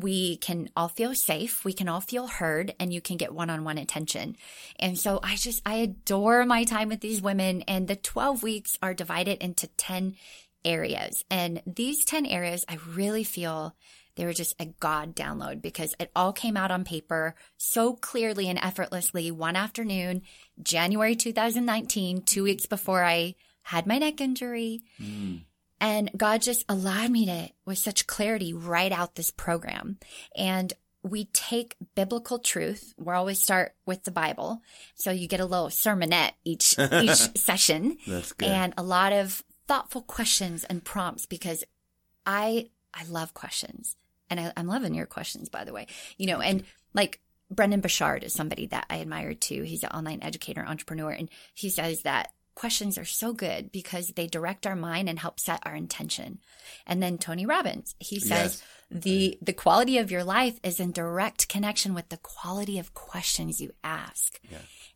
[0.00, 3.50] we can all feel safe, we can all feel heard, and you can get one
[3.50, 4.36] on one attention.
[4.78, 7.62] And so I just, I adore my time with these women.
[7.62, 10.16] And the 12 weeks are divided into 10
[10.64, 11.24] areas.
[11.30, 13.74] And these 10 areas, I really feel
[14.16, 18.48] they were just a God download because it all came out on paper so clearly
[18.48, 20.22] and effortlessly one afternoon,
[20.62, 24.82] January 2019, two weeks before I had my neck injury.
[25.00, 25.44] Mm.
[25.80, 29.98] And God just allowed me to, with such clarity, write out this program.
[30.36, 32.92] And we take biblical truth.
[32.98, 34.60] We always start with the Bible.
[34.94, 38.48] So you get a little sermonette each, each session That's good.
[38.48, 41.64] and a lot of thoughtful questions and prompts because
[42.26, 43.96] I, I love questions
[44.28, 45.86] and I, I'm loving your questions, by the way,
[46.18, 47.20] you know, and like
[47.50, 49.62] Brendon Burchard is somebody that I admire too.
[49.62, 54.26] He's an online educator, entrepreneur, and he says that questions are so good because they
[54.26, 56.38] direct our mind and help set our intention.
[56.86, 61.48] And then Tony Robbins, he says the the quality of your life is in direct
[61.48, 64.40] connection with the quality of questions you ask.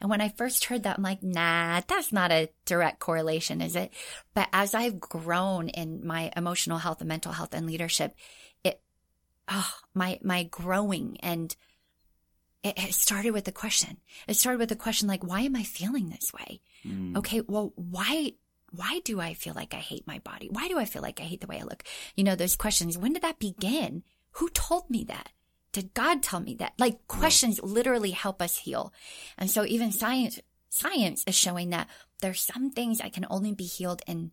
[0.01, 3.77] And when I first heard that, I'm like, nah, that's not a direct correlation, is
[3.77, 3.93] it?
[4.35, 8.15] But as I've grown in my emotional health and mental health and leadership,
[8.65, 8.83] it,
[9.49, 11.55] oh, my, my growing and
[12.65, 13.99] it, it started with a question.
[14.27, 16.61] It started with a question like, why am I feeling this way?
[16.83, 17.17] Hmm.
[17.19, 17.43] Okay.
[17.47, 18.33] Well, why,
[18.71, 20.49] why do I feel like I hate my body?
[20.51, 21.85] Why do I feel like I hate the way I look?
[22.17, 22.97] You know, those questions.
[22.97, 24.03] When did that begin?
[24.33, 25.29] Who told me that?
[25.73, 26.73] Did God tell me that?
[26.79, 28.93] Like questions literally help us heal.
[29.37, 31.89] And so even science, science is showing that
[32.23, 34.31] there's some things that can only be healed in,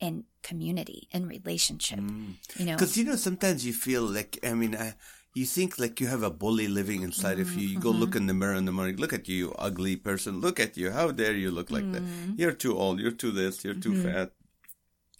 [0.00, 2.32] in community, in relationship, hmm.
[2.56, 2.74] you know?
[2.74, 4.94] Because you know, sometimes you feel like I mean, I,
[5.34, 7.66] you think like you have a bully living inside of you.
[7.68, 8.00] You go Mm-hmm.
[8.00, 8.96] look in the mirror in the morning.
[8.96, 10.40] Look at you, you ugly person.
[10.40, 10.90] Look at you.
[10.90, 12.30] How dare you look like Mm-hmm.
[12.32, 12.38] that?
[12.38, 12.98] You're too old.
[13.00, 13.64] You're too this.
[13.64, 14.32] You're too fat.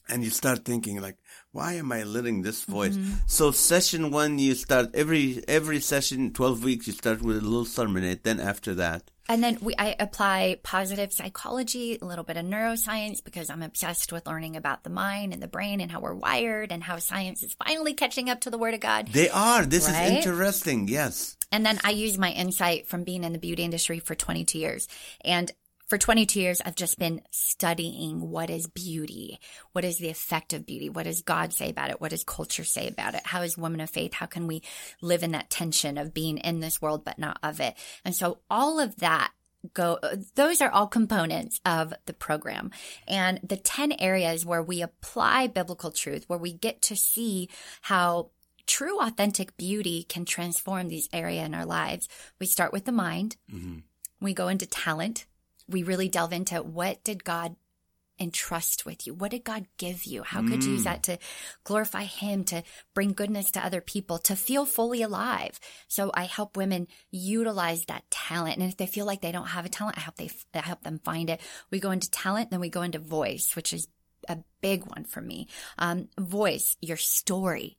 [0.09, 1.19] And you start thinking like,
[1.53, 2.97] why am I letting this voice?
[2.97, 3.13] Mm-hmm.
[3.27, 6.89] So session one, you start every every session, twelve weeks.
[6.89, 8.25] You start with a little sermonette.
[8.25, 13.23] Then after that, And then we, I apply positive psychology, a little bit of neuroscience
[13.23, 16.73] because I'm obsessed with learning about the mind and the brain and how we're wired
[16.73, 19.07] and how science is finally catching up to the word of God.
[19.13, 19.65] they are.
[19.65, 20.19] This Right?
[20.19, 20.89] is interesting.
[20.89, 21.37] Yes.
[21.53, 24.89] And then I use my insight from being in the beauty industry for 22 years.
[25.25, 25.53] And
[25.91, 29.41] for 22 years, I've just been studying what is beauty?
[29.73, 30.89] What is the effect of beauty?
[30.89, 32.01] What does God say about it?
[32.01, 33.23] What does culture say about it?
[33.27, 34.15] How is women of faith?
[34.15, 34.63] How can we
[35.03, 37.75] live in that tension of being in this world, but not of it?
[38.05, 39.33] And so all of that
[39.75, 39.99] go,
[40.37, 42.71] those are all components of the program.
[43.09, 47.49] And the 10 areas where we apply biblical truth, where we get to see
[47.83, 48.31] how
[48.65, 52.09] true authentic beauty can transform these area in our lives.
[52.39, 53.37] We start with the mind.
[53.53, 53.79] Mm-hmm.
[54.21, 55.27] We go into talent.
[55.71, 57.57] We really delve into what did God
[58.21, 59.15] entrust with you?
[59.15, 60.23] What did God give you?
[60.23, 61.19] How could you use that to
[61.65, 62.63] glorify Him, to
[62.95, 65.59] bring goodness to other people, to feel fully alive?
[65.89, 68.59] So I help women utilize that talent.
[68.59, 70.83] And if they feel like they don't have a talent, I help they, I help
[70.83, 71.41] them find it.
[71.71, 73.89] We go into talent, then we go into voice, which is
[74.29, 75.49] a big one for me.
[75.79, 77.79] Um, voice, your story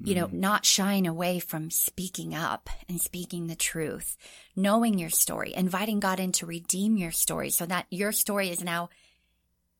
[0.00, 0.40] you know, mm-hmm.
[0.40, 4.16] not shying away from speaking up and speaking the truth,
[4.56, 8.64] knowing your story, inviting God in to redeem your story so that your story is
[8.64, 8.88] now,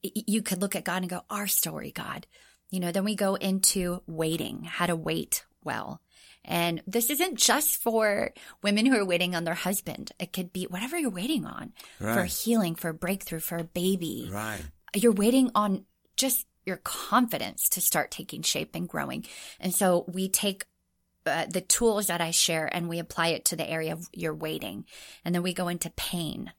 [0.02, 2.26] you could look at God and go, our story, God.
[2.70, 6.01] You know, then we go into waiting, how to wait well.
[6.44, 8.32] And this isn't just for
[8.62, 10.12] women who are waiting on their husband.
[10.18, 14.28] It could be whatever you're waiting on for healing, for a breakthrough, for a baby
[14.32, 14.60] Right.
[14.94, 15.84] you're waiting on
[16.16, 19.24] just your confidence to start taking shape and growing.
[19.60, 20.66] And so we take
[21.26, 24.34] uh, the tools that I share and we apply it to the area of your
[24.34, 24.84] waiting.
[25.24, 26.52] And then we go into pain.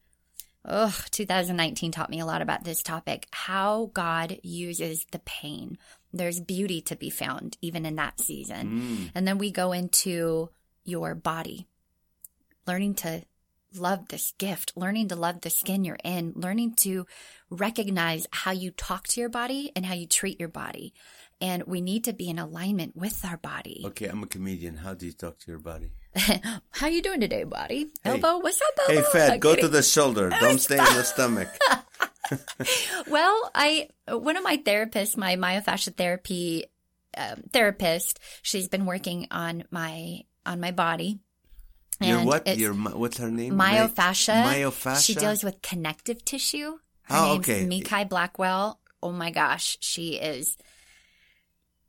[0.65, 5.77] Ugh, 2019 taught me a lot about this topic, how God uses the pain.
[6.13, 9.11] There's beauty to be found even in that season.
[9.13, 10.49] And then we go into
[10.85, 11.67] your body,
[12.65, 13.23] learning to
[13.75, 17.05] love this gift, learning to love the skin you're in, learning to
[17.49, 20.93] recognize how you talk to your body and how you treat your body.
[21.41, 23.81] And we need to be in alignment with our body.
[23.87, 24.77] Okay, I'm a comedian.
[24.77, 25.91] How do you talk to your body?
[26.71, 27.91] How you doing today, body?
[28.03, 28.11] Hey.
[28.11, 29.09] Elbow, what's up, Hey, elbow?
[29.09, 30.29] Fed, I'm go to the shoulder.
[30.39, 31.49] Don't stay in the stomach.
[33.07, 36.65] Well, I one of my therapists, my myofascial therapy
[37.17, 41.19] um, therapist, she's been working on my on my body.
[41.99, 42.47] Your And what?
[42.47, 43.53] it's Your what's her name?
[43.53, 44.43] myofascia.
[44.43, 45.05] Myofascia.
[45.05, 46.77] She deals with connective tissue.
[47.03, 47.65] Her Oh, name's okay.
[47.65, 48.79] Mikai Blackwell.
[49.01, 50.57] Oh my gosh, she is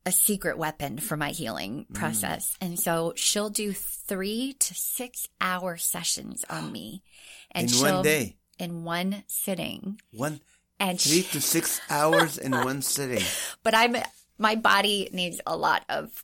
[0.07, 1.95] a secret weapon for my healing Mm.
[1.95, 2.53] process.
[2.61, 7.03] And so she'll do three to six hour sessions on me.
[7.53, 8.37] And In one day?
[8.59, 10.01] In one sitting.
[10.13, 10.41] one
[10.79, 13.23] And three she, to six hours in one sitting.
[13.63, 13.97] but I'm
[14.37, 16.24] my body needs a lot of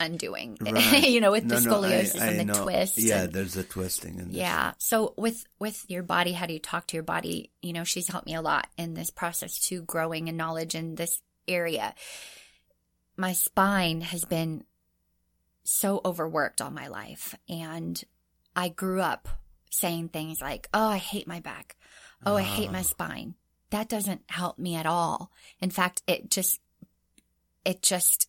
[0.00, 1.06] undoing, Right.
[1.08, 2.62] you know, with No, the no, I- scoliosis I and the know.
[2.64, 2.98] twist.
[2.98, 4.36] Yeah, and- there's a twisting in this.
[4.36, 4.72] yeah.
[4.78, 7.50] So with with your body, how do you talk to your body?
[7.62, 10.94] You know, she's helped me a lot in this process too, growing in knowledge in
[10.96, 11.94] this area.
[13.16, 14.64] My spine has been
[15.62, 18.02] so overworked all my life, and
[18.56, 19.28] I grew up
[19.70, 21.76] saying things like, "Oh, I hate my back.
[22.24, 22.82] Oh, I hate my ah.
[22.82, 23.34] spine."
[23.70, 25.30] That doesn't help me at all.
[25.60, 26.60] In fact, it just
[27.64, 28.26] it just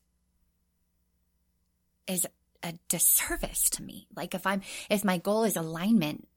[2.07, 2.25] is
[2.63, 4.07] a disservice to me.
[4.15, 6.27] Like if I'm, if my goal is alignment,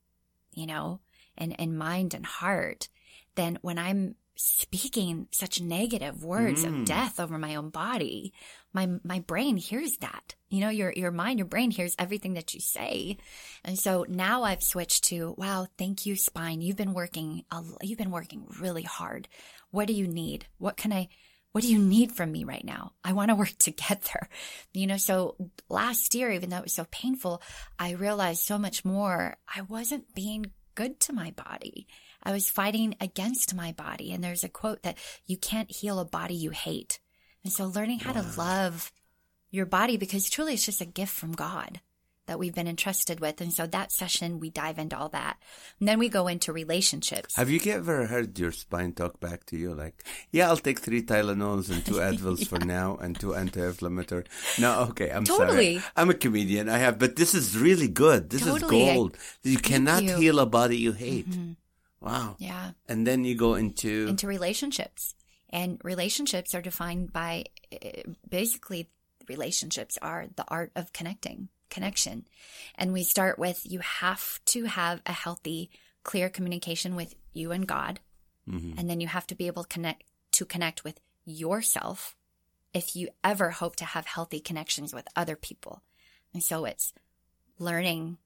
[0.53, 1.01] you know,
[1.37, 2.89] and, and mind and heart,
[3.35, 6.81] then when I'm speaking such negative words Mm.
[6.81, 8.33] of death over my own body,
[8.73, 10.35] my, my brain hears that.
[10.49, 13.17] You know, your, your mind, your brain hears everything that you say.
[13.65, 16.61] And so now I've switched to, wow, thank you, spine.
[16.61, 19.29] You've been working, a, you've been working really hard.
[19.71, 20.47] What do you need?
[20.59, 21.09] What can I,
[21.55, 22.95] what do you need from me right now?
[23.05, 24.29] I want to work together.
[24.73, 25.37] You know, so
[25.69, 27.41] last year, even though it was so painful,
[27.79, 29.37] I realized so much more.
[29.47, 31.87] I wasn't being good to my body.
[32.25, 34.11] I was fighting against my body.
[34.11, 36.99] And there's a quote that you can't heal a body you hate.
[37.45, 38.91] And so learning how to love
[39.53, 41.81] your body because truly it's just a gift from God
[42.27, 43.41] that we've been entrusted with.
[43.41, 45.37] And so that session, we dive into all that.
[45.79, 47.37] And then we go into relationships.
[47.37, 51.03] Have you ever heard your spine talk back to you like, yeah, I'll take three
[51.03, 54.25] Tylenols and two Advils for now and two anti-inflammatory.
[54.59, 55.79] No, okay, I'm Totally.
[55.79, 55.85] sorry.
[55.97, 56.69] I'm a comedian.
[56.69, 58.31] I have, but this is really good.
[58.31, 58.83] This Totally.
[58.83, 59.19] is gold.
[59.43, 60.17] You cannot you.
[60.17, 61.27] heal a body you hate.
[62.01, 62.37] Wow.
[62.39, 62.73] yeah.
[62.89, 65.15] And then you go into, into relationships.
[65.51, 68.89] And relationships are defined by uh, basically
[69.29, 72.27] relationships are the art of connecting, connection.
[72.75, 75.71] And we start with you have to have a healthy,
[76.03, 78.01] clear communication with you and God.
[78.49, 78.79] Mhm.
[78.79, 82.17] And then you have to be able to connect to connect with yourself
[82.73, 85.83] if you ever hope to have healthy connections with other people.
[86.33, 86.93] And so it's
[87.59, 88.19] learning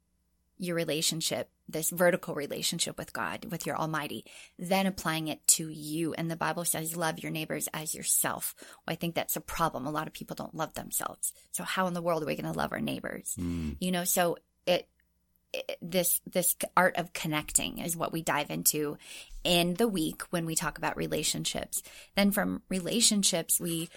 [0.56, 4.24] your relationship, this vertical relationship with God, with your Almighty,
[4.58, 6.14] then applying it to you.
[6.14, 8.54] And the Bible says, love your neighbors as yourself.
[8.58, 9.86] Well, I think that's a problem.
[9.86, 11.32] A lot of people don't love themselves.
[11.52, 13.34] So how in the world are we going to love our neighbors?
[13.38, 13.76] Mm.
[13.80, 14.88] You know, so it,
[15.52, 18.96] it, this, this art of connecting is what we dive into
[19.44, 21.82] in the week when we talk about relationships.
[22.16, 23.88] Then from relationships, we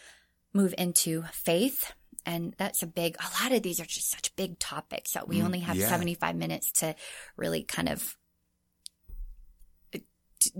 [0.53, 1.93] move into faith.
[2.26, 5.41] And that's a big, a lot of these are just such big topics that we
[5.41, 5.88] Mm, only have yeah.
[5.88, 6.95] 75 minutes to
[7.38, 8.18] really kind of,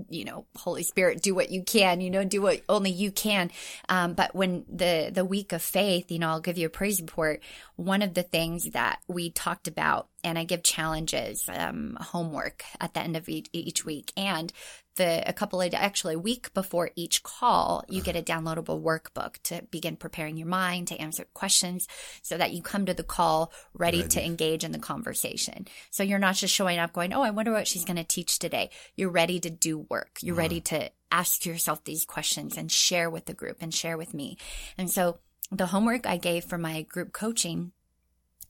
[0.08, 3.50] you know, Holy Spirit, do what you can, you know, do what only you can.
[3.88, 7.00] Um, but when the, the week of faith, you know, I'll give you a praise
[7.00, 7.42] report.
[7.76, 12.94] One of the things that we talked about, and I give challenges, um, homework at
[12.94, 14.12] the end of each, each week.
[14.16, 14.52] And
[14.96, 19.34] the, a couple of, actually a week before each call, you get a downloadable workbook
[19.44, 21.88] to begin preparing your mind to answer questions
[22.22, 25.66] so that you come to the call ready, to engage in the conversation.
[25.90, 28.38] So you're not just showing up going, Oh, I wonder what she's going to teach
[28.38, 28.70] today.
[28.96, 30.18] You're ready to do work.
[30.20, 34.14] You're ready to ask yourself these questions and share with the group and share with
[34.14, 34.36] me.
[34.78, 35.18] And so
[35.50, 37.72] the homework I gave for my group coaching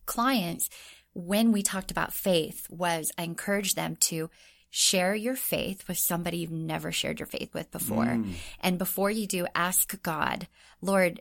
[0.06, 0.70] clients
[1.14, 4.30] when we talked about faith was I encouraged them to
[4.74, 8.06] share your faith with somebody you've never shared your faith with before.
[8.06, 8.32] Mm.
[8.58, 10.48] And before you do, ask God,
[10.80, 11.20] Lord,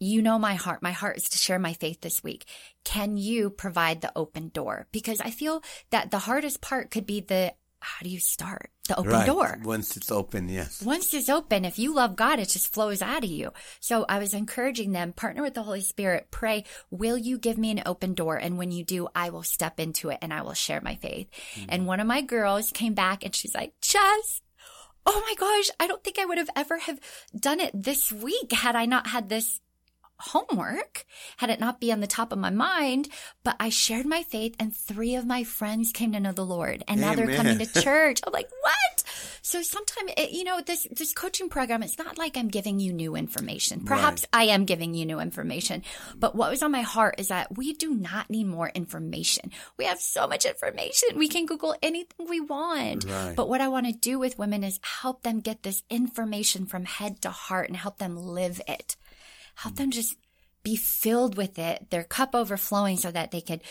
[0.00, 0.82] you know my heart.
[0.82, 2.46] My heart is to share my faith this week.
[2.82, 4.88] Can you provide the open door?
[4.90, 8.98] Because I feel that the hardest part could be the how do you start the
[8.98, 9.26] open right.
[9.26, 9.58] door?
[9.62, 10.82] Once it's open, yes.
[10.82, 13.52] Once it's open, if you love God, it just flows out of you.
[13.80, 17.70] So I was encouraging them, partner with the Holy Spirit, pray, will you give me
[17.70, 18.36] an open door?
[18.36, 21.28] And when you do, I will step into it and I will share my faith.
[21.54, 21.66] Mm-hmm.
[21.70, 24.42] And one of my girls came back and she's like, Jess,
[25.06, 27.00] oh my gosh, I don't think I would have ever have
[27.38, 29.60] done it this week had I not had this
[30.20, 31.04] homework,
[31.38, 33.08] had it not be on the top of my mind,
[33.44, 36.84] but I shared my faith and three of my friends came to know the Lord
[36.88, 38.20] and now they're coming to church.
[38.26, 39.04] I'm like, what?
[39.42, 43.16] So sometimes, you know, this, this coaching program, it's not like I'm giving you new
[43.16, 43.84] information.
[43.84, 45.82] Perhaps I am giving you new information,
[46.16, 49.50] but what was on my heart is that we do not need more information.
[49.76, 51.16] We have so much information.
[51.16, 53.04] We can Google anything we want.
[53.04, 53.34] Right.
[53.34, 56.84] But what I want to do with women is help them get this information from
[56.84, 58.96] head to heart and help them live it.
[59.54, 59.82] Help hmm.
[59.82, 60.16] them just
[60.62, 63.62] be filled with it, their cup overflowing so that they could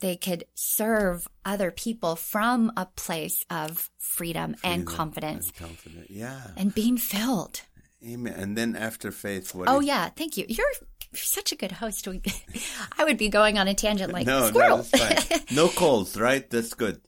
[0.00, 6.10] they could serve other people from a place of freedom, and confidence And confident.
[6.10, 6.40] Yeah.
[6.56, 7.62] and being filled.
[8.06, 8.34] Amen.
[8.34, 10.44] And then after faith, what Oh yeah, thank you.
[10.48, 10.66] You're
[11.14, 12.06] such a good host.
[12.98, 14.86] I would be going on a tangent like no, squirrel.
[14.94, 15.08] no.
[15.52, 16.48] No calls, right?
[16.50, 17.00] That's good.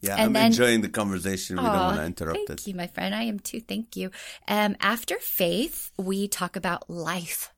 [0.00, 1.56] Yeah, And I'm then- enjoying the conversation.
[1.56, 2.56] We don't want to interrupt Thank it.
[2.60, 3.14] Thank you, my friend.
[3.14, 3.60] I am too.
[3.60, 4.10] Thank you.
[4.46, 7.52] Um, after faith, we talk about life.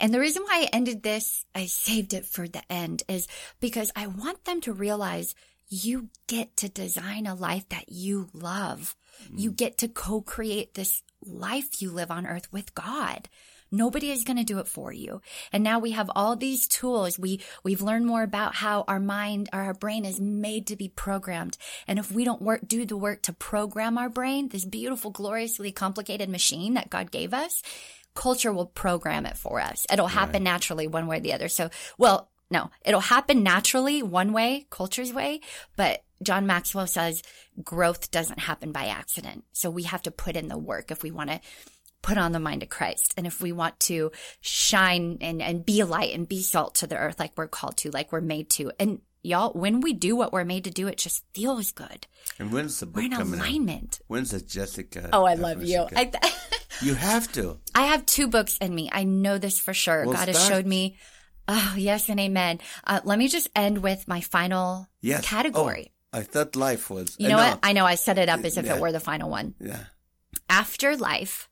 [0.00, 3.26] And the reason why I ended this, I saved it for the end is
[3.60, 5.34] because I want them to realize
[5.68, 8.94] you get to design a life that you love.
[9.34, 13.28] You get to co-create this life you live on earth with God.
[13.74, 15.20] Nobody is going to do it for you.
[15.52, 17.18] And now we have all these tools.
[17.18, 21.58] We, we've learned more about how our mind, our brain is made to be programmed.
[21.88, 25.72] And if we don't work, do the work to program our brain, this beautiful, gloriously
[25.72, 27.62] complicated machine that God gave us,
[28.14, 29.86] culture will program it for us.
[29.92, 31.48] It'll happen naturally one way or the other.
[31.48, 35.40] So, well, no, it'll happen naturally one way, culture's way,
[35.76, 37.22] but John Maxwell says
[37.62, 39.44] growth doesn't happen by accident.
[39.52, 41.40] So we have to put in the work if we want to
[42.04, 43.14] put on the mind of Christ.
[43.16, 46.86] And if we want to shine and, and be a light and be salt to
[46.86, 48.70] the earth like we're called to, like we're made to.
[48.78, 52.06] And y'all, when we do what we're made to do, it just feels good.
[52.38, 53.98] And when's the book We're in coming out?
[54.06, 55.08] When's the Jessica?
[55.12, 55.86] Oh, I love you.
[55.96, 56.34] I, th-
[56.82, 57.58] you have to.
[57.74, 58.90] I have two books in me.
[58.92, 60.04] I know this for sure.
[60.04, 60.96] Well, God has showed me.
[61.48, 62.60] Oh, yes and amen.
[62.86, 65.24] Uh, let me just end with my final Yes.
[65.26, 65.92] category.
[66.12, 67.16] Oh, I thought life was.
[67.18, 67.58] You I know what?
[67.62, 68.76] I know I set it up as if Yeah.
[68.76, 69.54] it were the final one.
[69.60, 69.84] yeah.
[70.48, 71.48] After life,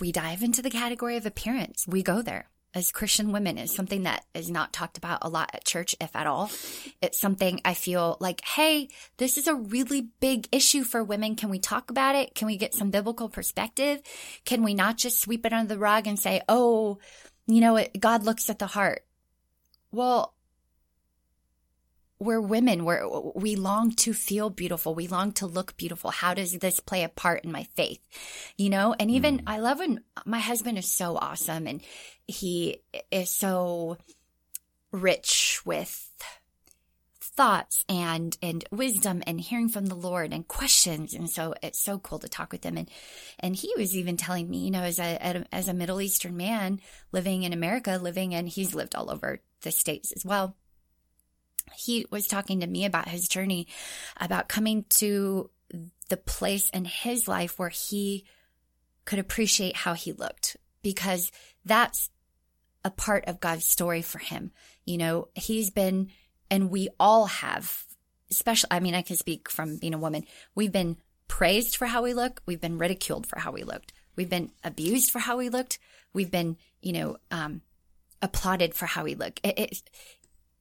[0.00, 1.86] we dive into the category of appearance.
[1.86, 5.50] We go there as Christian women is something that is not talked about a lot
[5.54, 6.50] at church, if at all.
[7.00, 11.34] It's something I feel like, hey, this is a really big issue for women.
[11.34, 12.34] Can we talk about it?
[12.34, 14.00] Can we get some biblical perspective?
[14.44, 16.98] Can we not just sweep it under the rug and say, oh,
[17.46, 17.98] you know what?
[17.98, 19.04] God looks at the heart.
[19.90, 20.34] Well,
[22.20, 22.84] we're women.
[22.84, 24.94] We're, we long to feel beautiful.
[24.94, 26.10] We long to look beautiful.
[26.10, 28.00] How does this play a part in my faith?
[28.56, 29.42] You know, and even mm.
[29.46, 31.80] I love when my husband is so awesome and
[32.26, 33.98] he is so
[34.90, 36.10] rich with
[37.20, 41.96] thoughts and and wisdom and hearing from the Lord and questions and so it's so
[42.00, 42.90] cool to talk with him and
[43.38, 46.80] and he was even telling me you know as a as a Middle Eastern man
[47.12, 50.56] living in America living and he's lived all over the states as well
[51.74, 53.66] he was talking to me about his journey
[54.18, 55.50] about coming to
[56.08, 58.24] the place in his life where he
[59.04, 61.30] could appreciate how he looked because
[61.64, 62.10] that's
[62.84, 64.52] a part of God's story for him.
[64.84, 66.10] You know, he's been,
[66.50, 67.84] and we all have,
[68.30, 70.24] especially, I mean, I can speak from being a woman.
[70.54, 70.96] We've been
[71.26, 72.42] praised for how we look.
[72.46, 73.92] We've been ridiculed for how we looked.
[74.16, 75.78] We've been abused for how we looked.
[76.12, 77.62] We've been, you know, um,
[78.22, 79.38] applauded for how we look.
[79.42, 79.82] It, it,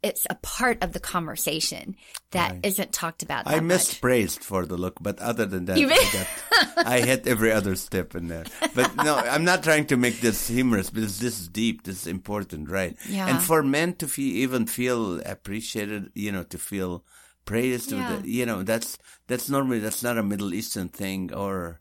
[0.04, 1.96] it's a part of the conversation
[2.32, 3.46] that not talked about.
[3.46, 4.00] That I missed
[4.44, 8.28] for the look, but other than that, I, got- I hit every other step in
[8.28, 8.46] there.
[8.76, 11.84] But no, I'm not trying to make this humorous because this is deep.
[11.84, 12.96] This is important, right?
[13.10, 13.28] Yeah.
[13.28, 17.04] And for men to feel, even feel appreciated, you know, to feel
[17.46, 18.18] praised, Yeah.
[18.22, 18.98] the, you know, that's
[19.28, 21.80] that's normally that's not a Middle Eastern thing, or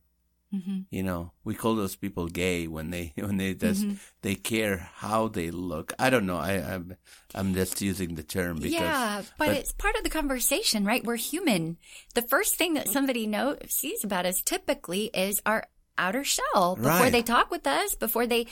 [0.55, 0.83] Mm-hmm.
[0.91, 3.95] you know, we call those people gay when they when they just Mm-hmm.
[4.23, 5.93] they care how they look.
[5.99, 6.37] I don't know.
[6.39, 6.97] I I'm
[7.35, 11.03] I'm just using the term because yeah, but, it's part of the conversation, right?
[11.05, 11.79] We're human.
[12.15, 15.67] The first thing that somebody knows sees about us typically is our
[15.99, 17.13] outer shell before Right.
[17.13, 18.47] they talk with us, before they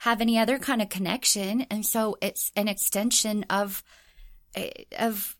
[0.00, 3.84] have any other kind of connection, and so it's an extension of
[4.56, 5.35] eh, of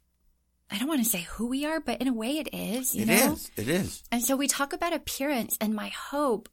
[0.70, 2.94] I don't want to say who we are, but in a way it is.
[2.94, 3.50] You it know, is.
[3.56, 4.02] It is.
[4.10, 6.48] and so we talk about appearance and my hope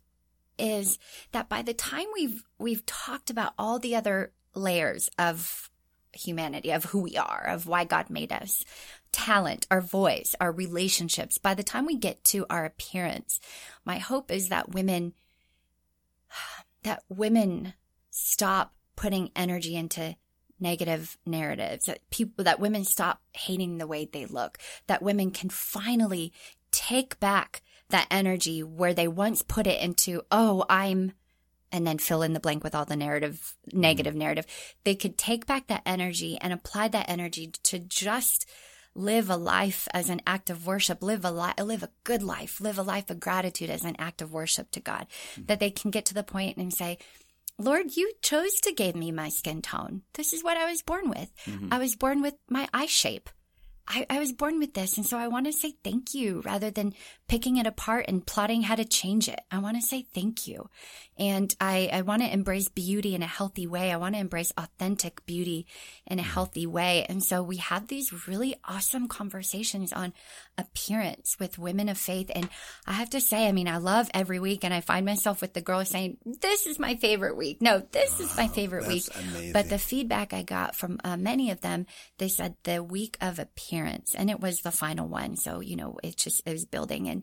[0.59, 0.99] is
[1.31, 5.69] that by the time we've we've talked about all the other layers of
[6.13, 8.63] humanity, of who we are, of why God made us,
[9.11, 13.39] talent, our voice, our relationships, by the time we get to our appearance,
[13.83, 15.13] my hope is that women
[16.83, 17.73] that women
[18.09, 20.15] stop putting energy into
[20.63, 24.57] negative narratives that people that women stop hating the way they look
[24.87, 26.33] that women can finally
[26.71, 31.11] take back that energy where they once put it into oh i'm
[31.73, 34.19] and then fill in the blank with all the narrative negative mm-hmm.
[34.19, 34.45] narrative.
[34.85, 38.47] They could take back that energy and apply that energy to just
[38.95, 42.61] live a life as an act of worship live a li- live a good life
[42.61, 45.07] live a life of gratitude as an act of worship to god.
[45.33, 45.45] Mm-hmm.
[45.47, 46.99] That they can get to the point and say
[47.59, 50.01] Lord, you chose to give me my skin tone.
[50.13, 51.31] This is what I was born with.
[51.45, 51.69] Mm-hmm.
[51.71, 53.29] I was born with my eye shape.
[53.87, 54.97] I, I was born with this.
[54.97, 56.93] And so I want to say thank you rather than
[57.33, 59.41] picking it apart and plotting how to change it.
[59.49, 60.69] I want to say thank you.
[61.17, 63.91] And I, I want to embrace beauty in a healthy way.
[63.91, 65.65] I want to embrace authentic beauty
[66.05, 67.07] in a healthy way.
[67.09, 70.13] And so we have these really awesome conversations on
[70.59, 72.29] appearance with women of faith.
[72.33, 72.49] And
[72.85, 75.53] I have to say, I mean, I love every week and I find myself with
[75.53, 77.61] the girls saying, this is my favorite week.
[77.61, 79.05] No, this is my favorite week.
[79.15, 79.53] amazing.
[79.53, 81.87] But the feedback I got from uh, many of them,
[82.19, 85.35] they said the week of appearance and it was the final one.
[85.35, 87.22] So, you know, it just, it was building and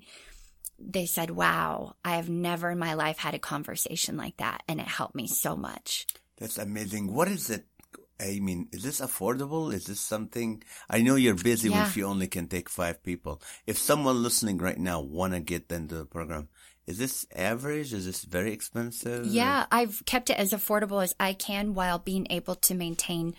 [0.79, 4.63] they said, wow, I have never in my life had a conversation like that.
[4.67, 6.07] And it helped me so much.
[6.39, 7.13] That's amazing.
[7.13, 7.67] What is it?
[8.19, 9.73] I mean, is this affordable?
[9.73, 10.63] Is this something?
[10.89, 11.87] I know you're busy Yeah.
[11.87, 13.41] if you only can take five people.
[13.67, 16.49] If someone listening right now want to get into the program,
[16.87, 17.93] is this average?
[17.93, 19.27] Is this very expensive?
[19.27, 23.35] Yeah, I've kept it as affordable as I can while being able to maintain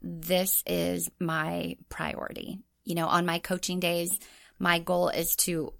[0.00, 2.58] this is my priority.
[2.84, 4.18] You know, on my coaching days,
[4.58, 5.72] my goal is to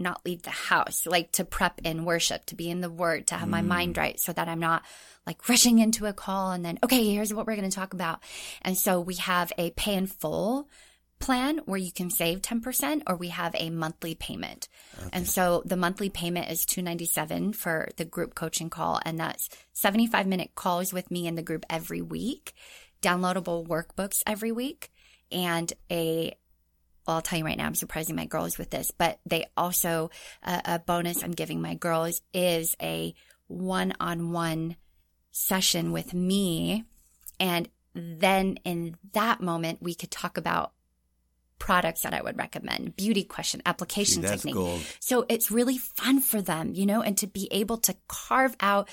[0.00, 3.34] not leave the house, like to prep in worship, to be in the word, to
[3.34, 3.98] have my mind mm.
[3.98, 4.82] right so that I'm not
[5.26, 8.20] like rushing into a call and then, okay, here's what we're going to talk about.
[8.62, 10.68] And so we have a pay in full
[11.18, 14.68] plan where you can save 10% or we have a monthly payment.
[15.12, 20.26] And so the monthly payment is 297 for the group coaching call and that's 75
[20.26, 22.54] minute calls with me in the group every week,
[23.02, 24.90] downloadable workbooks every week
[25.30, 26.34] and a
[27.10, 30.12] well, I'll tell you right now, I'm surprising my girls with this, but they also,
[30.44, 33.14] uh, a bonus I'm giving my girls is a
[33.48, 34.76] one on one
[35.32, 36.84] session with me.
[37.40, 40.70] And then in that moment, we could talk about
[41.58, 44.54] products that I would recommend, beauty question, application See, technique.
[44.54, 44.80] gold.
[45.00, 48.88] So it's really fun for them, you know, and to be able to carve out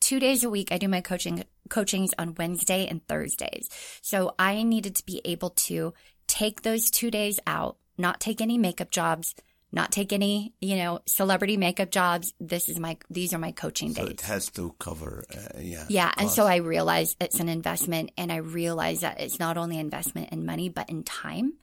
[0.00, 0.72] two days a week.
[0.72, 3.68] I do my coaching coachings on Wednesday and Thursdays.
[4.02, 5.94] So I needed to be able to
[6.30, 9.34] take those two days out, not take any makeup jobs,
[9.72, 12.32] not take any, you know, celebrity makeup jobs.
[12.38, 14.12] This is my, these are my coaching So days.
[14.12, 15.86] it has to cover, uh, yeah.
[15.88, 16.12] Yeah.
[16.16, 16.46] And so.
[16.46, 20.68] I realize it's an investment and I realize that it's not only investment in money,
[20.68, 21.54] but in time.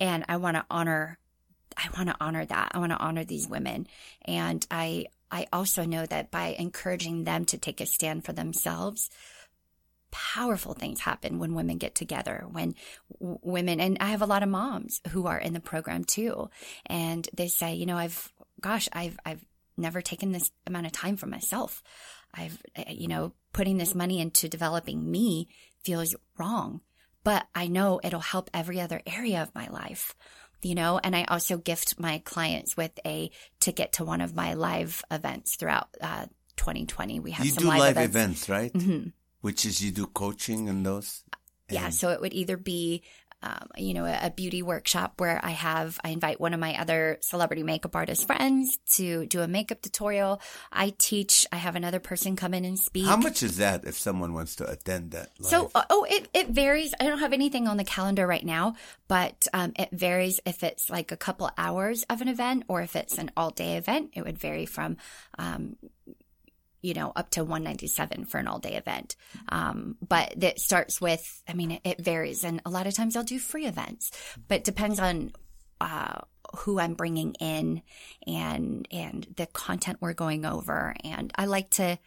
[0.00, 1.18] And I want to honor,
[1.76, 2.72] I want to honor that.
[2.74, 3.86] I want to honor these women.
[4.24, 9.08] And I, I also know that by encouraging them to take a stand for themselves,
[10.16, 12.72] powerful things happen when women get together when
[13.20, 16.48] w- women and i have a lot of moms who are in the program too.
[16.86, 19.44] And they say you know i've gosh i've i've
[19.76, 21.82] never taken this amount of time for myself.
[22.32, 25.48] I've uh, you know putting this money into developing me
[25.84, 26.80] feels wrong
[27.24, 30.14] but i know it'll help every other area of my life
[30.62, 30.98] you know?
[31.04, 33.30] And i also gift my clients with a
[33.60, 36.26] ticket to one of my live events throughout uh,
[36.56, 38.72] 2020 we have You some do live, live events, events, right?
[38.72, 39.12] Mhm.
[39.44, 41.22] Which is you do coaching and those?
[41.68, 43.02] Yeah, so it would either be,
[43.42, 46.80] um, you know, a, a beauty workshop where I have, I invite one of my
[46.80, 50.40] other celebrity makeup artist friends to do a makeup tutorial.
[50.72, 53.04] I teach, I have another person come in and speak.
[53.04, 55.28] How much is that if someone wants to attend that?
[55.42, 55.72] So, live?
[55.74, 56.94] uh, oh, it, it varies.
[56.98, 58.76] I don't have anything on the calendar right now,
[59.08, 62.96] but um, it varies if it's like a couple hours of an event or if
[62.96, 64.12] it's an all day event.
[64.14, 64.96] It would vary from,
[65.38, 65.76] um,
[66.84, 69.16] you know, up to 197 for an all day event.
[69.48, 72.44] Um, but that starts with, I mean, it, it varies.
[72.44, 74.10] And a lot of times I'll do free events,
[74.48, 75.32] but depends on,
[75.80, 76.20] uh,
[76.58, 77.80] who I'm bringing in
[78.26, 80.94] and, and the content we're going over.
[81.02, 81.98] And I like to,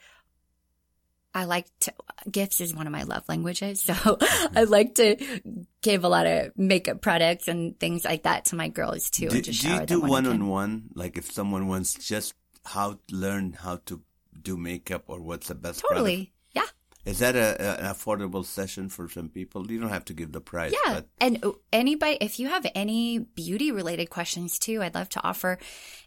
[1.33, 1.93] I like to,
[2.29, 3.83] gifts is one of my love languages.
[3.95, 4.17] So
[4.55, 5.41] I like to
[5.81, 9.29] give a lot of makeup products and things like that to my girls too.
[9.29, 10.89] do, and just do you do them when I one on one?
[10.93, 14.01] Like if someone wants just how to learn how to
[14.41, 15.99] do makeup or what's the best product?
[15.99, 16.33] Totally.
[16.53, 16.65] Yeah.
[17.05, 19.71] Is that a, an affordable session for some people?
[19.71, 20.73] You don't have to give the price.
[20.73, 20.95] Yeah.
[20.95, 25.57] But And anybody, if you have any beauty related questions too, I'd love to offer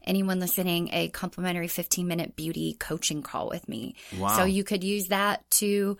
[0.04, 3.96] anyone listening a complimentary 15 minute beauty coaching call with me.
[4.18, 4.36] Wow.
[4.36, 5.96] So you could use that to,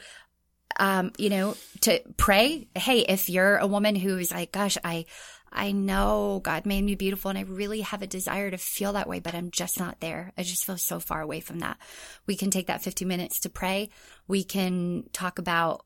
[0.79, 2.69] um, you know, to pray.
[2.75, 5.07] Hey, if you're a woman who's like, gosh, I,
[5.53, 9.09] I know God made me beautiful and I really have a desire to feel that
[9.09, 10.33] way, but I'm just not there.
[10.39, 11.79] I just feel so far away from that.
[12.27, 13.91] We can take that 50 minutes to pray.
[14.29, 15.85] We can talk about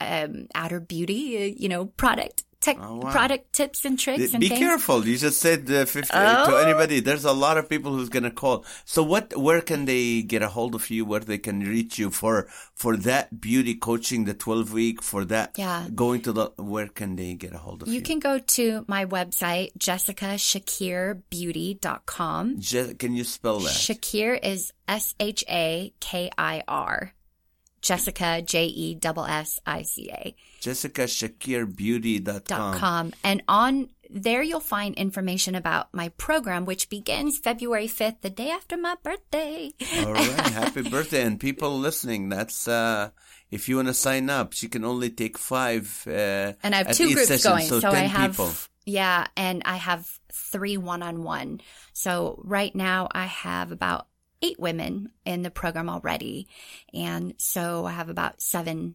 [0.00, 3.10] um, outer beauty, you know, product tech, Oh, wow.
[3.12, 4.58] product tips and tricks and be things.
[4.60, 5.06] careful.
[5.06, 6.56] You just said uh, 50 to Oh.
[6.56, 7.00] anybody.
[7.00, 8.64] There's a lot of people who's going to call.
[8.84, 11.04] So what, where can they get a hold of you?
[11.04, 15.52] Where they can reach you for, for that beauty coaching, the 12 week for that?
[15.56, 15.86] Yeah.
[15.94, 17.94] Going to the, where can they get a hold of you?
[17.94, 22.60] You can go to my website, jessicashakirbeauty.com.
[22.60, 23.72] Je- can you spell that?
[23.72, 27.12] Shakir is S H A K I R.
[27.82, 30.34] Jessica, J E S S I C A.
[30.60, 32.42] JessicaShakirBeauty.com.
[32.44, 33.12] dot com.
[33.24, 38.50] And on there, you'll find information about my program, which begins February 5th, the day
[38.50, 39.70] after my birthday.
[39.98, 40.40] All right.
[40.50, 41.22] Happy birthday.
[41.22, 43.10] And people listening, that's, uh,
[43.50, 46.92] if you want to sign up, she can only take five, uh, And I have
[46.96, 47.66] two groups session, going.
[47.66, 48.50] So, So, 10 I have, people.
[48.86, 51.60] yeah, and I have three one on one.
[51.92, 54.07] So right now I have about
[54.42, 56.48] eight women in the program already.
[56.94, 58.94] And so I have about seven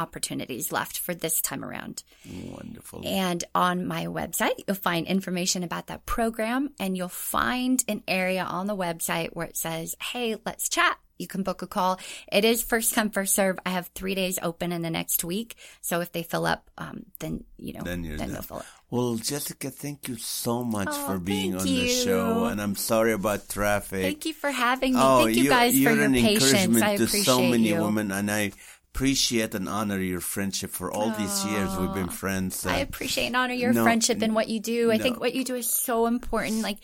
[0.00, 2.02] opportunities left for this time around.
[2.50, 3.02] Wonderful.
[3.04, 8.42] And on my website, you'll find information about that program and you'll find an area
[8.42, 10.98] on the website where it says, Hey, let's chat.
[11.18, 12.00] You can book a call.
[12.32, 13.58] It is first come, first serve.
[13.66, 15.54] I have three days open in the next week.
[15.82, 18.66] So if they fill up, um, then, you know, Then you're then they'll fill up.
[18.90, 23.12] Well, Jessica, thank you so much Oh, for being on the show, and I'm sorry
[23.12, 24.02] about traffic.
[24.02, 25.00] Thank you for having me.
[25.00, 26.42] Oh, Thank you you're- guys for you're your an patience.
[26.52, 27.80] encouragement I to so many you.
[27.80, 28.50] women, and I
[28.92, 32.66] appreciate and honor your friendship for all these years we've been friends.
[32.66, 34.90] I Uh, appreciate and honor your no, friendship and what you do.
[34.90, 35.02] I no.
[35.04, 36.62] think what you do is so important.
[36.62, 36.78] Like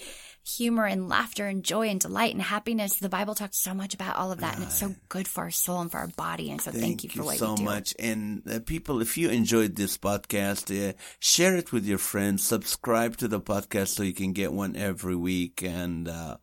[0.47, 2.98] humor and laughter and joy and delight and happiness.
[2.98, 5.51] The Bible talks so much about all of that, and it's so good for our
[5.51, 6.51] soul and for our body.
[6.51, 7.62] And so, thank, you for what so you do.
[7.64, 7.94] much.
[7.98, 12.44] And uh, people, if you enjoyed this podcast, uh, share it with your friends.
[12.44, 15.62] Subscribe to the podcast so you can get one every week.
[15.62, 16.36] And uh,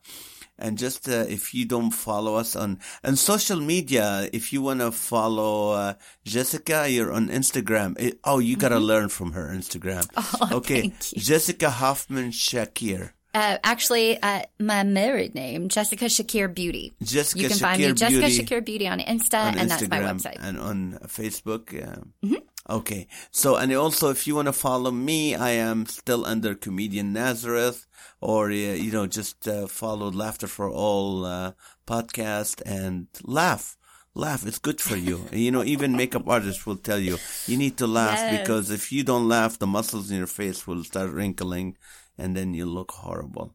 [0.57, 4.81] and just uh, if you don't follow us on on social media, if you want
[4.81, 5.93] to follow uh,
[6.25, 7.95] Jessica, you're on Instagram.
[7.99, 10.05] Eh, oh, you got to learn from her Instagram.
[10.07, 10.43] Mm-hmm.
[10.53, 11.21] Oh, okay, thank you.
[11.21, 13.11] Jessica Hoffman Shakir.
[13.33, 16.93] Uh, actually, uh, my married name, Jessica Shakir Beauty.
[17.01, 18.43] Jessica you can find me Shakir Jessica Beauty.
[18.45, 20.37] Shakir Beauty on Insta, on and that's my website.
[20.39, 21.71] and on Facebook.
[21.71, 21.95] Yeah.
[22.23, 22.35] Mm-hmm.
[22.69, 23.07] Okay.
[23.31, 27.87] So, and also, if you want to follow me, I am still under comedian Nazareth,
[28.21, 31.53] or uh, you know, just uh, follow Laughter for All uh,
[31.87, 33.75] podcast and laugh.
[34.15, 34.45] Laugh.
[34.45, 35.25] It's good for you.
[35.31, 38.41] you know, even makeup artists will tell you you need to laugh Yes.
[38.41, 41.75] because if you don't laugh, the muscles in your face will start wrinkling,
[42.17, 43.53] and then you look horrible.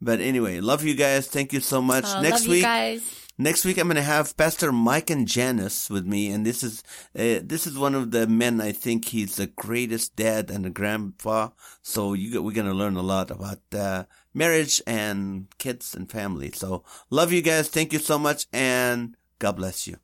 [0.00, 1.26] But anyway, love you guys.
[1.26, 2.04] Thank you so much.
[2.06, 3.26] Oh, Next love week, you guys.
[3.36, 6.82] Next week, I'm going to have Pastor Mike and Janice with me, and this is
[7.18, 8.60] uh, this is one of the men.
[8.60, 11.50] I think he's the greatest dad and a grandpa.
[11.82, 14.04] So you we're going to learn a lot about uh,
[14.34, 16.50] marriage and kids and family.
[16.52, 17.68] So love you guys.
[17.68, 19.96] Thank you so much, and God bless you.